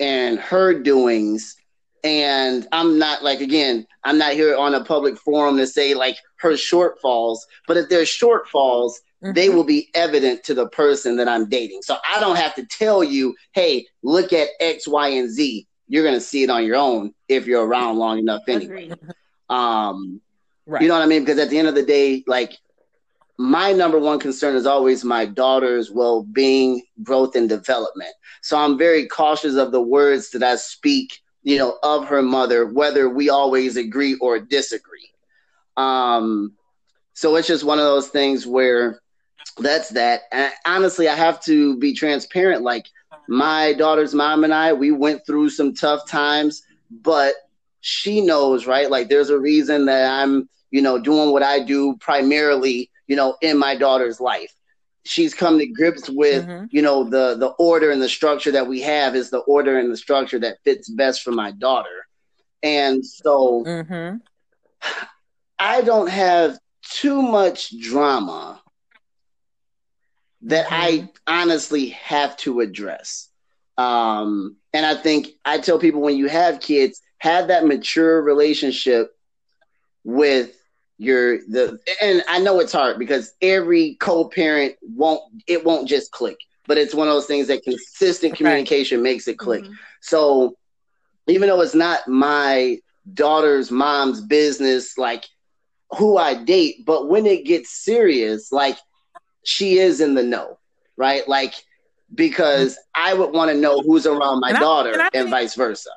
and 0.00 0.38
her 0.38 0.74
doings. 0.80 1.56
And 2.04 2.66
I'm 2.72 2.98
not 2.98 3.24
like 3.24 3.40
again, 3.40 3.86
I'm 4.04 4.18
not 4.18 4.32
here 4.32 4.56
on 4.56 4.74
a 4.74 4.84
public 4.84 5.18
forum 5.18 5.56
to 5.56 5.66
say 5.66 5.94
like 5.94 6.16
her 6.36 6.52
shortfalls, 6.52 7.38
but 7.66 7.76
if 7.76 7.88
there's 7.88 8.08
shortfalls, 8.08 8.92
mm-hmm. 9.22 9.32
they 9.32 9.48
will 9.48 9.64
be 9.64 9.88
evident 9.94 10.44
to 10.44 10.54
the 10.54 10.68
person 10.68 11.16
that 11.16 11.28
I'm 11.28 11.48
dating. 11.48 11.82
So 11.82 11.96
I 12.08 12.20
don't 12.20 12.36
have 12.36 12.54
to 12.56 12.66
tell 12.66 13.02
you, 13.02 13.34
hey, 13.52 13.86
look 14.02 14.32
at 14.32 14.48
X, 14.60 14.86
Y, 14.86 15.08
and 15.08 15.30
Z. 15.30 15.66
You're 15.88 16.04
gonna 16.04 16.20
see 16.20 16.42
it 16.42 16.50
on 16.50 16.64
your 16.64 16.76
own 16.76 17.14
if 17.28 17.46
you're 17.46 17.66
around 17.66 17.96
long 17.96 18.18
enough 18.18 18.42
anyway. 18.48 18.92
Um, 19.50 20.20
right. 20.66 20.82
you 20.82 20.88
know 20.88 20.94
what 20.94 21.02
I 21.02 21.06
mean? 21.06 21.22
Because 21.22 21.38
at 21.38 21.48
the 21.48 21.58
end 21.58 21.68
of 21.68 21.74
the 21.74 21.82
day, 21.82 22.22
like 22.26 22.52
my 23.38 23.72
number 23.72 23.98
one 23.98 24.18
concern 24.18 24.56
is 24.56 24.66
always 24.66 25.04
my 25.04 25.24
daughter's 25.24 25.90
well 25.90 26.24
being, 26.24 26.82
growth, 27.02 27.36
and 27.36 27.48
development. 27.48 28.10
So 28.42 28.58
I'm 28.58 28.76
very 28.76 29.06
cautious 29.06 29.54
of 29.54 29.72
the 29.72 29.80
words 29.80 30.30
that 30.30 30.42
I 30.42 30.56
speak, 30.56 31.20
you 31.42 31.56
know, 31.56 31.78
of 31.82 32.06
her 32.06 32.20
mother, 32.20 32.66
whether 32.66 33.08
we 33.08 33.30
always 33.30 33.76
agree 33.76 34.16
or 34.16 34.40
disagree. 34.40 35.10
Um, 35.76 36.54
so 37.14 37.36
it's 37.36 37.48
just 37.48 37.64
one 37.64 37.78
of 37.78 37.84
those 37.84 38.08
things 38.08 38.46
where 38.46 39.00
that's 39.58 39.90
that. 39.90 40.22
And 40.32 40.52
honestly, 40.66 41.08
I 41.08 41.14
have 41.14 41.40
to 41.44 41.76
be 41.78 41.92
transparent. 41.94 42.62
Like 42.62 42.86
my 43.28 43.74
daughter's 43.74 44.14
mom 44.14 44.44
and 44.44 44.54
I, 44.54 44.72
we 44.72 44.90
went 44.90 45.26
through 45.26 45.50
some 45.50 45.74
tough 45.74 46.08
times, 46.08 46.62
but 46.90 47.34
she 47.80 48.20
knows, 48.20 48.66
right? 48.66 48.90
Like 48.90 49.08
there's 49.08 49.30
a 49.30 49.38
reason 49.38 49.86
that 49.86 50.10
I'm, 50.10 50.48
you 50.70 50.82
know, 50.82 50.98
doing 50.98 51.32
what 51.32 51.42
I 51.42 51.60
do 51.60 51.96
primarily 51.96 52.90
you 53.08 53.16
know, 53.16 53.36
in 53.40 53.58
my 53.58 53.74
daughter's 53.74 54.20
life. 54.20 54.54
She's 55.04 55.34
come 55.34 55.58
to 55.58 55.66
grips 55.66 56.08
with, 56.08 56.46
mm-hmm. 56.46 56.66
you 56.70 56.82
know, 56.82 57.02
the 57.02 57.34
the 57.36 57.48
order 57.58 57.90
and 57.90 58.00
the 58.00 58.08
structure 58.08 58.52
that 58.52 58.66
we 58.66 58.82
have 58.82 59.16
is 59.16 59.30
the 59.30 59.38
order 59.38 59.78
and 59.78 59.90
the 59.90 59.96
structure 59.96 60.38
that 60.40 60.58
fits 60.64 60.88
best 60.88 61.22
for 61.22 61.32
my 61.32 61.50
daughter. 61.50 62.06
And 62.62 63.04
so 63.04 63.64
mm-hmm. 63.66 64.18
I 65.58 65.80
don't 65.80 66.10
have 66.10 66.58
too 66.82 67.22
much 67.22 67.78
drama 67.80 68.60
that 70.42 70.66
mm-hmm. 70.66 71.06
I 71.26 71.40
honestly 71.40 71.88
have 71.90 72.36
to 72.38 72.60
address. 72.60 73.28
Um, 73.76 74.56
and 74.72 74.84
I 74.84 74.94
think 74.94 75.28
I 75.44 75.58
tell 75.58 75.78
people 75.78 76.00
when 76.00 76.16
you 76.16 76.28
have 76.28 76.60
kids, 76.60 77.00
have 77.18 77.48
that 77.48 77.66
mature 77.66 78.22
relationship 78.22 79.16
with 80.04 80.54
your 80.98 81.38
the 81.48 81.78
and 82.02 82.24
I 82.28 82.40
know 82.40 82.58
it's 82.58 82.72
hard 82.72 82.98
because 82.98 83.32
every 83.40 83.96
co-parent 84.00 84.74
won't 84.82 85.22
it 85.46 85.64
won't 85.64 85.88
just 85.88 86.10
click, 86.10 86.38
but 86.66 86.76
it's 86.76 86.94
one 86.94 87.06
of 87.06 87.14
those 87.14 87.26
things 87.26 87.46
that 87.48 87.62
consistent 87.62 88.36
communication 88.36 89.00
makes 89.00 89.28
it 89.28 89.38
click. 89.38 89.62
Mm-hmm. 89.62 89.74
So 90.00 90.56
even 91.28 91.48
though 91.48 91.60
it's 91.60 91.74
not 91.74 92.08
my 92.08 92.78
daughter's 93.14 93.70
mom's 93.70 94.20
business, 94.20 94.98
like 94.98 95.24
who 95.90 96.16
I 96.16 96.34
date, 96.34 96.84
but 96.84 97.08
when 97.08 97.26
it 97.26 97.44
gets 97.44 97.70
serious, 97.70 98.50
like 98.50 98.76
she 99.44 99.78
is 99.78 100.00
in 100.00 100.14
the 100.14 100.22
know, 100.22 100.58
right? 100.96 101.26
Like 101.28 101.54
because 102.14 102.78
I 102.94 103.14
would 103.14 103.32
want 103.32 103.50
to 103.50 103.56
know 103.56 103.80
who's 103.80 104.06
around 104.06 104.40
my 104.40 104.50
and 104.50 104.58
daughter 104.58 105.00
I, 105.00 105.08
and, 105.12 105.22
and 105.22 105.30
vice 105.30 105.54
versa. 105.54 105.90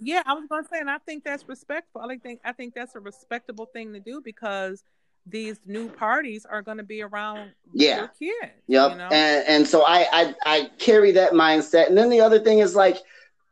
Yeah, 0.00 0.22
I 0.26 0.34
was 0.34 0.44
gonna 0.48 0.66
say, 0.70 0.80
and 0.80 0.90
I 0.90 0.98
think 0.98 1.24
that's 1.24 1.48
respectful. 1.48 2.02
I 2.02 2.16
think 2.18 2.40
I 2.44 2.52
think 2.52 2.74
that's 2.74 2.94
a 2.94 3.00
respectable 3.00 3.66
thing 3.66 3.92
to 3.92 4.00
do 4.00 4.20
because 4.22 4.82
these 5.26 5.58
new 5.66 5.88
parties 5.88 6.44
are 6.44 6.62
going 6.62 6.76
to 6.76 6.84
be 6.84 7.02
around 7.02 7.52
yeah. 7.72 7.96
your 7.96 8.08
kids. 8.08 8.52
Yep. 8.68 8.90
You 8.90 8.98
know? 8.98 9.08
And 9.10 9.48
and 9.48 9.68
so 9.68 9.82
I, 9.86 10.06
I 10.12 10.34
I 10.44 10.70
carry 10.78 11.12
that 11.12 11.32
mindset. 11.32 11.88
And 11.88 11.96
then 11.96 12.10
the 12.10 12.20
other 12.20 12.38
thing 12.38 12.58
is 12.58 12.74
like 12.74 12.98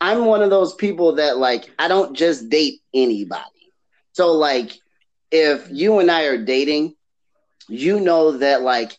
I'm 0.00 0.26
one 0.26 0.42
of 0.42 0.50
those 0.50 0.74
people 0.74 1.14
that 1.14 1.38
like 1.38 1.70
I 1.78 1.88
don't 1.88 2.14
just 2.14 2.48
date 2.48 2.80
anybody. 2.92 3.72
So 4.12 4.32
like 4.32 4.76
if 5.30 5.66
you 5.70 5.98
and 5.98 6.10
I 6.10 6.24
are 6.24 6.44
dating, 6.44 6.94
you 7.68 8.00
know 8.00 8.32
that 8.38 8.62
like 8.62 8.98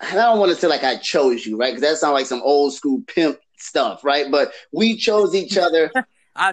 I 0.00 0.14
don't 0.14 0.38
want 0.38 0.52
to 0.52 0.56
say 0.56 0.68
like 0.68 0.84
I 0.84 0.96
chose 0.96 1.44
you, 1.44 1.56
right? 1.56 1.74
Because 1.74 1.82
that 1.82 1.98
sounds 1.98 2.14
like 2.14 2.26
some 2.26 2.42
old 2.42 2.72
school 2.74 3.02
pimp 3.06 3.38
stuff, 3.56 4.04
right? 4.04 4.30
But 4.30 4.52
we 4.72 4.96
chose 4.96 5.34
each 5.34 5.56
other 5.58 5.90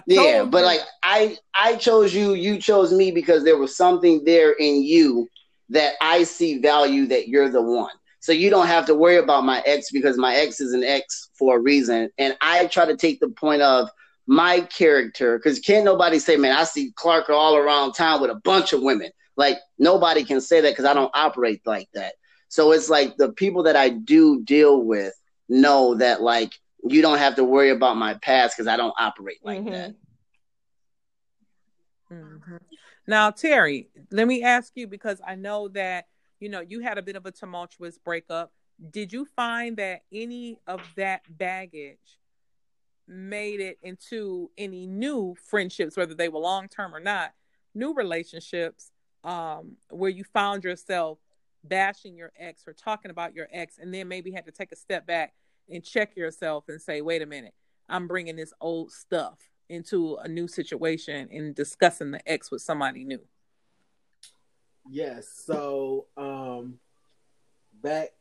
yeah, 0.06 0.44
but 0.44 0.64
like 0.64 0.80
I 1.02 1.38
I 1.54 1.76
chose 1.76 2.14
you, 2.14 2.34
you 2.34 2.58
chose 2.58 2.92
me 2.92 3.10
because 3.10 3.44
there 3.44 3.56
was 3.56 3.76
something 3.76 4.24
there 4.24 4.52
in 4.52 4.82
you 4.82 5.28
that 5.68 5.94
I 6.00 6.24
see 6.24 6.58
value 6.58 7.06
that 7.06 7.28
you're 7.28 7.48
the 7.48 7.62
one. 7.62 7.92
So 8.20 8.32
you 8.32 8.50
don't 8.50 8.66
have 8.66 8.86
to 8.86 8.94
worry 8.94 9.18
about 9.18 9.44
my 9.44 9.62
ex 9.64 9.90
because 9.92 10.16
my 10.16 10.34
ex 10.34 10.60
is 10.60 10.72
an 10.72 10.82
ex 10.82 11.30
for 11.38 11.56
a 11.56 11.60
reason. 11.60 12.10
And 12.18 12.36
I 12.40 12.66
try 12.66 12.86
to 12.86 12.96
take 12.96 13.20
the 13.20 13.28
point 13.28 13.62
of 13.62 13.88
my 14.26 14.60
character 14.62 15.38
because 15.38 15.60
can't 15.60 15.84
nobody 15.84 16.18
say, 16.18 16.36
man, 16.36 16.56
I 16.56 16.64
see 16.64 16.92
Clark 16.96 17.30
all 17.30 17.56
around 17.56 17.92
town 17.92 18.20
with 18.20 18.30
a 18.30 18.40
bunch 18.42 18.72
of 18.72 18.82
women. 18.82 19.10
Like 19.36 19.58
nobody 19.78 20.24
can 20.24 20.40
say 20.40 20.60
that 20.60 20.70
because 20.70 20.84
I 20.84 20.94
don't 20.94 21.10
operate 21.14 21.60
like 21.64 21.88
that. 21.94 22.14
So 22.48 22.72
it's 22.72 22.88
like 22.88 23.16
the 23.16 23.32
people 23.32 23.64
that 23.64 23.76
I 23.76 23.88
do 23.88 24.42
deal 24.42 24.80
with 24.80 25.14
know 25.48 25.94
that 25.96 26.22
like 26.22 26.52
you 26.88 27.02
don't 27.02 27.18
have 27.18 27.36
to 27.36 27.44
worry 27.44 27.70
about 27.70 27.96
my 27.96 28.14
past 28.14 28.56
because 28.56 28.68
I 28.68 28.76
don't 28.76 28.94
operate 28.98 29.38
like 29.42 29.60
mm-hmm. 29.60 29.70
that. 29.70 29.94
Mm-hmm. 32.12 32.56
Now, 33.06 33.30
Terry, 33.30 33.88
let 34.10 34.26
me 34.26 34.42
ask 34.42 34.72
you 34.74 34.86
because 34.86 35.20
I 35.26 35.34
know 35.34 35.68
that 35.68 36.06
you 36.40 36.48
know 36.48 36.60
you 36.60 36.80
had 36.80 36.98
a 36.98 37.02
bit 37.02 37.16
of 37.16 37.26
a 37.26 37.32
tumultuous 37.32 37.98
breakup. 37.98 38.52
Did 38.90 39.12
you 39.12 39.24
find 39.24 39.76
that 39.78 40.02
any 40.12 40.60
of 40.66 40.80
that 40.96 41.22
baggage 41.28 42.18
made 43.08 43.60
it 43.60 43.78
into 43.82 44.50
any 44.58 44.86
new 44.86 45.34
friendships, 45.48 45.96
whether 45.96 46.14
they 46.14 46.28
were 46.28 46.40
long 46.40 46.68
term 46.68 46.94
or 46.94 47.00
not, 47.00 47.32
new 47.74 47.94
relationships, 47.94 48.90
um, 49.24 49.76
where 49.90 50.10
you 50.10 50.24
found 50.24 50.64
yourself 50.64 51.18
bashing 51.68 52.16
your 52.16 52.32
ex 52.38 52.62
or 52.66 52.72
talking 52.72 53.10
about 53.10 53.34
your 53.34 53.48
ex, 53.52 53.78
and 53.78 53.92
then 53.92 54.08
maybe 54.08 54.30
had 54.30 54.46
to 54.46 54.52
take 54.52 54.72
a 54.72 54.76
step 54.76 55.06
back 55.06 55.34
and 55.68 55.84
check 55.84 56.16
yourself 56.16 56.64
and 56.68 56.80
say, 56.80 57.00
wait 57.00 57.22
a 57.22 57.26
minute, 57.26 57.54
I'm 57.88 58.06
bringing 58.06 58.36
this 58.36 58.52
old 58.60 58.92
stuff 58.92 59.38
into 59.68 60.16
a 60.16 60.28
new 60.28 60.46
situation 60.46 61.28
and 61.32 61.54
discussing 61.54 62.12
the 62.12 62.30
ex 62.30 62.50
with 62.50 62.62
somebody 62.62 63.04
new? 63.04 63.20
Yes. 64.88 65.28
So, 65.44 66.06
um, 66.16 66.78
back 67.82 68.12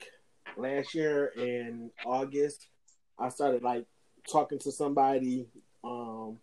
last 0.58 0.96
year 0.96 1.32
in 1.38 1.92
August, 2.06 2.68
I 3.20 3.30
started 3.30 3.62
like 3.62 3.86
talking 4.28 4.60
to 4.60 4.72
somebody, 4.72 5.48
um, 5.84 6.40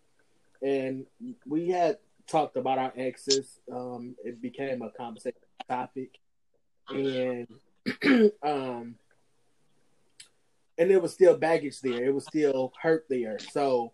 and 0.61 1.05
we 1.45 1.69
had 1.69 1.97
talked 2.27 2.55
about 2.55 2.77
our 2.77 2.93
exes. 2.95 3.59
Um, 3.71 4.15
it 4.23 4.41
became 4.41 4.81
a 4.81 4.89
conversation 4.91 5.37
topic, 5.67 6.17
and 6.89 7.47
um, 8.43 8.95
and 10.77 10.89
there 10.89 10.99
was 10.99 11.13
still 11.13 11.37
baggage 11.37 11.81
there. 11.81 12.05
It 12.05 12.13
was 12.13 12.25
still 12.25 12.73
hurt 12.81 13.05
there. 13.09 13.37
So 13.39 13.93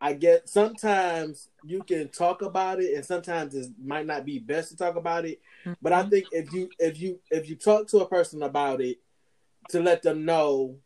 I 0.00 0.14
get 0.14 0.48
sometimes 0.48 1.48
you 1.64 1.82
can 1.84 2.08
talk 2.08 2.42
about 2.42 2.80
it, 2.80 2.94
and 2.96 3.04
sometimes 3.04 3.54
it 3.54 3.68
might 3.82 4.04
not 4.04 4.24
be 4.24 4.40
best 4.40 4.70
to 4.70 4.76
talk 4.76 4.96
about 4.96 5.24
it. 5.24 5.40
Mm-hmm. 5.60 5.74
But 5.80 5.92
I 5.92 6.00
mm-hmm. 6.00 6.10
think 6.10 6.26
if 6.32 6.52
you 6.52 6.70
if 6.78 7.00
you 7.00 7.20
if 7.30 7.48
you 7.48 7.56
talk 7.56 7.86
to 7.88 7.98
a 7.98 8.08
person 8.08 8.42
about 8.42 8.80
it, 8.80 8.98
to 9.70 9.80
let 9.80 10.02
them 10.02 10.24
know, 10.24 10.76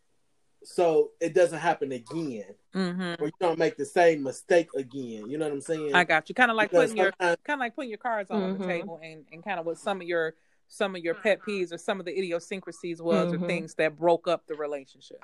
so 0.65 1.13
it 1.21 1.33
doesn't 1.33 1.61
happen 1.61 1.93
again, 1.93 2.55
mm-hmm. 2.75 3.23
or 3.23 3.29
you 3.29 3.33
don't 3.41 3.59
make 3.59 3.79
the 3.79 3.87
same 3.87 4.23
mistake 4.23 4.69
again. 4.77 5.31
You 5.31 5.39
know 5.39 5.47
what 5.47 5.55
I'm 5.55 5.61
saying? 5.63 5.95
I 5.95 6.05
got 6.05 6.29
you. 6.29 6.35
Kind 6.35 6.51
of 6.51 6.57
like 6.59 6.71
because 6.71 6.91
putting 6.91 7.03
your 7.03 7.13
kind 7.13 7.39
of 7.49 7.59
like 7.59 7.75
putting 7.75 7.91
your 7.91 7.99
cards 7.99 8.31
on, 8.31 8.43
mm-hmm. 8.43 8.63
the 8.63 8.69
table, 8.69 9.01
and 9.03 9.25
and 9.33 9.43
kind 9.43 9.59
of 9.59 9.65
what 9.65 9.79
some 9.79 10.03
of 10.03 10.07
your 10.07 10.35
some 10.69 10.97
of 10.97 11.03
your 11.03 11.15
pet 11.15 11.41
peeves 11.47 11.73
or 11.73 11.79
some 11.79 12.01
of 12.01 12.07
the 12.07 12.17
idiosyncrasies 12.17 13.01
was 13.01 13.33
mm-hmm. 13.33 13.45
or 13.45 13.47
things 13.47 13.75
that 13.75 13.97
broke 13.97 14.29
up 14.29 14.47
the 14.47 14.55
relationship. 14.55 15.23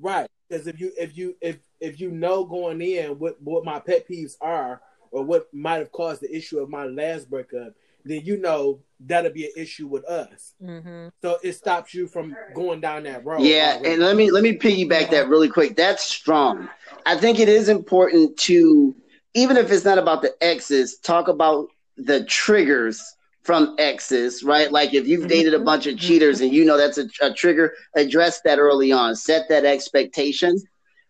Right. 0.00 0.28
Because 0.48 0.66
if 0.66 0.80
you 0.80 0.92
if 0.98 1.16
you 1.16 1.36
if 1.40 1.58
if 1.80 2.00
you 2.00 2.10
know 2.10 2.44
going 2.44 2.80
in 2.80 3.18
what 3.18 3.40
what 3.42 3.64
my 3.64 3.80
pet 3.80 4.08
peeves 4.08 4.34
are 4.40 4.80
or 5.10 5.24
what 5.24 5.52
might 5.52 5.78
have 5.78 5.92
caused 5.92 6.22
the 6.22 6.34
issue 6.34 6.58
of 6.60 6.68
my 6.68 6.84
last 6.84 7.28
breakup, 7.28 7.74
then 8.04 8.22
you 8.24 8.38
know 8.38 8.80
that'll 9.00 9.32
be 9.32 9.46
an 9.46 9.52
issue 9.56 9.86
with 9.86 10.04
us. 10.04 10.54
Mm-hmm. 10.62 11.08
So 11.22 11.38
it 11.42 11.52
stops 11.54 11.94
you 11.94 12.06
from 12.06 12.36
going 12.54 12.80
down 12.80 13.02
that 13.04 13.24
road. 13.24 13.42
Yeah, 13.42 13.74
already. 13.76 13.94
and 13.94 14.02
let 14.02 14.16
me 14.16 14.30
let 14.30 14.42
me 14.42 14.56
piggyback 14.56 15.10
that 15.10 15.28
really 15.28 15.48
quick. 15.48 15.76
That's 15.76 16.04
strong. 16.04 16.68
I 17.04 17.16
think 17.16 17.38
it 17.38 17.48
is 17.48 17.68
important 17.68 18.36
to 18.38 18.94
even 19.34 19.56
if 19.56 19.70
it's 19.70 19.84
not 19.84 19.98
about 19.98 20.22
the 20.22 20.34
exes, 20.40 20.98
talk 20.98 21.28
about 21.28 21.68
the 21.96 22.24
triggers 22.24 23.16
from 23.48 23.74
exes, 23.78 24.42
right? 24.42 24.70
Like 24.70 24.92
if 24.92 25.08
you've 25.08 25.26
dated 25.26 25.54
a 25.54 25.58
bunch 25.58 25.86
of 25.86 25.94
mm-hmm. 25.94 26.06
cheaters 26.06 26.42
and 26.42 26.52
you 26.52 26.66
know 26.66 26.76
that's 26.76 26.98
a, 26.98 27.06
a 27.22 27.32
trigger, 27.32 27.72
address 27.96 28.42
that 28.42 28.58
early 28.58 28.92
on, 28.92 29.16
set 29.16 29.48
that 29.48 29.64
expectation. 29.64 30.58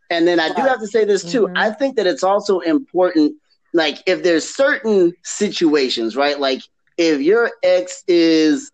And 0.08 0.24
then 0.24 0.38
I 0.38 0.50
do 0.50 0.62
have 0.62 0.78
to 0.78 0.86
say 0.86 1.04
this 1.04 1.24
too. 1.24 1.48
Mm-hmm. 1.48 1.56
I 1.56 1.72
think 1.72 1.96
that 1.96 2.06
it's 2.06 2.22
also 2.22 2.60
important, 2.60 3.34
like 3.74 4.04
if 4.06 4.22
there's 4.22 4.48
certain 4.48 5.14
situations, 5.24 6.14
right? 6.14 6.38
Like 6.38 6.60
if 6.96 7.20
your 7.20 7.50
ex 7.64 8.04
is 8.06 8.70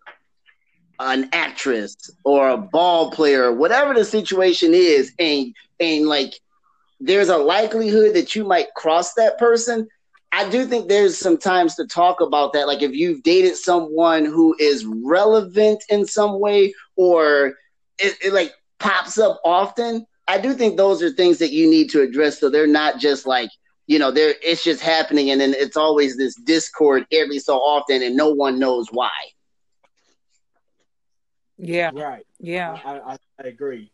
an 0.99 1.27
actress 1.33 2.11
or 2.23 2.49
a 2.49 2.57
ball 2.57 3.09
player, 3.09 3.51
whatever 3.51 3.95
the 3.95 4.05
situation 4.05 4.75
is, 4.75 5.11
and 5.17 5.55
and 5.79 6.05
like 6.05 6.39
there's 6.99 7.29
a 7.29 7.37
likelihood 7.37 8.13
that 8.13 8.35
you 8.35 8.43
might 8.43 8.75
cross 8.75 9.15
that 9.15 9.39
person. 9.39 9.87
I 10.35 10.49
do 10.49 10.65
think 10.65 10.89
there's 10.89 11.17
some 11.17 11.37
times 11.37 11.75
to 11.75 11.87
talk 11.87 12.19
about 12.19 12.51
that. 12.53 12.67
Like 12.67 12.81
if 12.81 12.91
you've 12.91 13.23
dated 13.23 13.55
someone 13.55 14.25
who 14.25 14.53
is 14.59 14.85
relevant 14.85 15.81
in 15.89 16.05
some 16.05 16.41
way 16.41 16.73
or 16.97 17.53
it, 17.99 18.17
it 18.21 18.33
like 18.33 18.53
pops 18.79 19.17
up 19.17 19.39
often, 19.45 20.05
I 20.27 20.37
do 20.37 20.53
think 20.53 20.75
those 20.75 21.01
are 21.01 21.09
things 21.09 21.37
that 21.37 21.53
you 21.53 21.69
need 21.69 21.89
to 21.91 22.01
address. 22.01 22.37
So 22.37 22.49
they're 22.49 22.67
not 22.67 22.99
just 22.99 23.25
like, 23.25 23.49
you 23.87 23.97
know, 23.97 24.11
there 24.11 24.33
it's 24.43 24.61
just 24.61 24.81
happening 24.81 25.31
and 25.31 25.39
then 25.39 25.53
it's 25.55 25.77
always 25.77 26.17
this 26.17 26.35
discord 26.35 27.05
every 27.13 27.39
so 27.39 27.55
often 27.55 28.03
and 28.03 28.17
no 28.17 28.29
one 28.31 28.59
knows 28.59 28.89
why. 28.91 29.11
Yeah. 31.57 31.91
Right. 31.93 32.25
Yeah. 32.39 32.77
I, 32.83 32.99
I, 32.99 33.17
I 33.39 33.47
agree. 33.47 33.89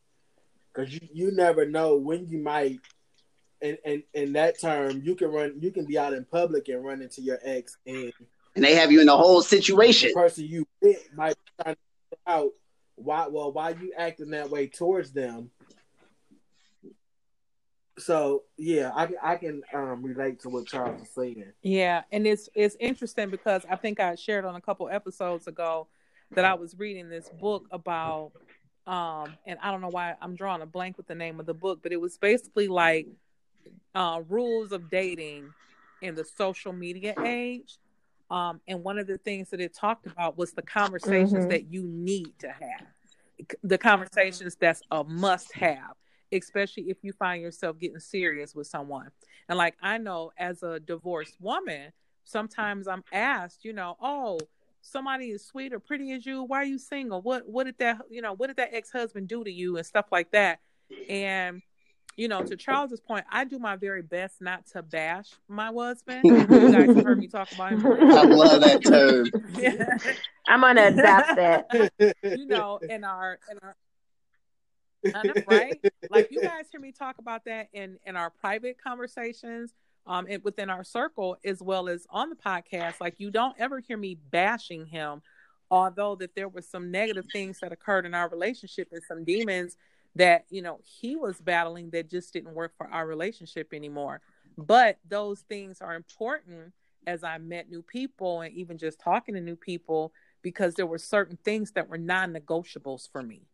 Because 0.74 0.92
you, 0.92 1.08
you 1.14 1.32
never 1.34 1.68
know 1.68 1.98
when 1.98 2.28
you 2.30 2.40
might 2.40 2.80
in, 3.62 3.78
in 3.86 4.04
in 4.14 4.34
that 4.34 4.60
term 4.60 5.02
you 5.04 5.16
can 5.16 5.32
run 5.32 5.56
you 5.60 5.72
can 5.72 5.86
be 5.86 5.98
out 5.98 6.14
in 6.14 6.26
public 6.26 6.68
and 6.68 6.84
run 6.84 7.02
into 7.02 7.22
your 7.22 7.40
ex 7.44 7.78
and 7.86 8.12
and 8.56 8.64
they 8.64 8.76
have 8.76 8.92
you 8.92 9.00
in 9.00 9.08
the 9.08 9.18
whole 9.18 9.42
situation. 9.42 10.10
The 10.10 10.14
person 10.14 10.46
you 10.46 10.68
with 10.82 11.08
might 11.16 11.36
be 11.36 11.64
trying 11.64 11.76
to 11.76 11.82
figure 12.10 12.24
out 12.28 12.52
why 12.96 13.28
well 13.28 13.52
why 13.52 13.70
you 13.70 13.94
acting 13.98 14.32
that 14.32 14.50
way 14.50 14.68
towards 14.68 15.12
them. 15.12 15.52
So 17.98 18.44
yeah, 18.58 18.92
I 18.96 19.10
I 19.22 19.36
can 19.38 19.62
um, 19.74 20.04
relate 20.04 20.42
to 20.42 20.50
what 20.50 20.68
Charles 20.68 21.02
is 21.02 21.10
saying. 21.14 21.46
Yeah, 21.62 22.04
and 22.12 22.28
it's 22.28 22.50
it's 22.54 22.76
interesting 22.80 23.30
because 23.30 23.64
I 23.70 23.76
think 23.76 24.00
I 24.00 24.16
shared 24.16 24.46
on 24.46 24.56
a 24.56 24.62
couple 24.62 24.90
episodes 24.90 25.48
ago 25.48 25.88
that 26.32 26.46
I 26.46 26.56
was 26.56 26.78
reading 26.78 27.10
this 27.10 27.30
book 27.40 27.68
about 27.72 28.32
um 28.88 29.36
and 29.46 29.60
I 29.62 29.72
don't 29.72 29.82
know 29.82 29.90
why 29.90 30.16
I'm 30.22 30.36
drawing 30.36 30.62
a 30.62 30.66
blank 30.66 30.98
with 30.98 31.08
the 31.08 31.16
name 31.16 31.40
of 31.40 31.46
the 31.46 31.54
book, 31.54 31.80
but 31.84 31.92
it 31.92 32.02
was 32.02 32.18
basically 32.18 32.68
like 32.68 33.08
uh 33.96 34.22
rules 34.28 34.72
of 34.72 34.90
dating 34.90 35.54
in 36.02 36.16
the 36.16 36.26
social 36.26 36.74
media 36.74 37.16
age. 37.26 37.78
Um 38.30 38.62
and 38.68 38.84
one 38.84 38.98
of 38.98 39.08
the 39.08 39.18
things 39.18 39.50
that 39.50 39.60
it 39.62 39.74
talked 39.74 40.08
about 40.08 40.38
was 40.38 40.54
the 40.54 40.62
conversations 40.62 41.46
Mhm. 41.46 41.50
that 41.50 41.72
you 41.74 41.84
need 41.88 42.34
to 42.40 42.50
have. 42.50 42.88
The 43.64 43.78
conversations 43.78 44.56
that's 44.56 44.82
a 44.92 45.04
must 45.04 45.52
have, 45.54 45.96
especially 46.32 46.90
if 46.90 46.98
you 47.04 47.12
find 47.14 47.42
yourself 47.42 47.80
getting 47.80 48.00
serious 48.00 48.54
with 48.56 48.68
someone. 48.68 49.12
And 49.50 49.58
like 49.58 49.76
I 49.82 49.98
know 49.98 50.32
as 50.38 50.64
a 50.64 50.80
divorced 50.80 51.40
woman, 51.42 51.92
sometimes 52.24 52.88
I'm 52.88 53.04
asked, 53.12 53.66
you 53.66 53.74
know, 53.74 53.98
oh, 54.02 54.40
somebody 54.82 55.32
is 55.32 55.46
sweet 55.46 55.74
or 55.74 55.80
pretty 55.80 56.12
as 56.14 56.26
you, 56.26 56.44
why 56.44 56.58
are 56.58 56.66
you 56.66 56.78
single? 56.78 57.22
What 57.22 57.48
what 57.48 57.66
did 57.66 57.78
that 57.80 58.02
you 58.10 58.22
know, 58.22 58.34
what 58.34 58.48
did 58.48 58.58
that 58.58 58.74
ex-husband 58.74 59.28
do 59.28 59.44
to 59.44 59.52
you 59.52 59.78
and 59.78 59.86
stuff 59.86 60.06
like 60.12 60.32
that? 60.32 60.60
And 61.10 61.62
you 62.18 62.28
know, 62.28 62.44
to 62.44 62.56
Charles's 62.56 63.00
point, 63.00 63.26
I 63.32 63.46
do 63.46 63.60
my 63.60 63.76
very 63.76 64.02
best 64.02 64.42
not 64.42 64.66
to 64.68 64.84
bash 64.84 65.30
my 65.48 65.72
husband. 65.72 66.22
you 66.24 66.46
guys 66.46 66.96
have 66.96 67.04
heard 67.04 67.20
me 67.20 67.28
talk 67.28 67.52
about 67.52 67.74
him. 67.74 67.86
I 67.88 68.24
love 68.24 68.62
that 68.62 68.84
term. 68.84 69.28
I'm 70.48 70.62
gonna 70.62 70.88
adapt 70.88 71.36
that. 71.36 71.92
you 72.24 72.46
know, 72.46 72.78
in 72.78 73.04
our 73.04 73.40
in 73.50 73.58
our 73.62 73.76
right? 75.48 75.80
Like 76.10 76.30
you 76.32 76.42
guys 76.42 76.66
hear 76.72 76.82
me 76.82 76.92
talk 76.92 77.18
about 77.18 77.46
that 77.46 77.70
in 77.74 77.98
in 78.06 78.16
our 78.16 78.30
private 78.30 78.78
conversations, 78.82 79.74
um, 80.06 80.28
and 80.30 80.44
within 80.44 80.70
our 80.70 80.84
circle 80.84 81.38
as 81.46 81.62
well 81.62 81.90
as 81.90 82.06
on 82.10 82.30
the 82.30 82.36
podcast. 82.36 83.00
Like 83.00 83.16
you 83.18 83.32
don't 83.32 83.56
ever 83.60 83.80
hear 83.80 83.98
me 83.98 84.16
bashing 84.32 84.86
him, 84.86 85.22
although 85.70 86.16
that 86.16 86.36
there 86.36 86.50
were 86.50 86.62
some 86.62 86.92
negative 86.92 87.26
things 87.32 87.60
that 87.62 87.72
occurred 87.72 88.06
in 88.06 88.14
our 88.14 88.30
relationship 88.30 88.90
and 88.92 89.02
some 89.04 89.24
demons 89.24 89.78
that 90.16 90.46
you 90.50 90.62
know 90.62 90.80
he 90.84 91.16
was 91.16 91.40
battling 91.40 91.90
that 91.92 92.10
just 92.10 92.34
didn't 92.34 92.54
work 92.54 92.74
for 92.78 92.88
our 92.88 93.08
relationship 93.08 93.74
anymore. 93.74 94.22
But 94.58 94.98
those 95.08 95.42
things 95.42 95.82
are 95.82 95.96
important 95.96 96.74
as 97.08 97.24
I 97.24 97.38
met 97.38 97.70
new 97.70 97.82
people 97.82 98.42
and 98.42 98.54
even 98.54 98.78
just 98.78 99.00
talking 99.00 99.36
to 99.36 99.42
new 99.42 99.56
people 99.56 100.14
because 100.42 100.76
there 100.76 100.86
were 100.86 100.98
certain 100.98 101.38
things 101.44 101.72
that 101.72 101.90
were 101.90 101.98
non-negotiables 101.98 103.10
for 103.12 103.24
me. 103.24 103.48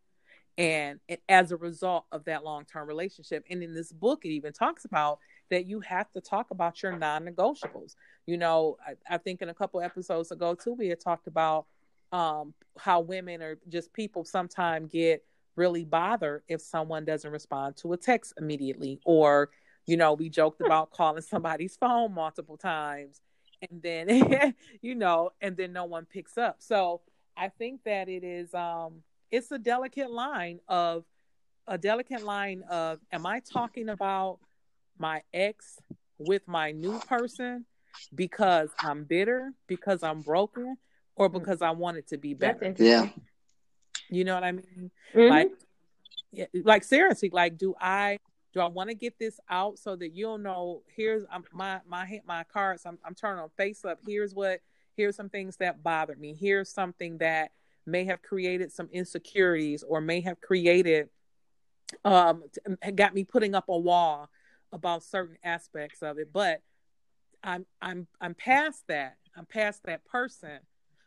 And 0.56 0.98
as 1.28 1.52
a 1.52 1.56
result 1.56 2.06
of 2.10 2.24
that 2.24 2.44
long-term 2.44 2.88
relationship. 2.88 3.44
And 3.48 3.62
in 3.62 3.74
this 3.74 3.92
book 3.92 4.24
it 4.24 4.30
even 4.30 4.52
talks 4.52 4.84
about 4.84 5.20
that 5.50 5.66
you 5.66 5.80
have 5.80 6.10
to 6.12 6.20
talk 6.20 6.50
about 6.50 6.82
your 6.82 6.96
non-negotiables. 6.96 7.94
You 8.26 8.36
know 8.38 8.76
i, 8.86 9.14
I 9.14 9.18
think 9.18 9.40
in 9.40 9.48
a 9.48 9.54
couple 9.54 9.80
episodes 9.80 10.32
ago 10.32 10.54
too 10.54 10.74
we 10.74 10.88
had 10.88 11.00
talked 11.00 11.28
about 11.28 11.66
um, 12.10 12.54
how 12.78 13.00
women 13.00 13.42
or 13.42 13.58
just 13.68 13.92
people 13.92 14.24
sometimes 14.24 14.90
get 14.90 15.22
really 15.58 15.84
bothered 15.84 16.42
if 16.48 16.60
someone 16.60 17.04
doesn't 17.04 17.30
respond 17.30 17.76
to 17.76 17.92
a 17.92 17.96
text 17.96 18.32
immediately 18.38 19.00
or 19.04 19.50
you 19.86 19.96
know 19.96 20.14
we 20.14 20.28
joked 20.28 20.60
about 20.60 20.90
calling 20.90 21.22
somebody's 21.22 21.76
phone 21.76 22.14
multiple 22.14 22.56
times 22.56 23.20
and 23.70 23.82
then 23.82 24.54
you 24.82 24.94
know 24.94 25.30
and 25.40 25.56
then 25.56 25.72
no 25.72 25.84
one 25.84 26.06
picks 26.06 26.38
up 26.38 26.56
so 26.58 27.00
i 27.36 27.48
think 27.48 27.82
that 27.84 28.08
it 28.08 28.24
is 28.24 28.54
um 28.54 29.02
it's 29.30 29.50
a 29.52 29.58
delicate 29.58 30.10
line 30.10 30.60
of 30.68 31.04
a 31.68 31.78
delicate 31.78 32.24
line 32.24 32.62
of 32.70 32.98
am 33.12 33.26
I 33.26 33.40
talking 33.40 33.90
about 33.90 34.38
my 34.98 35.22
ex 35.32 35.78
with 36.18 36.48
my 36.48 36.72
new 36.72 36.98
person 37.00 37.66
because 38.14 38.70
I'm 38.80 39.04
bitter, 39.04 39.52
because 39.66 40.02
I'm 40.02 40.22
broken, 40.22 40.76
or 41.14 41.28
because 41.28 41.62
I 41.62 41.70
want 41.72 41.98
it 41.98 42.08
to 42.08 42.16
be 42.18 42.34
better? 42.34 42.74
Yeah. 42.78 43.08
You 44.10 44.24
know 44.24 44.34
what 44.34 44.44
I 44.44 44.52
mean? 44.52 44.90
Mhm. 45.14 45.30
Like 45.30 45.50
yeah, 46.30 46.46
like 46.64 46.84
seriously, 46.84 47.30
like 47.32 47.58
do 47.58 47.74
I 47.80 48.18
do 48.52 48.60
I 48.60 48.66
want 48.66 48.90
to 48.90 48.94
get 48.94 49.18
this 49.18 49.40
out 49.48 49.78
so 49.78 49.96
that 49.96 50.14
you'll 50.14 50.38
know 50.38 50.82
here's 50.94 51.24
um, 51.30 51.44
my 51.52 51.80
my 51.86 52.20
my 52.26 52.44
cards 52.44 52.84
I'm 52.86 52.98
I'm 53.04 53.14
turning 53.14 53.42
on 53.42 53.50
face 53.56 53.84
up. 53.84 53.98
Here's 54.06 54.34
what 54.34 54.60
here's 54.96 55.16
some 55.16 55.28
things 55.28 55.56
that 55.58 55.82
bothered 55.82 56.20
me. 56.20 56.34
Here's 56.38 56.70
something 56.70 57.18
that 57.18 57.52
may 57.86 58.04
have 58.04 58.22
created 58.22 58.70
some 58.70 58.88
insecurities 58.92 59.82
or 59.82 60.00
may 60.00 60.20
have 60.20 60.40
created 60.40 61.08
um 62.04 62.42
got 62.94 63.14
me 63.14 63.24
putting 63.24 63.54
up 63.54 63.64
a 63.68 63.78
wall 63.78 64.28
about 64.72 65.02
certain 65.02 65.38
aspects 65.42 66.02
of 66.02 66.18
it 66.18 66.30
but 66.32 66.60
i'm 67.42 67.64
i'm 67.80 68.06
i'm 68.20 68.34
past 68.34 68.84
that 68.88 69.16
i'm 69.36 69.46
past 69.46 69.82
that 69.84 70.04
person 70.04 70.58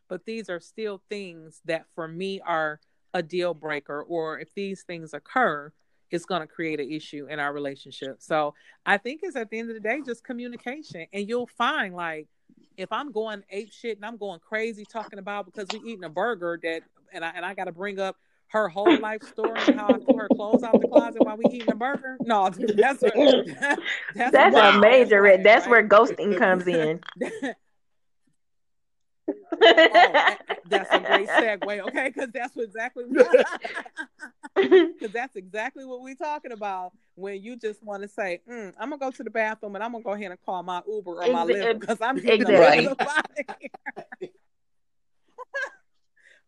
but 0.07 0.25
these 0.25 0.49
are 0.49 0.59
still 0.59 1.01
things 1.07 1.61
that 1.65 1.85
for 1.93 2.07
me 2.07 2.41
are 2.41 2.79
a 3.13 3.21
deal 3.21 3.53
breaker 3.53 4.01
or 4.03 4.39
if 4.39 4.53
these 4.53 4.83
things 4.83 5.13
occur 5.13 5.71
it's 6.09 6.25
going 6.25 6.41
to 6.41 6.47
create 6.47 6.79
an 6.79 6.89
issue 6.91 7.25
in 7.29 7.39
our 7.39 7.53
relationship 7.53 8.17
so 8.19 8.53
i 8.85 8.97
think 8.97 9.21
it's 9.23 9.35
at 9.35 9.49
the 9.49 9.59
end 9.59 9.69
of 9.69 9.75
the 9.75 9.81
day 9.81 10.01
just 10.05 10.23
communication 10.23 11.05
and 11.13 11.27
you'll 11.27 11.47
find 11.47 11.95
like 11.95 12.27
if 12.77 12.91
I'm 12.91 13.11
going 13.11 13.43
ape 13.49 13.71
shit 13.71 13.97
and 13.97 14.05
I'm 14.05 14.17
going 14.17 14.39
crazy 14.39 14.85
talking 14.85 15.19
about 15.19 15.45
because 15.45 15.67
we 15.71 15.91
eating 15.91 16.03
a 16.03 16.09
burger 16.09 16.59
that 16.63 16.83
and 17.13 17.23
I 17.23 17.31
and 17.35 17.45
I 17.45 17.53
got 17.53 17.65
to 17.65 17.71
bring 17.71 17.99
up 17.99 18.17
her 18.47 18.67
whole 18.67 18.99
life 18.99 19.23
story 19.23 19.59
and 19.67 19.79
how 19.79 19.87
I 19.87 19.97
threw 19.99 20.17
her 20.17 20.27
clothes 20.35 20.63
out 20.63 20.79
the 20.81 20.87
closet 20.87 21.23
while 21.23 21.37
we 21.37 21.45
eating 21.51 21.71
a 21.71 21.75
burger. 21.75 22.17
No, 22.19 22.49
that's 22.75 23.01
a, 23.01 23.11
that's, 24.15 24.31
That's 24.31 24.55
a 24.55 24.79
major. 24.79 25.37
That's 25.41 25.67
where 25.67 25.87
ghosting 25.87 26.37
comes 26.37 26.67
in. 26.67 26.99
oh, 29.61 30.35
that's 30.69 30.93
a 30.93 30.99
great 30.99 31.27
segue, 31.27 31.79
okay? 31.87 32.11
Because 32.13 32.29
that's 32.33 32.55
exactly 32.57 33.05
because 34.55 35.11
that's 35.11 35.35
exactly 35.35 35.85
what 35.85 36.01
we're 36.01 36.15
talking 36.15 36.51
about 36.51 36.91
when 37.15 37.41
you 37.41 37.55
just 37.55 37.83
want 37.83 38.01
to 38.03 38.07
say, 38.07 38.41
mm, 38.49 38.73
"I'm 38.79 38.89
gonna 38.89 38.99
go 38.99 39.11
to 39.11 39.23
the 39.23 39.29
bathroom 39.29 39.75
and 39.75 39.83
I'm 39.83 39.91
gonna 39.91 40.03
go 40.03 40.11
ahead 40.11 40.31
and 40.31 40.41
call 40.45 40.61
my 40.63 40.81
Uber 40.87 41.23
or 41.23 41.31
my 41.31 41.43
Ex- 41.43 41.51
Lyft 41.51 41.79
because 41.79 42.01
I'm 42.01 42.15
getting 42.15 42.41
exactly. 42.41 42.55
the 42.55 42.61
Right. 42.61 42.83
hell 42.83 43.17
up 43.17 43.31
here." 44.19 44.29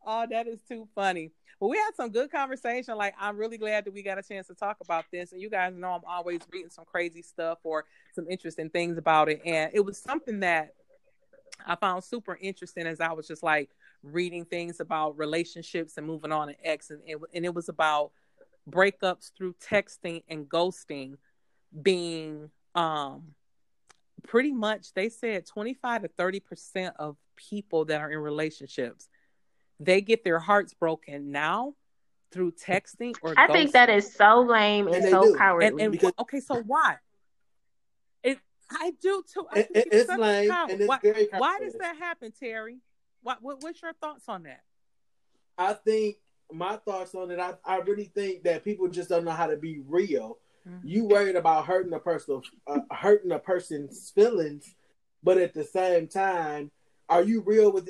oh, 0.05 0.25
that 0.29 0.47
is 0.47 0.59
too 0.67 0.87
funny. 0.95 1.31
Well, 1.59 1.69
we 1.69 1.77
had 1.77 1.91
some 1.95 2.09
good 2.11 2.29
conversation. 2.29 2.97
Like, 2.97 3.13
I'm 3.17 3.37
really 3.37 3.57
glad 3.57 3.85
that 3.85 3.93
we 3.93 4.03
got 4.03 4.17
a 4.17 4.23
chance 4.23 4.47
to 4.47 4.53
talk 4.53 4.77
about 4.81 5.05
this. 5.13 5.31
And 5.31 5.41
you 5.41 5.49
guys 5.49 5.73
know 5.75 5.91
I'm 5.91 6.01
always 6.05 6.41
reading 6.51 6.69
some 6.69 6.83
crazy 6.83 7.21
stuff 7.21 7.59
or 7.63 7.85
some 8.13 8.27
interesting 8.29 8.69
things 8.69 8.97
about 8.97 9.29
it. 9.29 9.41
And 9.45 9.71
it 9.73 9.79
was 9.79 9.97
something 9.97 10.41
that 10.41 10.73
I 11.65 11.75
found 11.75 12.03
super 12.03 12.37
interesting 12.41 12.87
as 12.87 12.99
I 12.99 13.11
was 13.13 13.27
just 13.27 13.43
like 13.43 13.69
reading 14.01 14.45
things 14.45 14.79
about 14.79 15.17
relationships 15.17 15.97
and 15.97 16.05
moving 16.05 16.31
on 16.31 16.49
and 16.49 16.57
X, 16.63 16.89
and 16.89 17.01
it, 17.05 17.17
and 17.33 17.45
it 17.45 17.53
was 17.53 17.69
about 17.69 18.11
breakups 18.69 19.31
through 19.37 19.53
texting 19.55 20.23
and 20.29 20.47
ghosting 20.47 21.15
being 21.81 22.49
um 22.75 23.23
pretty 24.27 24.53
much 24.53 24.93
they 24.93 25.09
said 25.09 25.45
25 25.45 26.03
to 26.03 26.07
30 26.07 26.39
percent 26.39 26.95
of 26.97 27.17
people 27.35 27.83
that 27.85 27.99
are 27.99 28.09
in 28.11 28.19
relationships 28.19 29.09
they 29.79 29.99
get 30.01 30.23
their 30.23 30.39
hearts 30.39 30.73
broken 30.73 31.31
now 31.31 31.73
through 32.31 32.51
texting 32.51 33.13
or 33.21 33.33
I 33.37 33.47
think 33.47 33.73
that 33.73 33.89
is 33.89 34.13
so 34.13 34.41
lame 34.41 34.87
and, 34.87 34.95
And 34.95 35.09
so 35.09 35.23
do. 35.33 35.35
cowardly. 35.37 35.67
and, 35.67 35.81
and 35.81 35.91
Because- 35.91 36.13
okay 36.19 36.39
so 36.39 36.61
why 36.61 36.93
it 36.93 36.99
i 38.71 38.91
do 39.01 39.23
too 39.31 39.45
I 39.51 39.59
It- 39.59 39.71
it- 39.75 39.87
it's 39.91 40.09
lame 40.09 40.51
and 40.51 40.81
it's 40.81 40.87
why, 40.87 40.99
very 41.01 41.27
why 41.37 41.59
does 41.59 41.73
that 41.73 41.97
happen 41.97 42.31
terry 42.31 42.79
what, 43.21 43.41
what 43.41 43.61
what's 43.61 43.81
your 43.81 43.93
thoughts 43.93 44.25
on 44.27 44.43
that 44.43 44.61
I 45.57 45.73
think 45.73 46.17
my 46.51 46.77
thoughts 46.77 47.15
on 47.15 47.31
it. 47.31 47.39
I, 47.39 47.53
I 47.65 47.77
really 47.77 48.05
think 48.05 48.43
that 48.43 48.63
people 48.63 48.87
just 48.87 49.09
don't 49.09 49.25
know 49.25 49.31
how 49.31 49.47
to 49.47 49.57
be 49.57 49.81
real. 49.87 50.37
Mm-hmm. 50.67 50.87
You 50.87 51.05
worried 51.05 51.35
about 51.35 51.65
hurting 51.65 51.93
a 51.93 51.99
person, 51.99 52.41
uh, 52.67 52.79
hurting 52.91 53.31
a 53.31 53.39
person's 53.39 54.11
feelings, 54.11 54.75
but 55.23 55.37
at 55.37 55.53
the 55.53 55.63
same 55.63 56.07
time, 56.07 56.71
are 57.09 57.23
you 57.23 57.41
real 57.41 57.71
with? 57.71 57.89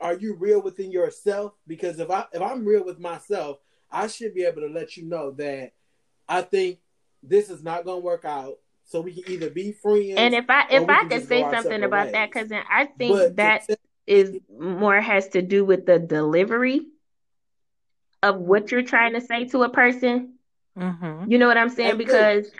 Are 0.00 0.14
you 0.14 0.34
real 0.34 0.62
within 0.62 0.92
yourself? 0.92 1.54
Because 1.66 1.98
if 1.98 2.10
I 2.10 2.26
if 2.32 2.40
I'm 2.40 2.64
real 2.64 2.84
with 2.84 3.00
myself, 3.00 3.58
I 3.90 4.06
should 4.06 4.34
be 4.34 4.44
able 4.44 4.60
to 4.62 4.68
let 4.68 4.96
you 4.96 5.04
know 5.06 5.32
that 5.32 5.72
I 6.28 6.42
think 6.42 6.78
this 7.22 7.50
is 7.50 7.62
not 7.62 7.84
going 7.84 8.00
to 8.00 8.04
work 8.04 8.24
out. 8.24 8.58
So 8.88 9.02
we 9.02 9.12
can 9.12 9.30
either 9.30 9.50
be 9.50 9.72
friends. 9.72 10.14
And 10.16 10.34
if 10.34 10.46
I 10.48 10.66
if 10.70 10.88
I 10.88 11.04
could 11.04 11.28
say 11.28 11.42
something 11.42 11.82
about 11.82 12.06
ways. 12.06 12.12
that, 12.12 12.32
because 12.32 12.50
I 12.52 12.86
think 12.86 13.12
but 13.12 13.36
that 13.36 13.66
is 14.06 14.38
more 14.58 14.98
has 14.98 15.28
to 15.28 15.42
do 15.42 15.64
with 15.64 15.84
the 15.84 15.98
delivery 15.98 16.86
of 18.22 18.38
what 18.38 18.72
you're 18.72 18.82
trying 18.82 19.12
to 19.12 19.20
say 19.20 19.44
to 19.46 19.62
a 19.64 19.68
person. 19.68 20.34
Mm-hmm. 20.76 21.30
You 21.30 21.38
know 21.38 21.48
what 21.48 21.58
I'm 21.58 21.68
saying? 21.68 21.98
because 21.98 22.50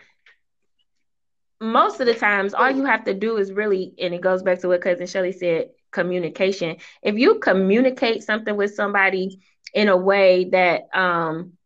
most 1.61 1.99
of 2.01 2.07
the 2.07 2.15
times, 2.15 2.53
all 2.53 2.71
you 2.71 2.85
have 2.85 3.05
to 3.05 3.15
do 3.15 3.39
is 3.39 3.51
really, 3.51 3.95
and 3.99 4.15
it 4.15 4.21
goes 4.21 4.43
back 4.43 4.61
to 4.61 4.69
what 4.69 4.83
cousin 4.83 5.07
Shelly 5.07 5.33
said, 5.33 5.71
communication. 5.91 6.77
If 7.03 7.17
you 7.17 7.39
communicate 7.39 8.23
something 8.23 8.55
with 8.55 8.75
somebody 8.75 9.41
in 9.73 9.89
a 9.89 9.97
way 9.97 10.51
that 10.51 10.89
um 10.95 11.58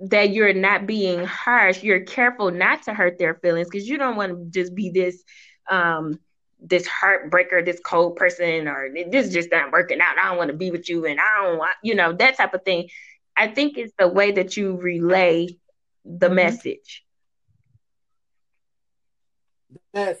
that 0.00 0.30
you're 0.30 0.52
not 0.52 0.86
being 0.86 1.24
harsh, 1.24 1.82
you're 1.82 2.04
careful 2.04 2.50
not 2.50 2.84
to 2.84 2.94
hurt 2.94 3.18
their 3.18 3.34
feelings 3.34 3.68
because 3.70 3.88
you 3.88 3.98
don't 3.98 4.16
want 4.16 4.32
to 4.32 4.60
just 4.60 4.74
be 4.74 4.90
this 4.90 5.22
um 5.70 6.18
this 6.60 6.88
heartbreaker, 6.88 7.64
this 7.64 7.80
cold 7.84 8.16
person, 8.16 8.66
or 8.66 8.88
this 9.10 9.32
just 9.32 9.50
not 9.50 9.70
working 9.70 10.00
out. 10.00 10.18
I 10.18 10.28
don't 10.28 10.38
want 10.38 10.50
to 10.50 10.56
be 10.56 10.70
with 10.70 10.88
you, 10.88 11.06
and 11.06 11.20
I 11.20 11.42
don't 11.44 11.58
want, 11.58 11.72
you 11.82 11.94
know, 11.94 12.12
that 12.14 12.36
type 12.36 12.54
of 12.54 12.64
thing. 12.64 12.88
I 13.36 13.48
think 13.48 13.78
it's 13.78 13.92
the 13.98 14.08
way 14.08 14.32
that 14.32 14.56
you 14.56 14.76
relay 14.76 15.48
the 16.04 16.26
mm-hmm. 16.26 16.34
message. 16.34 17.04
That's, 19.92 20.20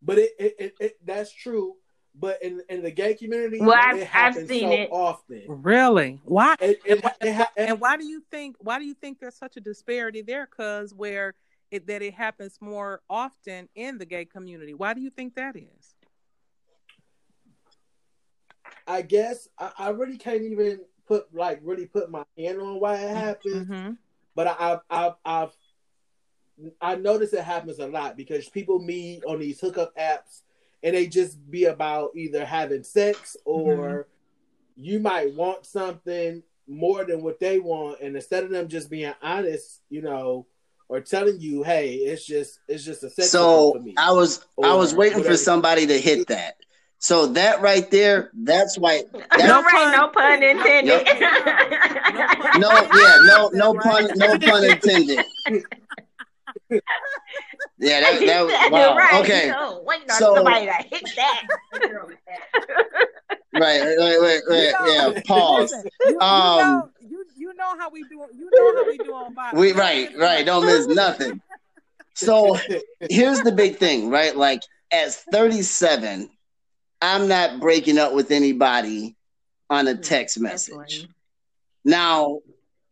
but 0.00 0.18
it, 0.18 0.30
it, 0.38 0.54
it, 0.58 0.74
it, 0.80 0.92
that's 1.04 1.32
true. 1.32 1.74
But 2.14 2.42
in 2.42 2.62
in 2.68 2.82
the 2.82 2.90
gay 2.90 3.14
community, 3.14 3.58
well, 3.60 3.72
I've, 3.74 4.08
I've 4.12 4.34
seen 4.46 4.68
so 4.68 4.72
it 4.72 4.88
often. 4.92 5.44
Really? 5.48 6.20
Why? 6.24 6.56
It, 6.60 6.80
and, 7.20 7.46
and 7.56 7.80
why 7.80 7.96
do 7.96 8.04
you 8.04 8.22
think? 8.30 8.56
Why 8.60 8.78
do 8.78 8.84
you 8.84 8.94
think 8.94 9.18
there's 9.18 9.34
such 9.34 9.56
a 9.56 9.60
disparity 9.60 10.20
there? 10.20 10.46
Because 10.46 10.92
where 10.92 11.34
it, 11.72 11.86
that 11.86 12.02
it 12.02 12.14
happens 12.14 12.58
more 12.60 13.00
often 13.08 13.68
in 13.74 13.98
the 13.98 14.04
gay 14.04 14.26
community. 14.26 14.74
Why 14.74 14.92
do 14.92 15.00
you 15.00 15.10
think 15.10 15.34
that 15.36 15.56
is? 15.56 15.94
I 18.86 19.02
guess 19.02 19.48
I, 19.58 19.72
I 19.78 19.88
really 19.88 20.18
can't 20.18 20.42
even 20.42 20.80
put 21.06 21.34
like 21.34 21.60
really 21.62 21.86
put 21.86 22.10
my 22.10 22.24
hand 22.36 22.60
on 22.60 22.78
why 22.78 22.96
it 22.96 23.16
happens. 23.16 23.66
Mm-hmm. 23.66 23.92
But 24.34 24.46
I, 24.48 24.78
I've, 24.90 25.14
I've, 25.24 25.52
I 26.80 26.94
notice 26.96 27.32
it 27.32 27.44
happens 27.44 27.78
a 27.78 27.86
lot 27.86 28.16
because 28.16 28.48
people 28.48 28.78
meet 28.78 29.24
on 29.24 29.40
these 29.40 29.60
hookup 29.60 29.96
apps 29.96 30.42
and 30.82 30.94
they 30.94 31.06
just 31.06 31.50
be 31.50 31.64
about 31.64 32.10
either 32.16 32.44
having 32.44 32.82
sex 32.82 33.36
or 33.44 33.76
mm-hmm. 34.76 34.84
you 34.84 35.00
might 35.00 35.34
want 35.34 35.66
something 35.66 36.42
more 36.68 37.04
than 37.04 37.22
what 37.22 37.40
they 37.40 37.58
want, 37.58 38.00
and 38.00 38.14
instead 38.16 38.44
of 38.44 38.50
them 38.50 38.68
just 38.68 38.90
being 38.90 39.12
honest, 39.22 39.80
you 39.90 40.02
know, 40.02 40.46
or 40.88 41.00
telling 41.00 41.40
you, 41.40 41.62
"Hey, 41.62 41.94
it's 41.94 42.24
just 42.24 42.60
it's 42.68 42.84
just 42.84 43.02
a 43.02 43.10
sex." 43.10 43.30
So 43.30 43.84
I 43.96 44.12
was 44.12 44.44
I 44.62 44.74
was 44.74 44.94
waiting 44.94 45.18
whatever. 45.18 45.34
for 45.34 45.38
somebody 45.38 45.86
to 45.86 46.00
hit 46.00 46.28
that. 46.28 46.56
So 46.98 47.26
that 47.28 47.60
right 47.60 47.90
there, 47.90 48.30
that's 48.32 48.78
why. 48.78 49.02
That's, 49.12 49.42
no 49.42 49.60
right, 49.60 49.92
no 49.96 50.06
pun 50.06 50.40
intended. 50.40 51.04
no, 52.60 52.70
yeah, 52.70 53.16
no, 53.24 53.50
no 53.52 53.74
pun, 53.74 54.08
no 54.14 54.38
pun 54.38 54.64
intended. 54.64 55.24
Yeah, 57.82 58.00
that, 58.00 58.20
that 58.20 58.70
wow. 58.70 58.96
Right. 58.96 59.20
Okay. 59.24 59.48
No, 59.50 59.82
waiting 59.84 60.08
on 60.08 60.16
so, 60.16 60.36
somebody 60.36 60.66
to 60.66 60.72
hit 60.72 61.02
that. 61.16 61.42
right, 63.52 63.82
wait, 63.98 64.20
wait, 64.20 64.42
wait, 64.46 64.66
you 64.66 64.72
know, 64.72 65.12
yeah. 65.12 65.20
Pause. 65.26 65.72
Listen, 65.72 65.90
you, 66.06 66.20
um, 66.20 66.58
you, 66.58 66.64
know, 66.64 66.90
you, 67.00 67.26
you 67.36 67.54
know 67.54 67.76
how 67.76 67.90
we 67.90 68.04
do. 68.04 68.24
You 68.32 68.48
know 68.52 68.76
how 68.76 68.86
we 68.86 68.98
do 68.98 69.12
on 69.12 69.34
Bible. 69.34 69.58
We 69.58 69.72
right, 69.72 70.16
right. 70.16 70.46
Don't 70.46 70.64
miss 70.64 70.86
nothing. 70.86 71.40
So 72.14 72.56
here's 73.10 73.40
the 73.40 73.50
big 73.50 73.78
thing, 73.78 74.10
right? 74.10 74.36
Like 74.36 74.62
at 74.92 75.12
37, 75.12 76.30
I'm 77.00 77.26
not 77.26 77.58
breaking 77.58 77.98
up 77.98 78.12
with 78.12 78.30
anybody 78.30 79.16
on 79.68 79.88
a 79.88 79.96
text 79.96 80.38
message. 80.38 81.08
Now, 81.84 82.38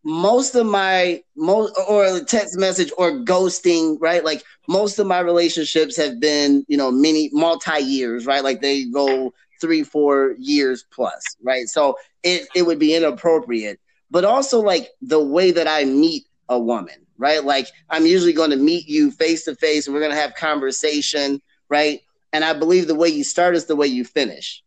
most 0.03 0.55
of 0.55 0.67
my 0.67 1.23
most 1.37 1.77
or 1.89 2.21
text 2.21 2.59
message 2.59 2.91
or 2.97 3.13
ghosting, 3.13 3.97
right? 4.01 4.25
Like 4.25 4.43
most 4.69 4.99
of 4.99 5.07
my 5.07 5.21
relationships 5.21 5.97
have 5.97 6.21
been, 6.21 6.65
you 6.69 6.77
know, 6.77 6.91
many 6.91 7.31
multi 7.33 7.81
years, 7.81 8.27
right? 8.27 8.43
Like 8.43 8.61
they 8.61 8.85
go 8.85 9.33
three, 9.61 9.83
four 9.83 10.35
years 10.39 10.85
plus, 10.91 11.23
right? 11.43 11.69
So 11.69 11.97
it 12.23 12.49
it 12.55 12.63
would 12.63 12.79
be 12.79 12.95
inappropriate. 12.95 13.79
But 14.11 14.25
also 14.25 14.61
like 14.61 14.89
the 15.03 15.23
way 15.23 15.51
that 15.53 15.69
I 15.69 15.85
meet 15.85 16.25
a 16.49 16.59
woman, 16.59 17.07
right? 17.19 17.45
Like 17.45 17.69
I'm 17.91 18.07
usually 18.07 18.33
going 18.33 18.51
to 18.51 18.57
meet 18.57 18.89
you 18.89 19.11
face 19.11 19.45
to 19.45 19.55
face 19.55 19.87
and 19.87 19.95
we're 19.95 20.01
going 20.01 20.13
to 20.13 20.21
have 20.21 20.35
conversation, 20.35 21.41
right? 21.69 22.01
And 22.33 22.45
I 22.45 22.55
believe 22.55 22.87
the 22.87 22.95
way 22.95 23.09
you 23.09 23.25
start 23.25 23.55
is 23.55 23.67
the 23.67 23.77
way 23.77 23.87
you 23.87 24.05
finish. 24.05 24.63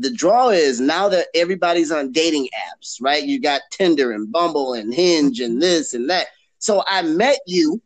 The 0.00 0.10
draw 0.10 0.48
is 0.48 0.80
now 0.80 1.08
that 1.08 1.26
everybody's 1.34 1.90
on 1.90 2.12
dating 2.12 2.48
apps, 2.72 2.98
right? 3.00 3.22
You 3.22 3.40
got 3.40 3.62
Tinder 3.70 4.12
and 4.12 4.30
Bumble 4.30 4.74
and 4.74 4.92
Hinge 4.92 5.40
and 5.40 5.60
this 5.60 5.94
and 5.94 6.08
that. 6.10 6.28
So 6.58 6.82
I 6.86 7.02
met 7.02 7.38
you. 7.46 7.80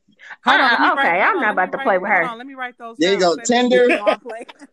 Hold 0.44 0.60
on, 0.60 0.72
uh, 0.72 0.92
okay, 0.92 1.20
I'm 1.20 1.40
not 1.40 1.52
about 1.52 1.72
to 1.72 1.78
play 1.78 1.98
with 1.98 2.10
her. 2.10 2.24
On, 2.24 2.38
let 2.38 2.46
me 2.46 2.54
write 2.54 2.78
those. 2.78 2.96
There 2.98 3.12
you 3.12 3.20
go. 3.20 3.36
Tinder, 3.36 3.88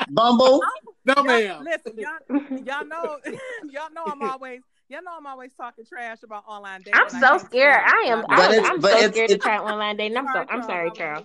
Bumble. 0.09 0.61
No, 1.03 1.23
ma'am. 1.23 1.65
Listen, 1.65 1.97
y'all, 1.97 2.59
y'all 2.63 2.85
know, 2.85 3.17
y'all 3.71 3.89
know 3.91 4.03
I'm 4.05 4.21
always 4.21 4.61
Y'all 4.91 5.01
know 5.03 5.11
I'm 5.17 5.25
always 5.25 5.53
talking 5.53 5.85
trash 5.85 6.17
about 6.21 6.43
online 6.45 6.81
dating. 6.81 6.95
I'm 6.95 7.09
so 7.09 7.37
scared. 7.37 7.81
I 7.85 8.07
am. 8.07 8.25
But 8.27 8.39
I, 8.39 8.55
am 8.55 8.81
so 8.81 8.89
scared 8.89 9.15
it's, 9.15 9.33
to 9.33 9.37
try 9.37 9.57
online 9.57 9.95
dating. 9.95 10.17
I'm 10.17 10.25
so. 10.25 10.45
I'm 10.49 10.63
sorry, 10.63 10.91
Charles. 10.91 11.23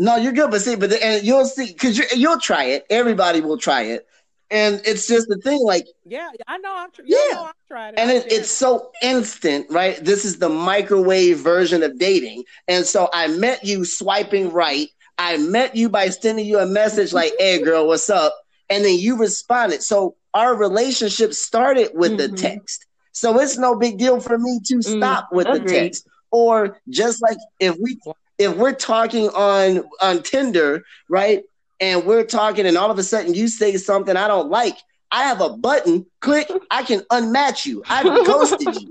No, 0.00 0.16
you're 0.16 0.32
good, 0.32 0.50
but 0.50 0.62
see, 0.62 0.76
but 0.76 0.88
the, 0.88 1.04
and 1.04 1.22
you'll 1.22 1.44
see 1.44 1.66
because 1.66 1.98
you, 1.98 2.04
you'll 2.16 2.40
try 2.40 2.64
it. 2.64 2.86
Everybody 2.88 3.42
will 3.42 3.58
try 3.58 3.82
it, 3.82 4.08
and 4.50 4.80
it's 4.86 5.06
just 5.06 5.28
the 5.28 5.36
thing. 5.36 5.60
Like, 5.62 5.86
yeah, 6.06 6.30
I 6.48 6.56
know 6.56 6.74
I'm. 6.74 6.90
Tr- 6.90 7.02
yeah, 7.04 7.18
know 7.32 7.44
I've 7.44 7.66
tried 7.68 7.88
it. 7.90 7.98
And 7.98 8.10
it, 8.10 8.32
it's 8.32 8.50
so 8.50 8.92
instant, 9.02 9.66
right? 9.68 10.02
This 10.02 10.24
is 10.24 10.38
the 10.38 10.48
microwave 10.48 11.40
version 11.40 11.82
of 11.82 11.98
dating, 11.98 12.44
and 12.66 12.86
so 12.86 13.10
I 13.12 13.26
met 13.26 13.62
you 13.62 13.84
swiping 13.84 14.50
right. 14.50 14.88
I 15.18 15.36
met 15.36 15.76
you 15.76 15.90
by 15.90 16.08
sending 16.08 16.46
you 16.46 16.60
a 16.60 16.66
message 16.66 17.12
like, 17.12 17.34
"Hey, 17.38 17.60
girl, 17.62 17.86
what's 17.86 18.08
up?" 18.08 18.34
And 18.70 18.82
then 18.82 18.98
you 18.98 19.18
responded. 19.18 19.82
So 19.82 20.16
our 20.32 20.56
relationship 20.56 21.34
started 21.34 21.90
with 21.92 22.12
mm-hmm. 22.12 22.34
the 22.34 22.40
text. 22.40 22.86
So 23.12 23.38
it's 23.38 23.58
no 23.58 23.74
big 23.76 23.98
deal 23.98 24.18
for 24.18 24.38
me 24.38 24.60
to 24.64 24.76
mm, 24.76 24.82
stop 24.82 25.30
mm, 25.30 25.36
with 25.36 25.46
agreed. 25.46 25.68
the 25.68 25.74
text. 25.74 26.08
Or 26.30 26.78
just 26.88 27.20
like 27.20 27.36
if 27.58 27.76
we 27.78 27.98
if 28.40 28.56
we're 28.56 28.72
talking 28.72 29.28
on 29.28 29.84
on 30.00 30.22
Tinder, 30.22 30.82
right? 31.08 31.44
And 31.78 32.04
we're 32.04 32.24
talking, 32.24 32.66
and 32.66 32.76
all 32.76 32.90
of 32.90 32.98
a 32.98 33.02
sudden 33.02 33.34
you 33.34 33.48
say 33.48 33.76
something 33.76 34.16
I 34.16 34.28
don't 34.28 34.50
like, 34.50 34.76
I 35.10 35.24
have 35.24 35.40
a 35.40 35.50
button. 35.50 36.06
Click, 36.20 36.50
I 36.70 36.82
can 36.82 37.00
unmatch 37.12 37.66
you. 37.66 37.82
I've 37.88 38.04
ghosted 38.26 38.80
you. 38.80 38.90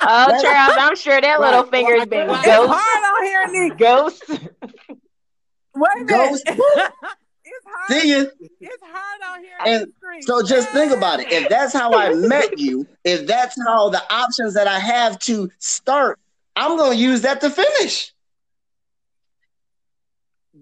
Oh, 0.00 0.42
Charles, 0.42 0.76
I'm 0.78 0.96
sure 0.96 1.20
that 1.20 1.40
right. 1.40 1.50
little 1.50 1.64
finger's 1.64 2.06
been 2.06 2.26
ghost. 2.26 2.46
It's 2.46 2.56
hard 2.56 3.04
out 3.04 3.22
here, 3.22 3.68
Nick. 3.68 3.78
Ghost. 3.78 4.24
Wait 4.28 5.90
a 5.96 6.04
minute. 6.04 6.08
Ghost. 6.08 6.44
it's 6.48 7.66
hard. 7.66 8.02
See 8.02 8.10
you. 8.10 8.30
It's 8.60 8.82
hard 8.82 9.20
out 9.24 9.38
here. 9.40 9.56
And 9.64 9.92
so 10.22 10.42
just 10.42 10.68
think 10.70 10.92
about 10.92 11.20
it. 11.20 11.32
If 11.32 11.48
that's 11.48 11.72
how 11.72 11.94
I 11.94 12.12
met 12.12 12.58
you, 12.58 12.86
if 13.04 13.26
that's 13.26 13.56
how 13.66 13.88
the 13.88 14.02
options 14.12 14.54
that 14.54 14.66
I 14.66 14.78
have 14.78 15.18
to 15.20 15.50
start, 15.58 16.18
I'm 16.56 16.76
going 16.76 16.92
to 16.92 17.02
use 17.02 17.22
that 17.22 17.40
to 17.40 17.50
finish. 17.50 18.13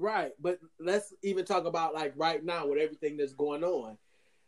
Right, 0.03 0.33
but 0.41 0.59
let's 0.81 1.15
even 1.23 1.45
talk 1.45 1.65
about 1.65 1.95
like 1.95 2.13
right 2.17 2.45
now 2.45 2.67
with 2.67 2.81
everything 2.81 3.17
that's 3.17 3.35
going 3.35 3.63
on. 3.63 3.97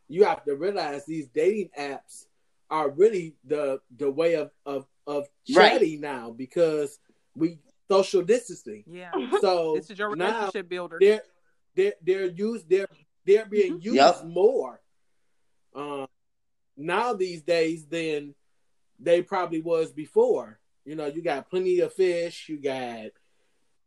You 0.08 0.24
have 0.24 0.44
to 0.46 0.56
realize 0.56 1.06
these 1.06 1.28
dating 1.28 1.70
apps 1.78 2.24
are 2.70 2.90
really 2.90 3.36
the 3.44 3.80
the 3.96 4.10
way 4.10 4.34
of 4.34 4.50
of 4.66 4.84
of 5.06 5.28
chatting 5.46 6.00
right. 6.02 6.12
now 6.16 6.32
because 6.32 6.98
we 7.36 7.60
social 7.88 8.22
distancing. 8.22 8.82
Yeah. 8.88 9.12
So 9.40 9.74
this 9.76 9.90
is 9.90 9.98
your 10.00 10.10
relationship 10.10 10.68
builder. 10.68 10.98
They're 11.00 11.22
they're 11.76 11.94
they're 12.02 12.26
used 12.26 12.68
they're 12.68 12.88
they're 13.24 13.46
being 13.46 13.74
mm-hmm. 13.74 13.94
used 13.94 13.96
yep. 13.96 14.24
more 14.24 14.80
um 15.76 16.08
now 16.76 17.12
these 17.12 17.42
days 17.42 17.86
than 17.86 18.34
they 18.98 19.22
probably 19.22 19.60
was 19.60 19.92
before. 19.92 20.58
You 20.84 20.96
know, 20.96 21.06
you 21.06 21.22
got 21.22 21.48
plenty 21.48 21.78
of 21.78 21.92
fish, 21.92 22.48
you 22.48 22.60
got 22.60 23.10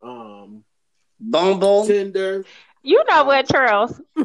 um 0.02 0.64
Bumble, 1.20 1.86
Tinder. 1.86 2.46
You 2.84 3.04
know 3.10 3.24
what, 3.26 3.48
Charles? 3.48 4.00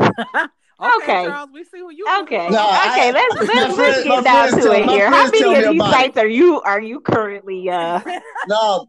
Okay, 0.83 0.97
okay. 0.97 1.25
Charles, 1.27 1.51
we 1.53 1.63
see 1.63 1.79
who 1.79 1.93
you. 1.93 2.05
Okay, 2.23 2.49
no, 2.49 2.59
okay. 2.59 2.59
I, 2.59 3.13
let's 3.13 3.49
let's, 3.49 3.79
let's 3.79 4.03
get 4.03 4.25
down 4.25 4.51
to 4.51 4.73
it 4.73 4.89
here. 4.89 5.09
How 5.11 5.31
many 5.31 5.55
of 5.55 5.71
these 5.71 5.81
sites 5.81 6.17
are 6.17 6.27
you 6.27 6.61
are 6.63 6.81
you 6.81 7.01
currently? 7.01 7.71
uh 7.71 8.01
No, 8.49 8.89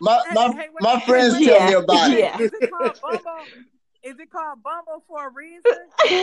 my 0.00 0.22
my 0.32 0.46
hey, 0.46 0.52
hey, 0.54 0.68
my 0.80 1.00
friends 1.00 1.34
tell 1.34 1.42
yeah, 1.42 1.66
me 1.66 1.72
about 1.74 2.10
yeah. 2.12 2.36
it. 2.36 2.40
Is 2.40 2.52
it 2.58 2.70
called 2.70 3.00
Bumble? 3.02 3.44
Is 4.02 4.18
it 4.18 4.30
called 4.30 4.62
Bumble 4.62 5.04
for 5.06 5.28
a 5.28 5.30
reason? 5.30 5.62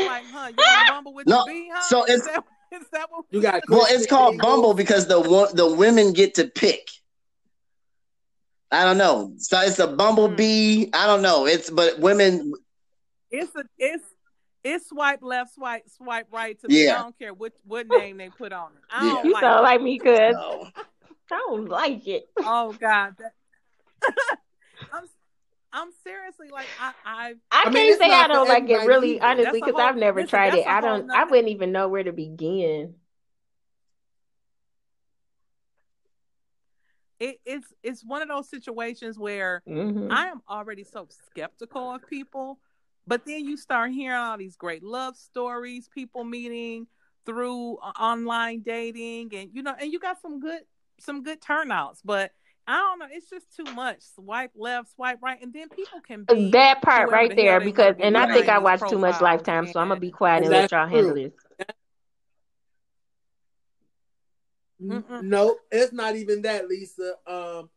like, 0.07 0.23
huh? 0.25 0.47
You 0.47 0.55
got 0.55 0.87
Bumble 0.87 1.13
with 1.13 1.27
no, 1.27 1.45
the 1.45 1.51
B, 1.51 1.69
huh? 1.71 1.81
So 1.81 2.03
it's. 2.05 2.13
Is 2.13 2.25
that, 2.25 2.43
is 2.71 2.87
that 2.91 3.11
what 3.11 3.25
you 3.29 3.41
got? 3.41 3.61
Well, 3.69 3.85
it's 3.89 4.07
called 4.07 4.39
Bumble 4.39 4.73
because 4.73 5.07
the 5.07 5.21
the 5.53 5.71
women 5.71 6.13
get 6.13 6.33
to 6.35 6.47
pick. 6.47 6.89
I 8.71 8.85
don't 8.85 8.97
know. 8.97 9.33
So 9.37 9.59
it's 9.61 9.79
a 9.79 9.87
mm. 9.87 9.97
bumblebee. 9.97 10.89
I 10.93 11.07
don't 11.07 11.21
know. 11.21 11.45
It's 11.45 11.69
but 11.69 11.99
women. 11.99 12.53
It's 13.31 13.55
a 13.55 13.63
it's 13.77 14.03
it's 14.63 14.89
swipe 14.89 15.21
left, 15.21 15.55
swipe 15.55 15.83
swipe 15.89 16.27
right. 16.31 16.59
To 16.61 16.67
yeah. 16.69 16.95
I 16.95 17.03
don't 17.03 17.17
care 17.17 17.33
what 17.33 17.53
what 17.65 17.87
name 17.87 18.17
they 18.17 18.29
put 18.29 18.53
on 18.53 18.71
it. 18.71 18.81
I 18.91 19.01
don't 19.01 19.25
you 19.25 19.33
like 19.33 19.41
sound 19.41 19.59
it. 19.59 19.63
like 19.63 19.81
me, 19.81 19.99
cuz 19.99 20.33
no. 20.33 20.67
I 21.31 21.43
don't 21.47 21.69
like 21.69 22.07
it. 22.07 22.29
Oh 22.37 22.73
God. 22.73 23.15
That... 23.17 23.33
I'm 24.93 25.03
I'm 25.71 25.89
seriously 26.03 26.49
like 26.51 26.67
I 26.79 26.93
I 27.05 27.33
I, 27.51 27.63
I 27.67 27.71
can't 27.71 27.99
say 27.99 28.11
I 28.11 28.27
don't 28.27 28.47
like 28.47 28.69
it 28.69 28.87
really 28.87 29.19
honestly 29.19 29.61
because 29.61 29.79
I've 29.79 29.97
never 29.97 30.21
listen, 30.21 30.29
tried 30.29 30.55
it. 30.55 30.67
I 30.67 30.81
don't 30.81 31.09
I 31.11 31.23
wouldn't 31.25 31.49
even 31.49 31.71
know 31.71 31.87
where 31.87 32.03
to 32.03 32.11
begin. 32.11 32.95
It, 37.19 37.39
it's 37.45 37.73
it's 37.83 38.03
one 38.03 38.21
of 38.21 38.27
those 38.27 38.49
situations 38.49 39.19
where 39.19 39.61
mm-hmm. 39.67 40.11
I 40.11 40.27
am 40.27 40.41
already 40.49 40.83
so 40.83 41.07
skeptical 41.27 41.93
of 41.95 42.07
people, 42.07 42.59
but 43.05 43.25
then 43.25 43.45
you 43.45 43.57
start 43.57 43.91
hearing 43.91 44.17
all 44.17 44.37
these 44.37 44.55
great 44.55 44.83
love 44.83 45.17
stories, 45.17 45.89
people 45.93 46.23
meeting 46.23 46.87
through 47.25 47.77
uh, 47.77 47.91
online 47.99 48.61
dating, 48.61 49.31
and 49.35 49.49
you 49.53 49.63
know, 49.63 49.75
and 49.79 49.91
you 49.91 49.99
got 49.99 50.21
some 50.21 50.39
good 50.39 50.61
some 50.99 51.23
good 51.23 51.41
turnouts, 51.41 52.01
but 52.03 52.31
I 52.67 52.77
don't 52.77 52.99
know. 52.99 53.07
It's 53.09 53.29
just 53.29 53.47
too 53.55 53.71
much. 53.73 54.01
Swipe 54.15 54.51
left, 54.55 54.93
swipe 54.93 55.17
right, 55.21 55.41
and 55.41 55.51
then 55.51 55.69
people 55.69 55.99
can 56.01 56.23
be 56.23 56.51
that 56.51 56.81
part 56.81 57.09
right 57.09 57.29
the 57.29 57.35
there 57.35 57.59
because, 57.59 57.95
and 57.99 58.15
I 58.15 58.31
think 58.31 58.47
I 58.47 58.59
watch 58.59 58.81
too 58.89 58.99
much 58.99 59.19
Lifetime, 59.21 59.67
so 59.67 59.79
I'm 59.79 59.89
gonna 59.89 59.99
be 59.99 60.11
quiet 60.11 60.43
and 60.43 60.51
let 60.51 60.71
y'all 60.71 60.87
handle 60.87 61.15
this. 61.15 61.33
Mm-mm. 64.81 65.23
No, 65.23 65.57
it's 65.71 65.93
not 65.93 66.15
even 66.15 66.41
that, 66.43 66.67
Lisa. 66.67 67.15
Um, 67.27 67.69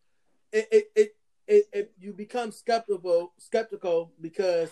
it, 0.52 0.68
it, 0.70 0.84
it, 0.94 1.16
it, 1.46 1.64
it, 1.72 1.92
you 1.98 2.12
become 2.12 2.52
skeptical, 2.52 3.32
skeptical 3.38 4.12
because 4.20 4.70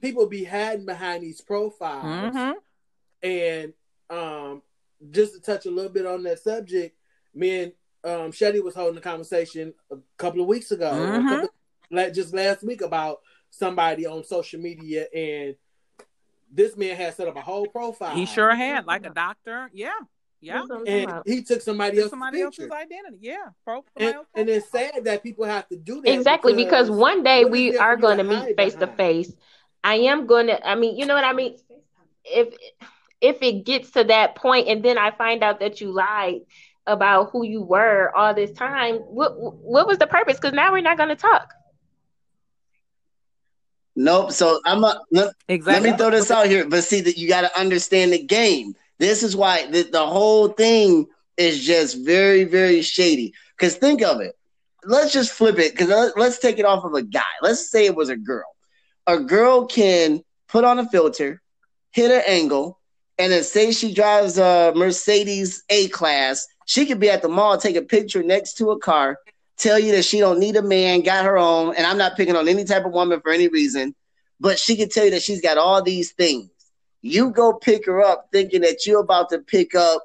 people 0.00 0.26
be 0.26 0.44
hiding 0.44 0.86
behind 0.86 1.22
these 1.22 1.40
profiles, 1.40 2.34
mm-hmm. 2.34 3.28
and 3.28 3.72
um, 4.08 4.62
just 5.10 5.34
to 5.34 5.40
touch 5.40 5.66
a 5.66 5.70
little 5.70 5.92
bit 5.92 6.06
on 6.06 6.22
that 6.22 6.38
subject, 6.38 6.96
me 7.34 7.62
and 7.62 7.72
um, 8.04 8.32
Shelly 8.32 8.60
was 8.60 8.74
holding 8.74 8.98
a 8.98 9.02
conversation 9.02 9.74
a 9.90 9.96
couple 10.16 10.40
of 10.40 10.46
weeks 10.46 10.70
ago, 10.70 10.90
mm-hmm. 10.90 11.46
couple, 11.90 12.14
just 12.14 12.34
last 12.34 12.62
week 12.62 12.80
about 12.80 13.18
somebody 13.50 14.06
on 14.06 14.24
social 14.24 14.60
media, 14.60 15.06
and 15.14 15.56
this 16.50 16.76
man 16.76 16.96
had 16.96 17.14
set 17.14 17.28
up 17.28 17.36
a 17.36 17.42
whole 17.42 17.66
profile. 17.66 18.16
He 18.16 18.26
sure 18.26 18.54
had, 18.54 18.86
like 18.86 19.04
a 19.04 19.10
doctor. 19.10 19.70
Yeah. 19.72 19.92
Yeah, 20.42 20.64
and 20.86 21.22
he 21.26 21.42
took 21.42 21.60
somebody 21.60 21.98
else's 21.98 22.10
somebody 22.10 22.40
else's 22.40 22.70
identity. 22.70 23.18
Yeah, 23.20 23.48
and, 23.96 24.16
and, 24.34 24.48
it's 24.48 24.70
sad 24.70 25.04
that 25.04 25.22
people 25.22 25.44
have 25.44 25.68
to 25.68 25.76
do 25.76 26.00
that 26.00 26.10
exactly 26.10 26.54
because, 26.54 26.88
because 26.88 26.98
one 26.98 27.22
day 27.22 27.44
we 27.44 27.76
are 27.76 27.94
going 27.96 28.16
to 28.16 28.24
meet 28.24 28.56
face 28.56 28.74
to 28.76 28.86
face. 28.86 29.30
I 29.84 29.96
am 29.96 30.26
going 30.26 30.46
to. 30.46 30.66
I 30.66 30.76
mean, 30.76 30.96
you 30.96 31.04
know 31.04 31.14
what 31.14 31.24
I 31.24 31.34
mean. 31.34 31.58
If 32.24 32.54
if 33.20 33.42
it 33.42 33.64
gets 33.66 33.90
to 33.92 34.04
that 34.04 34.34
point, 34.34 34.68
and 34.68 34.82
then 34.82 34.96
I 34.96 35.10
find 35.10 35.42
out 35.42 35.60
that 35.60 35.82
you 35.82 35.92
lied 35.92 36.40
about 36.86 37.30
who 37.32 37.44
you 37.44 37.60
were 37.60 38.10
all 38.16 38.32
this 38.32 38.52
time, 38.52 38.96
what 38.96 39.38
what 39.38 39.86
was 39.86 39.98
the 39.98 40.06
purpose? 40.06 40.36
Because 40.36 40.54
now 40.54 40.72
we're 40.72 40.80
not 40.80 40.96
going 40.96 41.10
to 41.10 41.16
talk. 41.16 41.52
Nope. 43.94 44.32
So 44.32 44.60
I'm 44.64 44.84
a, 44.84 45.00
let, 45.10 45.34
exactly. 45.48 45.90
let 45.90 45.92
me 45.92 45.98
throw 45.98 46.10
this 46.10 46.30
out 46.30 46.46
here, 46.46 46.66
but 46.66 46.82
see 46.84 47.02
that 47.02 47.18
you 47.18 47.28
got 47.28 47.42
to 47.42 47.60
understand 47.60 48.12
the 48.12 48.22
game. 48.22 48.74
This 49.00 49.22
is 49.22 49.34
why 49.34 49.66
the, 49.66 49.82
the 49.82 50.06
whole 50.06 50.48
thing 50.48 51.06
is 51.38 51.64
just 51.64 52.04
very, 52.04 52.44
very 52.44 52.82
shady. 52.82 53.32
Because 53.56 53.74
think 53.74 54.02
of 54.02 54.20
it. 54.20 54.34
Let's 54.84 55.10
just 55.12 55.32
flip 55.32 55.58
it. 55.58 55.72
Because 55.72 56.12
let's 56.16 56.38
take 56.38 56.58
it 56.58 56.66
off 56.66 56.84
of 56.84 56.92
a 56.92 57.02
guy. 57.02 57.22
Let's 57.40 57.70
say 57.70 57.86
it 57.86 57.96
was 57.96 58.10
a 58.10 58.16
girl. 58.16 58.44
A 59.06 59.18
girl 59.18 59.64
can 59.64 60.20
put 60.48 60.64
on 60.64 60.78
a 60.78 60.86
filter, 60.86 61.40
hit 61.92 62.10
an 62.10 62.22
angle, 62.26 62.78
and 63.18 63.32
then 63.32 63.42
say 63.42 63.72
she 63.72 63.94
drives 63.94 64.36
a 64.38 64.72
Mercedes 64.76 65.62
A 65.70 65.88
class. 65.88 66.46
She 66.66 66.84
could 66.84 67.00
be 67.00 67.08
at 67.08 67.22
the 67.22 67.28
mall, 67.28 67.56
take 67.56 67.76
a 67.76 67.82
picture 67.82 68.22
next 68.22 68.58
to 68.58 68.70
a 68.70 68.78
car, 68.78 69.18
tell 69.56 69.78
you 69.78 69.92
that 69.92 70.04
she 70.04 70.20
don't 70.20 70.38
need 70.38 70.56
a 70.56 70.62
man, 70.62 71.00
got 71.00 71.24
her 71.24 71.38
own. 71.38 71.74
And 71.74 71.86
I'm 71.86 71.98
not 71.98 72.18
picking 72.18 72.36
on 72.36 72.48
any 72.48 72.64
type 72.64 72.84
of 72.84 72.92
woman 72.92 73.20
for 73.22 73.32
any 73.32 73.48
reason, 73.48 73.94
but 74.38 74.58
she 74.58 74.76
could 74.76 74.90
tell 74.90 75.06
you 75.06 75.12
that 75.12 75.22
she's 75.22 75.40
got 75.40 75.56
all 75.56 75.82
these 75.82 76.12
things. 76.12 76.50
You 77.02 77.30
go 77.30 77.54
pick 77.54 77.86
her 77.86 78.02
up 78.02 78.28
thinking 78.32 78.62
that 78.62 78.86
you're 78.86 79.00
about 79.00 79.30
to 79.30 79.38
pick 79.38 79.74
up, 79.74 80.02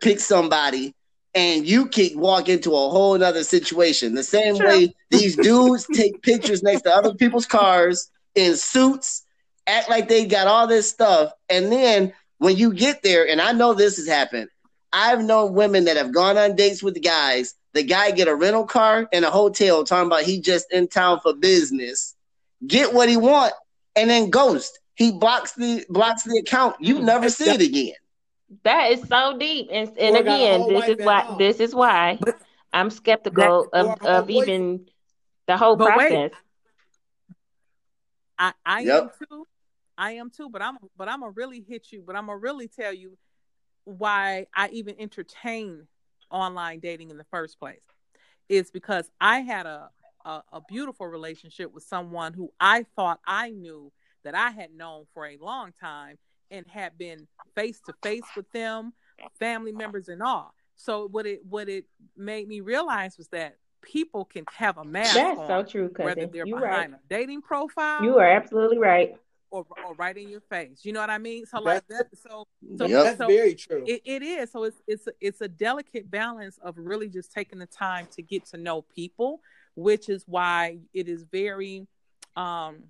pick 0.00 0.20
somebody, 0.20 0.94
and 1.34 1.66
you 1.66 1.86
can 1.86 2.18
walk 2.18 2.48
into 2.48 2.70
a 2.70 2.90
whole 2.90 3.22
other 3.22 3.44
situation. 3.44 4.14
The 4.14 4.22
same 4.22 4.56
True. 4.56 4.66
way 4.66 4.94
these 5.10 5.36
dudes 5.36 5.86
take 5.92 6.22
pictures 6.22 6.62
next 6.62 6.82
to 6.82 6.94
other 6.94 7.14
people's 7.14 7.46
cars 7.46 8.10
in 8.34 8.56
suits, 8.56 9.24
act 9.66 9.88
like 9.88 10.08
they 10.08 10.26
got 10.26 10.46
all 10.46 10.66
this 10.66 10.88
stuff. 10.88 11.32
And 11.48 11.70
then 11.70 12.12
when 12.38 12.56
you 12.56 12.72
get 12.72 13.02
there, 13.02 13.28
and 13.28 13.40
I 13.40 13.52
know 13.52 13.74
this 13.74 13.96
has 13.96 14.08
happened, 14.08 14.48
I've 14.92 15.22
known 15.22 15.54
women 15.54 15.84
that 15.84 15.96
have 15.96 16.12
gone 16.12 16.36
on 16.36 16.56
dates 16.56 16.82
with 16.82 17.00
guys. 17.02 17.54
The 17.74 17.84
guy 17.84 18.10
get 18.10 18.26
a 18.26 18.34
rental 18.34 18.64
car 18.64 19.08
and 19.12 19.24
a 19.24 19.30
hotel 19.30 19.84
talking 19.84 20.08
about 20.08 20.22
he 20.22 20.40
just 20.40 20.72
in 20.72 20.88
town 20.88 21.20
for 21.20 21.32
business, 21.34 22.16
get 22.66 22.92
what 22.92 23.08
he 23.08 23.16
want, 23.16 23.52
and 23.94 24.10
then 24.10 24.30
ghost 24.30 24.79
he 25.00 25.10
blocks 25.12 25.52
the 25.52 25.86
blocks 25.88 26.24
the 26.24 26.36
account. 26.36 26.76
You 26.78 26.96
mm-hmm. 26.96 27.06
never 27.06 27.30
see 27.30 27.48
it 27.48 27.62
again. 27.62 27.94
That 28.64 28.92
is 28.92 29.08
so 29.08 29.38
deep, 29.38 29.68
and 29.72 29.88
and 29.98 30.14
again, 30.14 30.68
this 30.68 30.88
is 30.88 30.96
why 30.98 31.36
this 31.38 31.58
is 31.58 31.74
why 31.74 32.18
I'm 32.74 32.90
skeptical 32.90 33.68
of, 33.72 34.02
of 34.02 34.28
even 34.28 34.86
the 35.46 35.56
whole 35.56 35.76
but 35.76 35.86
process. 35.86 36.10
Wait. 36.10 36.32
I 38.38 38.52
I 38.66 38.80
yep. 38.80 39.02
am 39.02 39.10
too. 39.26 39.46
I 39.96 40.12
am 40.12 40.28
too, 40.28 40.50
but 40.50 40.60
I'm 40.60 40.76
but 40.98 41.08
I'm 41.08 41.20
gonna 41.20 41.32
really 41.32 41.64
hit 41.66 41.90
you. 41.92 42.02
But 42.06 42.14
I'm 42.14 42.26
gonna 42.26 42.36
really 42.36 42.68
tell 42.68 42.92
you 42.92 43.16
why 43.84 44.48
I 44.54 44.68
even 44.68 44.96
entertain 45.00 45.86
online 46.30 46.80
dating 46.80 47.10
in 47.10 47.16
the 47.16 47.26
first 47.30 47.58
place. 47.58 47.80
Is 48.50 48.70
because 48.70 49.10
I 49.18 49.40
had 49.40 49.64
a, 49.64 49.88
a, 50.26 50.42
a 50.52 50.60
beautiful 50.68 51.06
relationship 51.06 51.72
with 51.72 51.84
someone 51.84 52.34
who 52.34 52.52
I 52.60 52.84
thought 52.96 53.20
I 53.24 53.48
knew 53.48 53.92
that 54.24 54.34
I 54.34 54.50
had 54.50 54.72
known 54.72 55.04
for 55.14 55.26
a 55.26 55.36
long 55.38 55.72
time 55.80 56.18
and 56.50 56.66
had 56.66 56.98
been 56.98 57.26
face 57.54 57.80
to 57.86 57.94
face 58.02 58.24
with 58.36 58.50
them, 58.52 58.92
family 59.38 59.72
members 59.72 60.08
and 60.08 60.22
all. 60.22 60.54
So 60.76 61.08
what 61.08 61.26
it 61.26 61.44
what 61.44 61.68
it 61.68 61.84
made 62.16 62.48
me 62.48 62.60
realize 62.60 63.18
was 63.18 63.28
that 63.28 63.56
people 63.82 64.24
can 64.24 64.44
have 64.52 64.78
a 64.78 64.84
mask 64.84 65.14
That's 65.14 65.38
on, 65.38 65.46
so 65.46 65.62
true, 65.62 65.88
cousin. 65.88 66.04
whether 66.04 66.26
they're 66.26 66.46
you 66.46 66.56
behind 66.56 66.92
right. 66.92 67.00
a 67.00 67.08
dating 67.08 67.42
profile. 67.42 68.02
You 68.02 68.18
are 68.18 68.30
absolutely 68.30 68.78
right. 68.78 69.14
Or, 69.52 69.66
or 69.84 69.94
right 69.94 70.16
in 70.16 70.28
your 70.28 70.42
face. 70.42 70.84
You 70.84 70.92
know 70.92 71.00
what 71.00 71.10
I 71.10 71.18
mean? 71.18 71.44
So 71.44 71.60
like 71.60 71.86
that. 71.88 72.06
So, 72.16 72.46
so 72.78 72.86
yep. 72.86 73.04
that's 73.04 73.18
so 73.18 73.26
very 73.26 73.56
true. 73.56 73.82
It, 73.84 74.00
it 74.04 74.22
is. 74.22 74.52
So 74.52 74.62
it's 74.62 74.80
it's 74.86 75.08
it's 75.20 75.40
a 75.40 75.48
delicate 75.48 76.08
balance 76.08 76.58
of 76.62 76.78
really 76.78 77.08
just 77.08 77.32
taking 77.32 77.58
the 77.58 77.66
time 77.66 78.06
to 78.12 78.22
get 78.22 78.46
to 78.46 78.56
know 78.56 78.82
people, 78.82 79.40
which 79.74 80.08
is 80.08 80.22
why 80.26 80.78
it 80.94 81.08
is 81.08 81.24
very 81.24 81.88
um 82.36 82.84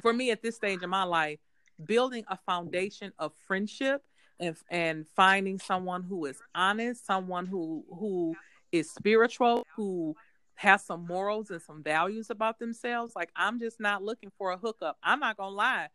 for 0.00 0.12
me 0.12 0.30
at 0.30 0.42
this 0.42 0.56
stage 0.56 0.82
in 0.82 0.90
my 0.90 1.04
life, 1.04 1.38
building 1.84 2.24
a 2.28 2.36
foundation 2.36 3.12
of 3.18 3.32
friendship 3.46 4.02
and 4.40 4.56
and 4.70 5.06
finding 5.16 5.58
someone 5.58 6.02
who 6.02 6.26
is 6.26 6.40
honest, 6.54 7.06
someone 7.06 7.46
who 7.46 7.84
who 7.90 8.34
is 8.72 8.90
spiritual, 8.90 9.66
who 9.74 10.14
has 10.54 10.84
some 10.84 11.06
morals 11.06 11.50
and 11.50 11.62
some 11.62 11.82
values 11.82 12.30
about 12.30 12.58
themselves. 12.58 13.14
Like 13.14 13.30
I'm 13.36 13.60
just 13.60 13.80
not 13.80 14.02
looking 14.02 14.30
for 14.36 14.50
a 14.52 14.56
hookup. 14.56 14.98
I'm 15.02 15.20
not 15.20 15.36
gonna 15.36 15.54
lie. 15.54 15.88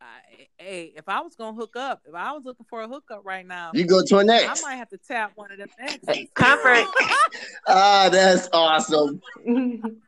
I, 0.00 0.46
hey, 0.56 0.92
if 0.96 1.08
I 1.08 1.20
was 1.20 1.36
gonna 1.36 1.56
hook 1.56 1.76
up, 1.76 2.00
if 2.06 2.14
I 2.14 2.32
was 2.32 2.44
looking 2.44 2.66
for 2.68 2.80
a 2.82 2.88
hookup 2.88 3.20
right 3.24 3.46
now, 3.46 3.72
you 3.74 3.84
go 3.84 4.02
to 4.02 4.18
an 4.18 4.30
ex. 4.30 4.62
I 4.62 4.66
might 4.66 4.76
have 4.76 4.88
to 4.90 4.98
tap 4.98 5.32
one 5.34 5.52
of 5.52 5.58
them 5.58 5.68
exes. 5.78 6.28
Comfort. 6.34 6.86
ah, 7.68 8.08
that's 8.10 8.48
awesome. 8.52 9.20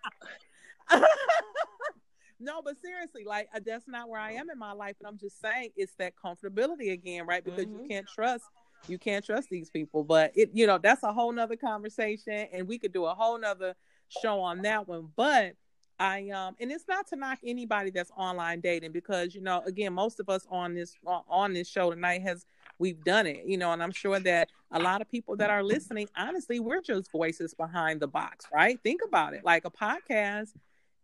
No, 2.42 2.60
but 2.62 2.80
seriously, 2.82 3.24
like 3.24 3.48
uh, 3.54 3.60
that's 3.64 3.88
not 3.88 4.08
where 4.08 4.20
I 4.20 4.32
am 4.32 4.50
in 4.50 4.58
my 4.58 4.72
life. 4.72 4.96
And 5.00 5.06
I'm 5.06 5.18
just 5.18 5.40
saying 5.40 5.70
it's 5.76 5.94
that 5.96 6.14
comfortability 6.22 6.92
again, 6.92 7.26
right? 7.26 7.44
Because 7.44 7.66
mm-hmm. 7.66 7.82
you 7.82 7.88
can't 7.88 8.06
trust 8.06 8.44
you 8.88 8.98
can't 8.98 9.24
trust 9.24 9.48
these 9.48 9.70
people. 9.70 10.04
But 10.04 10.32
it, 10.34 10.50
you 10.52 10.66
know, 10.66 10.78
that's 10.78 11.02
a 11.02 11.12
whole 11.12 11.32
nother 11.32 11.56
conversation, 11.56 12.48
and 12.52 12.66
we 12.66 12.78
could 12.78 12.92
do 12.92 13.04
a 13.04 13.14
whole 13.14 13.38
nother 13.38 13.74
show 14.08 14.40
on 14.40 14.62
that 14.62 14.88
one. 14.88 15.08
But 15.16 15.54
I 15.98 16.30
um 16.30 16.56
and 16.58 16.72
it's 16.72 16.88
not 16.88 17.06
to 17.08 17.16
knock 17.16 17.38
anybody 17.44 17.90
that's 17.90 18.10
online 18.16 18.60
dating 18.60 18.92
because 18.92 19.34
you 19.34 19.40
know 19.40 19.62
again 19.66 19.92
most 19.92 20.18
of 20.20 20.28
us 20.28 20.46
on 20.50 20.74
this 20.74 20.96
on 21.28 21.52
this 21.52 21.68
show 21.68 21.90
tonight 21.90 22.22
has 22.22 22.44
we've 22.78 23.04
done 23.04 23.26
it 23.26 23.44
you 23.46 23.56
know 23.56 23.72
and 23.72 23.82
I'm 23.82 23.92
sure 23.92 24.18
that 24.18 24.48
a 24.72 24.80
lot 24.80 25.00
of 25.00 25.08
people 25.08 25.36
that 25.36 25.50
are 25.50 25.62
listening 25.62 26.08
honestly 26.16 26.58
we're 26.60 26.80
just 26.80 27.12
voices 27.12 27.54
behind 27.54 28.00
the 28.00 28.08
box 28.08 28.46
right 28.52 28.80
think 28.82 29.02
about 29.06 29.34
it 29.34 29.44
like 29.44 29.64
a 29.64 29.70
podcast 29.70 30.54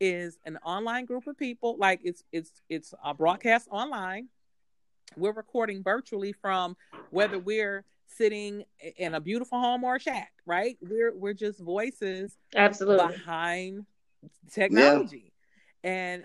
is 0.00 0.38
an 0.44 0.58
online 0.64 1.04
group 1.04 1.26
of 1.26 1.36
people 1.36 1.76
like 1.78 2.00
it's 2.04 2.22
it's 2.32 2.62
it's 2.68 2.94
a 3.04 3.14
broadcast 3.14 3.68
online. 3.70 4.28
We're 5.16 5.32
recording 5.32 5.82
virtually 5.82 6.32
from 6.32 6.76
whether 7.10 7.38
we're 7.38 7.84
sitting 8.06 8.64
in 8.96 9.14
a 9.14 9.20
beautiful 9.20 9.58
home 9.60 9.84
or 9.84 9.96
a 9.96 10.00
shack 10.00 10.32
right? 10.48 10.76
We're 10.80 11.14
we're 11.14 11.34
just 11.34 11.60
voices 11.60 12.36
absolutely. 12.56 13.06
behind 13.06 13.86
technology. 14.50 15.32
Yeah. 15.84 15.90
and 15.90 16.24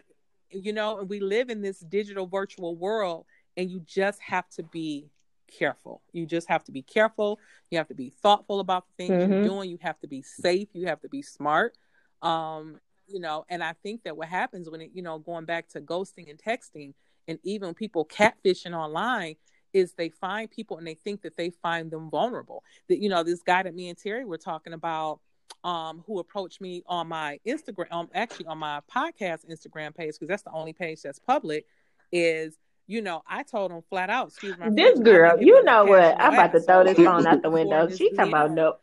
you 0.49 0.73
know 0.73 1.03
we 1.03 1.19
live 1.19 1.49
in 1.49 1.61
this 1.61 1.79
digital 1.79 2.25
virtual 2.25 2.75
world 2.75 3.25
and 3.57 3.69
you 3.69 3.81
just 3.85 4.19
have 4.21 4.49
to 4.51 4.63
be 4.63 5.11
careful. 5.59 6.01
You 6.13 6.25
just 6.25 6.47
have 6.47 6.63
to 6.63 6.71
be 6.71 6.81
careful. 6.81 7.39
You 7.69 7.77
have 7.77 7.89
to 7.89 7.93
be 7.93 8.09
thoughtful 8.09 8.59
about 8.59 8.85
the 8.87 8.93
things 9.05 9.21
mm-hmm. 9.21 9.31
you're 9.31 9.43
doing. 9.43 9.69
You 9.69 9.77
have 9.81 9.99
to 9.99 10.07
be 10.07 10.23
safe. 10.23 10.69
You 10.73 10.87
have 10.87 11.01
to 11.01 11.09
be 11.09 11.21
smart. 11.21 11.77
Um 12.23 12.79
you 13.07 13.19
know 13.19 13.45
and 13.49 13.63
i 13.63 13.73
think 13.83 14.03
that 14.03 14.15
what 14.15 14.27
happens 14.27 14.69
when 14.69 14.81
it 14.81 14.91
you 14.93 15.01
know 15.01 15.19
going 15.19 15.45
back 15.45 15.67
to 15.67 15.81
ghosting 15.81 16.29
and 16.29 16.39
texting 16.39 16.93
and 17.27 17.39
even 17.43 17.73
people 17.73 18.05
catfishing 18.05 18.77
online 18.77 19.35
is 19.73 19.93
they 19.93 20.09
find 20.09 20.49
people 20.49 20.77
and 20.77 20.85
they 20.85 20.93
think 20.93 21.21
that 21.23 21.35
they 21.35 21.49
find 21.49 21.91
them 21.91 22.09
vulnerable. 22.09 22.63
That 22.89 22.99
you 22.99 23.09
know 23.09 23.23
this 23.23 23.41
guy 23.41 23.63
that 23.63 23.75
me 23.75 23.89
and 23.89 23.97
terry 23.97 24.25
were 24.25 24.37
talking 24.37 24.73
about 24.73 25.19
um, 25.63 26.03
who 26.05 26.19
approached 26.19 26.61
me 26.61 26.83
on 26.87 27.07
my 27.07 27.39
Instagram, 27.47 27.91
um, 27.91 28.09
actually 28.13 28.45
on 28.45 28.57
my 28.59 28.81
podcast 28.93 29.49
Instagram 29.49 29.95
page, 29.95 30.13
because 30.13 30.27
that's 30.27 30.43
the 30.43 30.51
only 30.51 30.73
page 30.73 31.01
that's 31.01 31.19
public, 31.19 31.65
is 32.11 32.57
you 32.87 33.01
know, 33.01 33.23
I 33.27 33.43
told 33.43 33.71
him 33.71 33.81
flat 33.89 34.09
out, 34.09 34.27
excuse 34.27 34.57
me. 34.57 34.67
This 34.71 34.99
girl, 34.99 35.41
you 35.41 35.63
know 35.63 35.85
what? 35.85 36.19
I'm 36.19 36.33
about 36.33 36.51
to 36.53 36.59
throw 36.59 36.83
this 36.83 36.97
phone 36.97 37.25
out 37.25 37.41
the 37.41 37.49
window. 37.49 37.89
She 37.89 38.11
talking 38.11 38.33
about 38.33 38.51
no, 38.51 38.75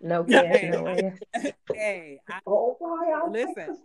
no 0.00 0.24
cash, 0.28 0.64
no 0.70 0.82
way. 0.82 1.14
Hey, 1.72 2.18
I, 2.28 2.40
oh, 2.46 3.30
listen, 3.30 3.78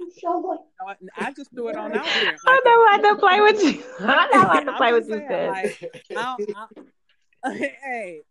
I 1.18 1.32
just 1.34 1.52
threw 1.52 1.68
it 1.68 1.76
on 1.76 1.94
out 1.96 2.08
here. 2.08 2.32
Like, 2.32 2.40
I 2.48 2.62
know 2.66 2.88
how 2.90 3.14
to 3.14 3.20
play 3.20 3.42
with 3.42 3.64
you. 3.64 3.84
I 4.00 4.30
know 4.34 4.42
how 4.42 4.60
to 4.62 4.74
play 4.78 4.94
with 4.94 5.08
you. 5.10 5.16
Like, 5.30 6.04
I'll, 6.18 6.38
I'll, 7.44 7.54
hey, 7.54 8.22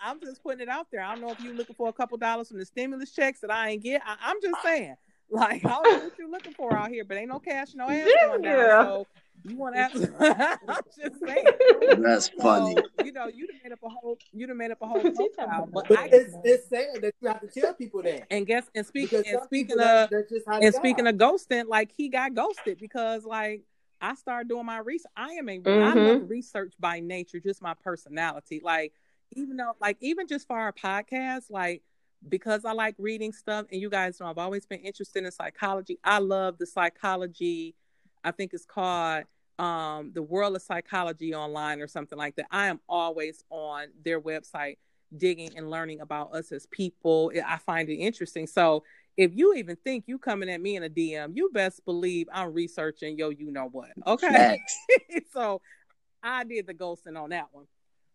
I'm 0.00 0.20
just 0.20 0.42
putting 0.42 0.60
it 0.60 0.68
out 0.68 0.86
there. 0.90 1.02
I 1.02 1.14
don't 1.14 1.20
know 1.20 1.32
if 1.32 1.40
you're 1.40 1.54
looking 1.54 1.74
for 1.74 1.88
a 1.88 1.92
couple 1.92 2.16
dollars 2.16 2.48
from 2.48 2.58
the 2.58 2.64
stimulus 2.64 3.12
checks 3.12 3.40
that 3.40 3.50
I 3.50 3.70
ain't 3.70 3.82
get. 3.82 4.00
I, 4.06 4.30
am 4.30 4.36
just 4.40 4.62
saying, 4.62 4.94
like, 5.30 5.64
I 5.64 5.68
don't 5.68 5.82
know 5.84 6.04
what 6.04 6.18
you're 6.18 6.30
looking 6.30 6.54
for 6.54 6.74
out 6.74 6.90
here, 6.90 7.04
but 7.04 7.18
ain't 7.18 7.28
no 7.28 7.38
cash, 7.38 7.74
no 7.74 7.88
ass 7.88 8.08
going 8.26 8.42
down. 8.42 8.84
So 8.86 9.06
you 9.44 9.56
want 9.56 9.74
to? 9.74 10.58
I'm 10.68 10.82
just 10.96 11.20
saying. 11.26 12.02
That's 12.02 12.28
funny. 12.28 12.76
You 13.04 13.12
know, 13.12 13.28
you'd 13.28 13.50
have 13.52 13.62
made 13.64 13.72
up 13.72 13.82
a 13.82 13.88
whole. 13.88 14.18
You'd 14.32 14.48
have 14.48 14.58
made 14.58 14.70
up 14.70 14.78
a 14.82 14.86
whole 14.86 15.00
profile, 15.00 15.68
but, 15.72 15.88
but 15.88 15.98
I, 15.98 16.08
it's, 16.12 16.34
it's 16.44 16.68
sad 16.68 17.02
that 17.02 17.14
you 17.20 17.28
have 17.28 17.40
to 17.40 17.60
tell 17.60 17.74
people 17.74 18.02
that. 18.02 18.26
And 18.30 18.46
guess 18.46 18.70
and 18.74 18.86
speaking 18.86 19.24
and 19.26 19.40
speaking 19.44 19.80
of 19.80 20.10
and 20.46 20.74
speaking 20.74 21.06
of 21.06 21.14
ghosting, 21.16 21.68
like 21.68 21.92
he 21.96 22.08
got 22.08 22.34
ghosted 22.34 22.78
because 22.78 23.24
like. 23.24 23.62
I 24.04 24.16
started 24.16 24.48
doing 24.48 24.66
my 24.66 24.78
research. 24.78 25.12
I 25.16 25.34
am 25.34 25.48
a 25.48 25.60
mm-hmm. 25.60 25.80
I 25.80 25.94
love 25.94 26.28
research 26.28 26.74
by 26.80 26.98
nature, 26.98 27.38
just 27.38 27.62
my 27.62 27.74
personality. 27.74 28.60
Like 28.60 28.94
even 29.36 29.56
though 29.56 29.74
like 29.80 29.96
even 30.00 30.26
just 30.26 30.48
for 30.48 30.58
our 30.58 30.72
podcast, 30.72 31.44
like 31.50 31.82
because 32.28 32.64
I 32.64 32.72
like 32.72 32.94
reading 32.98 33.32
stuff 33.32 33.66
and 33.70 33.80
you 33.80 33.90
guys 33.90 34.20
know 34.20 34.26
I've 34.26 34.38
always 34.38 34.66
been 34.66 34.80
interested 34.80 35.24
in 35.24 35.30
psychology. 35.30 35.98
I 36.04 36.18
love 36.18 36.58
the 36.58 36.66
psychology, 36.66 37.74
I 38.24 38.30
think 38.30 38.52
it's 38.54 38.64
called 38.64 39.24
um 39.58 40.12
the 40.14 40.22
world 40.22 40.56
of 40.56 40.62
psychology 40.62 41.34
online 41.34 41.80
or 41.80 41.86
something 41.86 42.18
like 42.18 42.36
that. 42.36 42.46
I 42.50 42.68
am 42.68 42.80
always 42.88 43.44
on 43.50 43.88
their 44.04 44.20
website 44.20 44.78
digging 45.16 45.50
and 45.56 45.70
learning 45.70 46.00
about 46.00 46.34
us 46.34 46.52
as 46.52 46.66
people. 46.66 47.32
I 47.46 47.58
find 47.58 47.88
it 47.88 47.96
interesting. 47.96 48.46
So 48.46 48.82
if 49.16 49.32
you 49.34 49.54
even 49.54 49.76
think 49.76 50.04
you 50.06 50.18
coming 50.18 50.48
at 50.48 50.60
me 50.60 50.76
in 50.76 50.84
a 50.84 50.88
DM, 50.88 51.36
you 51.36 51.50
best 51.52 51.84
believe 51.84 52.28
I'm 52.32 52.52
researching 52.52 53.18
yo, 53.18 53.28
you 53.28 53.50
know 53.50 53.68
what. 53.70 53.90
Okay. 54.06 54.58
so 55.32 55.60
I 56.22 56.44
did 56.44 56.66
the 56.66 56.74
ghosting 56.74 57.20
on 57.20 57.30
that 57.30 57.48
one. 57.52 57.66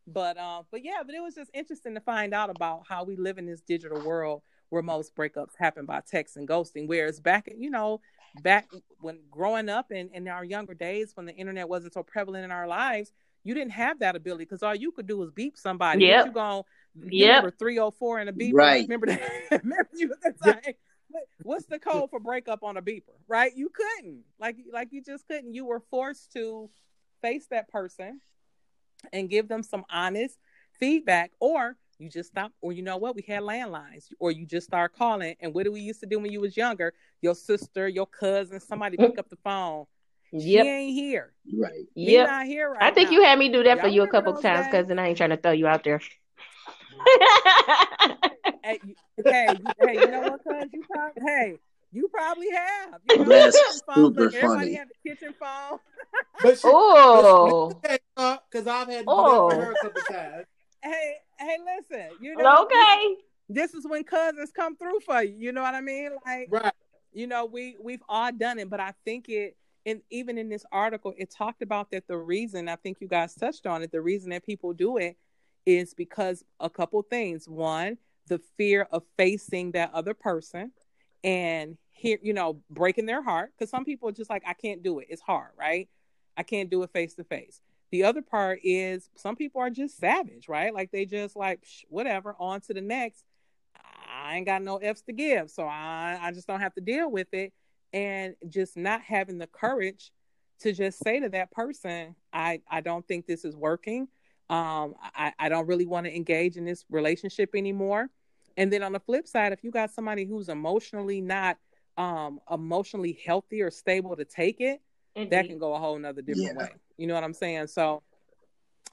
But 0.07 0.37
um, 0.37 0.63
but 0.71 0.83
yeah, 0.83 1.03
but 1.05 1.13
it 1.13 1.21
was 1.21 1.35
just 1.35 1.51
interesting 1.53 1.93
to 1.95 2.01
find 2.01 2.33
out 2.33 2.49
about 2.49 2.83
how 2.87 3.03
we 3.03 3.17
live 3.17 3.37
in 3.37 3.45
this 3.45 3.61
digital 3.61 4.01
world 4.01 4.41
where 4.69 4.81
most 4.81 5.15
breakups 5.15 5.55
happen 5.57 5.85
by 5.85 6.01
text 6.09 6.37
and 6.37 6.47
ghosting. 6.47 6.87
Whereas 6.87 7.19
back, 7.19 7.49
you 7.57 7.69
know, 7.69 8.01
back 8.41 8.69
when 8.99 9.19
growing 9.31 9.69
up 9.69 9.91
and 9.91 10.09
in 10.13 10.27
our 10.27 10.43
younger 10.43 10.73
days 10.73 11.11
when 11.15 11.25
the 11.25 11.33
internet 11.33 11.67
wasn't 11.67 11.93
so 11.93 12.03
prevalent 12.03 12.45
in 12.45 12.51
our 12.51 12.67
lives, 12.67 13.11
you 13.43 13.53
didn't 13.53 13.71
have 13.71 13.99
that 13.99 14.15
ability 14.15 14.45
because 14.45 14.63
all 14.63 14.75
you 14.75 14.91
could 14.91 15.07
do 15.07 15.17
was 15.17 15.31
beep 15.31 15.57
somebody. 15.57 16.05
Yeah. 16.05 16.25
You 16.25 16.31
going 16.31 16.63
yeah. 17.05 17.37
Remember 17.37 17.51
304 17.51 18.19
and 18.19 18.29
a 18.29 18.33
beeper. 18.33 18.53
Right. 18.53 18.83
Remember 18.83 19.07
that? 19.07 19.21
remember 19.63 19.89
you 19.93 20.13
at 20.25 20.39
the 20.39 20.53
time. 20.53 20.73
What's 21.43 21.65
the 21.67 21.79
code 21.79 22.09
for 22.09 22.19
breakup 22.19 22.63
on 22.63 22.77
a 22.77 22.81
beeper? 22.81 23.15
Right? 23.27 23.51
You 23.55 23.69
couldn't. 23.69 24.23
Like 24.39 24.57
like 24.71 24.89
you 24.91 25.01
just 25.01 25.27
couldn't. 25.27 25.53
You 25.53 25.65
were 25.65 25.81
forced 25.89 26.33
to 26.33 26.69
face 27.21 27.47
that 27.51 27.69
person 27.69 28.21
and 29.13 29.29
give 29.29 29.47
them 29.47 29.63
some 29.63 29.85
honest 29.89 30.37
feedback 30.79 31.31
or 31.39 31.77
you 31.99 32.09
just 32.09 32.29
stop 32.29 32.51
or 32.61 32.71
you 32.71 32.81
know 32.81 32.97
what 32.97 33.15
we 33.15 33.23
had 33.27 33.41
landlines 33.41 34.07
or 34.19 34.31
you 34.31 34.45
just 34.45 34.67
start 34.67 34.93
calling 34.95 35.35
and 35.39 35.53
what 35.53 35.63
do 35.65 35.71
we 35.71 35.81
used 35.81 35.99
to 35.99 36.05
do 36.05 36.19
when 36.19 36.31
you 36.31 36.41
was 36.41 36.55
younger 36.55 36.93
your 37.21 37.35
sister 37.35 37.87
your 37.87 38.05
cousin 38.05 38.59
somebody 38.59 38.97
mm-hmm. 38.97 39.07
pick 39.07 39.19
up 39.19 39.29
the 39.29 39.37
phone 39.37 39.85
yep. 40.31 40.63
she 40.63 40.69
ain't 40.69 40.93
here 40.93 41.33
right 41.57 41.85
yeah 41.95 42.25
not 42.25 42.45
here 42.45 42.71
right 42.71 42.83
i 42.83 42.91
think 42.91 43.09
now. 43.09 43.17
you 43.17 43.23
had 43.23 43.39
me 43.39 43.49
do 43.49 43.63
that 43.63 43.77
Y'all 43.77 43.85
for 43.85 43.89
you 43.89 44.03
a 44.03 44.07
couple 44.07 44.33
times 44.33 44.67
cousin 44.71 44.99
i 44.99 45.07
ain't 45.07 45.17
trying 45.17 45.29
to 45.31 45.37
throw 45.37 45.51
you 45.51 45.67
out 45.67 45.83
there 45.83 46.01
hey, 48.63 48.79
hey, 49.23 49.47
hey, 49.81 49.93
you 49.93 50.07
know 50.07 50.21
what, 50.21 50.43
cuz 50.43 50.69
you 50.73 50.83
probably, 50.89 51.21
hey, 51.25 51.59
you 51.91 52.07
probably 52.09 52.49
have. 52.51 53.01
You 53.09 53.17
know, 53.17 53.25
That's 53.25 53.81
super 53.93 54.25
everybody 54.25 54.41
funny. 54.41 54.73
have 54.75 54.87
the 54.89 55.09
kitchen 55.09 55.33
phone. 55.39 55.79
but 56.41 56.59
oh, 56.63 57.73
because 57.81 58.67
I've 58.67 58.87
had 58.87 58.99
to 58.99 59.05
oh. 59.07 59.49
her 59.49 59.71
a 59.71 59.75
couple 59.81 60.01
times. 60.03 60.45
Hey, 60.83 61.17
hey, 61.39 61.57
listen. 61.65 62.09
You 62.21 62.35
know, 62.35 62.63
okay. 62.63 63.15
This, 63.49 63.71
this 63.71 63.73
is 63.73 63.87
when 63.87 64.03
cousins 64.03 64.51
come 64.51 64.75
through 64.75 64.99
for 65.05 65.23
you. 65.23 65.35
You 65.37 65.51
know 65.51 65.61
what 65.61 65.75
I 65.75 65.81
mean? 65.81 66.11
Like, 66.25 66.47
right. 66.49 66.73
You 67.13 67.27
know, 67.27 67.45
we 67.45 67.75
we've 67.81 68.03
all 68.07 68.31
done 68.31 68.59
it, 68.59 68.69
but 68.69 68.79
I 68.79 68.93
think 69.05 69.29
it. 69.29 69.57
And 69.85 70.01
even 70.09 70.37
in 70.37 70.49
this 70.49 70.65
article, 70.71 71.13
it 71.17 71.31
talked 71.31 71.61
about 71.61 71.91
that 71.91 72.07
the 72.07 72.17
reason 72.17 72.67
I 72.67 72.75
think 72.75 72.97
you 72.99 73.07
guys 73.07 73.33
touched 73.33 73.65
on 73.65 73.81
it. 73.83 73.91
The 73.91 74.01
reason 74.01 74.31
that 74.31 74.45
people 74.45 74.73
do 74.73 74.97
it 74.97 75.17
is 75.65 75.93
because 75.93 76.43
a 76.59 76.69
couple 76.69 77.01
things. 77.03 77.47
One, 77.47 77.97
the 78.27 78.41
fear 78.57 78.87
of 78.91 79.03
facing 79.17 79.71
that 79.71 79.93
other 79.93 80.13
person 80.13 80.71
and 81.23 81.77
here, 81.91 82.19
you 82.21 82.33
know, 82.33 82.59
breaking 82.69 83.05
their 83.05 83.23
heart. 83.23 83.51
Because 83.57 83.69
some 83.69 83.85
people 83.85 84.09
are 84.09 84.13
just 84.13 84.29
like, 84.29 84.43
I 84.45 84.53
can't 84.53 84.83
do 84.83 84.99
it. 84.99 85.07
It's 85.09 85.21
hard, 85.21 85.51
right? 85.57 85.87
I 86.35 86.43
can't 86.43 86.69
do 86.69 86.83
it 86.83 86.91
face 86.91 87.15
to 87.15 87.23
face. 87.23 87.61
The 87.91 88.03
other 88.03 88.21
part 88.21 88.59
is 88.63 89.09
some 89.15 89.35
people 89.35 89.61
are 89.61 89.69
just 89.69 89.97
savage, 89.97 90.49
right? 90.49 90.73
Like 90.73 90.91
they 90.91 91.05
just 91.05 91.35
like 91.35 91.63
whatever, 91.89 92.35
on 92.39 92.61
to 92.61 92.73
the 92.73 92.81
next. 92.81 93.23
I 94.09 94.37
ain't 94.37 94.45
got 94.45 94.61
no 94.61 94.77
F's 94.77 95.01
to 95.03 95.13
give, 95.13 95.49
so 95.49 95.65
I 95.65 96.17
I 96.21 96.31
just 96.31 96.47
don't 96.47 96.59
have 96.59 96.73
to 96.75 96.81
deal 96.81 97.09
with 97.09 97.33
it, 97.33 97.53
and 97.93 98.35
just 98.49 98.75
not 98.75 99.01
having 99.01 99.37
the 99.37 99.47
courage 99.47 100.11
to 100.59 100.73
just 100.73 101.03
say 101.03 101.19
to 101.19 101.29
that 101.29 101.51
person, 101.51 102.15
I 102.33 102.61
I 102.69 102.81
don't 102.81 103.07
think 103.07 103.25
this 103.25 103.45
is 103.45 103.55
working. 103.55 104.07
Um, 104.49 104.95
I 105.01 105.33
I 105.39 105.49
don't 105.49 105.67
really 105.67 105.85
want 105.85 106.05
to 106.05 106.15
engage 106.15 106.57
in 106.57 106.65
this 106.65 106.85
relationship 106.89 107.51
anymore. 107.55 108.09
And 108.57 108.73
then 108.73 108.81
on 108.81 108.91
the 108.91 108.99
flip 108.99 109.27
side, 109.27 109.53
if 109.53 109.63
you 109.63 109.71
got 109.71 109.91
somebody 109.91 110.25
who's 110.25 110.49
emotionally 110.49 111.21
not 111.21 111.57
um 111.97 112.39
emotionally 112.51 113.19
healthy 113.25 113.61
or 113.61 113.71
stable 113.71 114.15
to 114.15 114.25
take 114.25 114.61
it, 114.61 114.81
Indeed. 115.15 115.31
that 115.31 115.47
can 115.47 115.59
go 115.59 115.73
a 115.73 115.79
whole 115.79 115.97
nother 115.97 116.21
different 116.21 116.53
yeah. 116.55 116.63
way. 116.63 116.69
You 116.97 117.07
know 117.07 117.13
what 117.13 117.23
I'm 117.23 117.33
saying? 117.33 117.67
So 117.67 118.03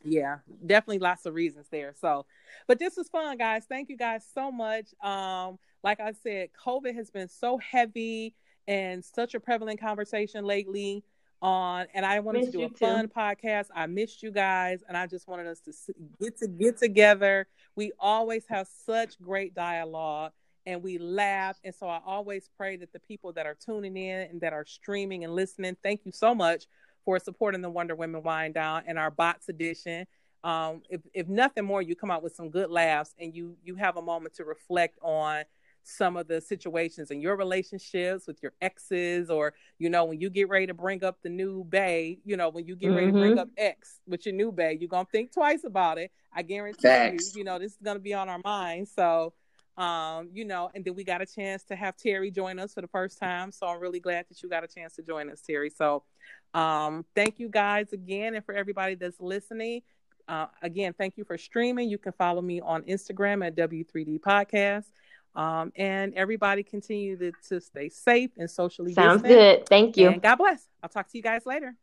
yeah, 0.05 0.39
definitely 0.65 0.99
lots 0.99 1.27
of 1.27 1.35
reasons 1.35 1.67
there. 1.71 1.95
So, 1.99 2.27
but 2.67 2.79
this 2.79 2.97
was 2.97 3.09
fun, 3.09 3.39
guys. 3.39 3.65
Thank 3.69 3.89
you 3.89 3.97
guys 3.97 4.25
so 4.35 4.53
much. 4.53 4.87
Um, 5.03 5.59
like 5.83 6.01
I 6.01 6.13
said, 6.13 6.51
COVID 6.65 6.95
has 6.95 7.11
been 7.11 7.29
so 7.29 7.59
heavy 7.59 8.35
and 8.67 9.05
such 9.05 9.35
a 9.35 9.41
prevalent 9.41 9.81
conversation 9.81 10.45
lately 10.45 11.05
on 11.43 11.87
and 11.93 12.07
I 12.07 12.21
wanted 12.21 12.41
missed 12.41 12.53
to 12.53 12.59
do 12.59 12.65
a 12.65 12.69
fun 12.71 13.09
podcast. 13.09 13.67
I 13.75 13.87
missed 13.87 14.23
you 14.23 14.31
guys 14.31 14.83
and 14.89 14.97
I 14.97 15.07
just 15.07 15.29
wanted 15.29 15.47
us 15.47 15.61
to 15.61 15.73
get 16.21 16.39
to 16.39 16.49
get 16.49 16.79
together. 16.79 17.47
We 17.77 17.93
always 17.99 18.47
have 18.49 18.67
such 18.87 19.21
great 19.21 19.55
dialogue 19.55 20.33
and 20.65 20.83
we 20.83 20.97
laugh 20.97 21.59
and 21.63 21.75
so 21.75 21.87
I 21.87 22.01
always 22.07 22.49
pray 22.57 22.77
that 22.79 22.95
the 22.95 23.01
people 23.01 23.33
that 23.35 23.45
are 23.45 23.57
tuning 23.63 23.97
in 23.97 24.31
and 24.31 24.41
that 24.41 24.55
are 24.55 24.65
streaming 24.65 25.25
and 25.25 25.35
listening, 25.35 25.77
thank 25.83 26.07
you 26.07 26.13
so 26.13 26.35
much 26.35 26.65
for 27.05 27.19
supporting 27.19 27.61
the 27.61 27.71
Wonder 27.71 27.95
Women 27.95 28.23
Wine 28.23 28.53
Down 28.53 28.83
and 28.87 28.99
our 28.99 29.11
bots 29.11 29.49
edition. 29.49 30.07
Um, 30.43 30.83
if 30.91 31.01
if 31.15 31.29
nothing 31.29 31.65
more, 31.65 31.81
you 31.81 31.97
come 31.97 32.11
out 32.11 32.23
with 32.23 32.35
some 32.35 32.51
good 32.51 32.71
laughs 32.71 33.15
and 33.19 33.35
you 33.35 33.57
you 33.65 33.77
have 33.77 33.97
a 33.97 34.03
moment 34.03 34.35
to 34.35 34.45
reflect 34.45 34.99
on 35.03 35.45
some 35.87 36.17
of 36.17 36.27
the 36.27 36.41
situations 36.41 37.11
in 37.11 37.21
your 37.21 37.37
relationships 37.37 38.27
with 38.27 38.43
your 38.43 38.53
exes, 38.61 39.31
or 39.31 39.55
you 39.79 39.89
know, 39.89 40.05
when 40.05 40.21
you 40.21 40.31
get 40.31 40.49
ready 40.49 40.67
to 40.67 40.75
bring 40.75 41.05
up 41.05 41.19
the 41.23 41.29
new 41.29 41.65
bay, 41.65 42.19
you 42.25 42.37
know, 42.37 42.49
when 42.49 42.67
you 42.67 42.77
get 42.77 42.89
mm-hmm. 42.89 42.97
ready 42.97 43.07
to 43.09 43.13
bring 43.13 43.31
mm-hmm. 43.33 43.41
up 43.41 43.49
X 43.57 44.01
with 44.07 44.27
your 44.27 44.35
new 44.35 44.51
bay, 44.51 44.77
you're 44.79 44.89
gonna 44.89 45.09
think 45.11 45.33
twice 45.33 45.65
about 45.65 45.99
it. 45.99 46.11
I 46.33 46.43
guarantee 46.43 46.83
Thanks. 46.83 47.35
you, 47.35 47.41
you 47.41 47.45
know, 47.45 47.59
this 47.59 47.73
is 47.73 47.79
gonna 47.83 47.99
be 47.99 48.15
on 48.15 48.29
our 48.29 48.41
minds. 48.45 48.93
So 48.95 49.33
um, 49.77 50.31
you 50.33 50.45
know, 50.45 50.71
and 50.75 50.85
then 50.85 50.95
we 50.95 51.05
got 51.05 51.21
a 51.21 51.27
chance 51.27 51.65
to 51.65 51.77
have 51.77 51.97
Terry 51.97 52.31
join 52.31 52.59
us 52.59 52.75
for 52.75 52.81
the 52.81 52.89
first 52.89 53.19
time. 53.19 53.51
So 53.51 53.67
I'm 53.67 53.81
really 53.81 53.99
glad 53.99 54.27
that 54.29 54.43
you 54.43 54.49
got 54.49 54.63
a 54.63 54.69
chance 54.69 54.95
to 54.97 55.03
join 55.03 55.29
us, 55.31 55.41
Terry. 55.41 55.71
So 55.71 56.05
um, 56.55 57.05
thank 57.15 57.39
you 57.39 57.49
guys 57.49 57.93
again. 57.93 58.35
And 58.35 58.45
for 58.45 58.55
everybody 58.55 58.95
that's 58.95 59.21
listening, 59.21 59.83
uh, 60.29 60.47
again, 60.63 60.95
thank 60.97 61.19
you 61.19 61.25
for 61.25 61.37
streaming. 61.37 61.91
You 61.91 61.99
can 61.99 62.13
follow 62.13 62.41
me 62.41 62.61
on 62.61 62.83
Instagram 62.85 63.47
at 63.47 63.57
W3D 63.57 64.21
Podcast. 64.21 64.85
Um, 65.35 65.73
and 65.75 66.15
everybody 66.15 66.63
continue 66.63 67.17
to, 67.19 67.33
to 67.49 67.61
stay 67.61 67.89
safe 67.89 68.31
and 68.39 68.49
socially. 68.49 68.95
Sounds 68.95 69.23
good. 69.23 69.67
Thank 69.67 69.97
you. 69.97 70.09
And 70.09 70.23
God 70.23 70.37
bless. 70.37 70.67
I'll 70.83 70.89
talk 70.89 71.11
to 71.11 71.19
you 71.19 71.23
guys 71.23 71.45
later. 71.45 71.75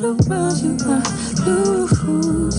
Get 0.00 0.28
around 0.28 0.58
you, 0.58 0.76
I 0.84 1.00
lose 1.44 2.57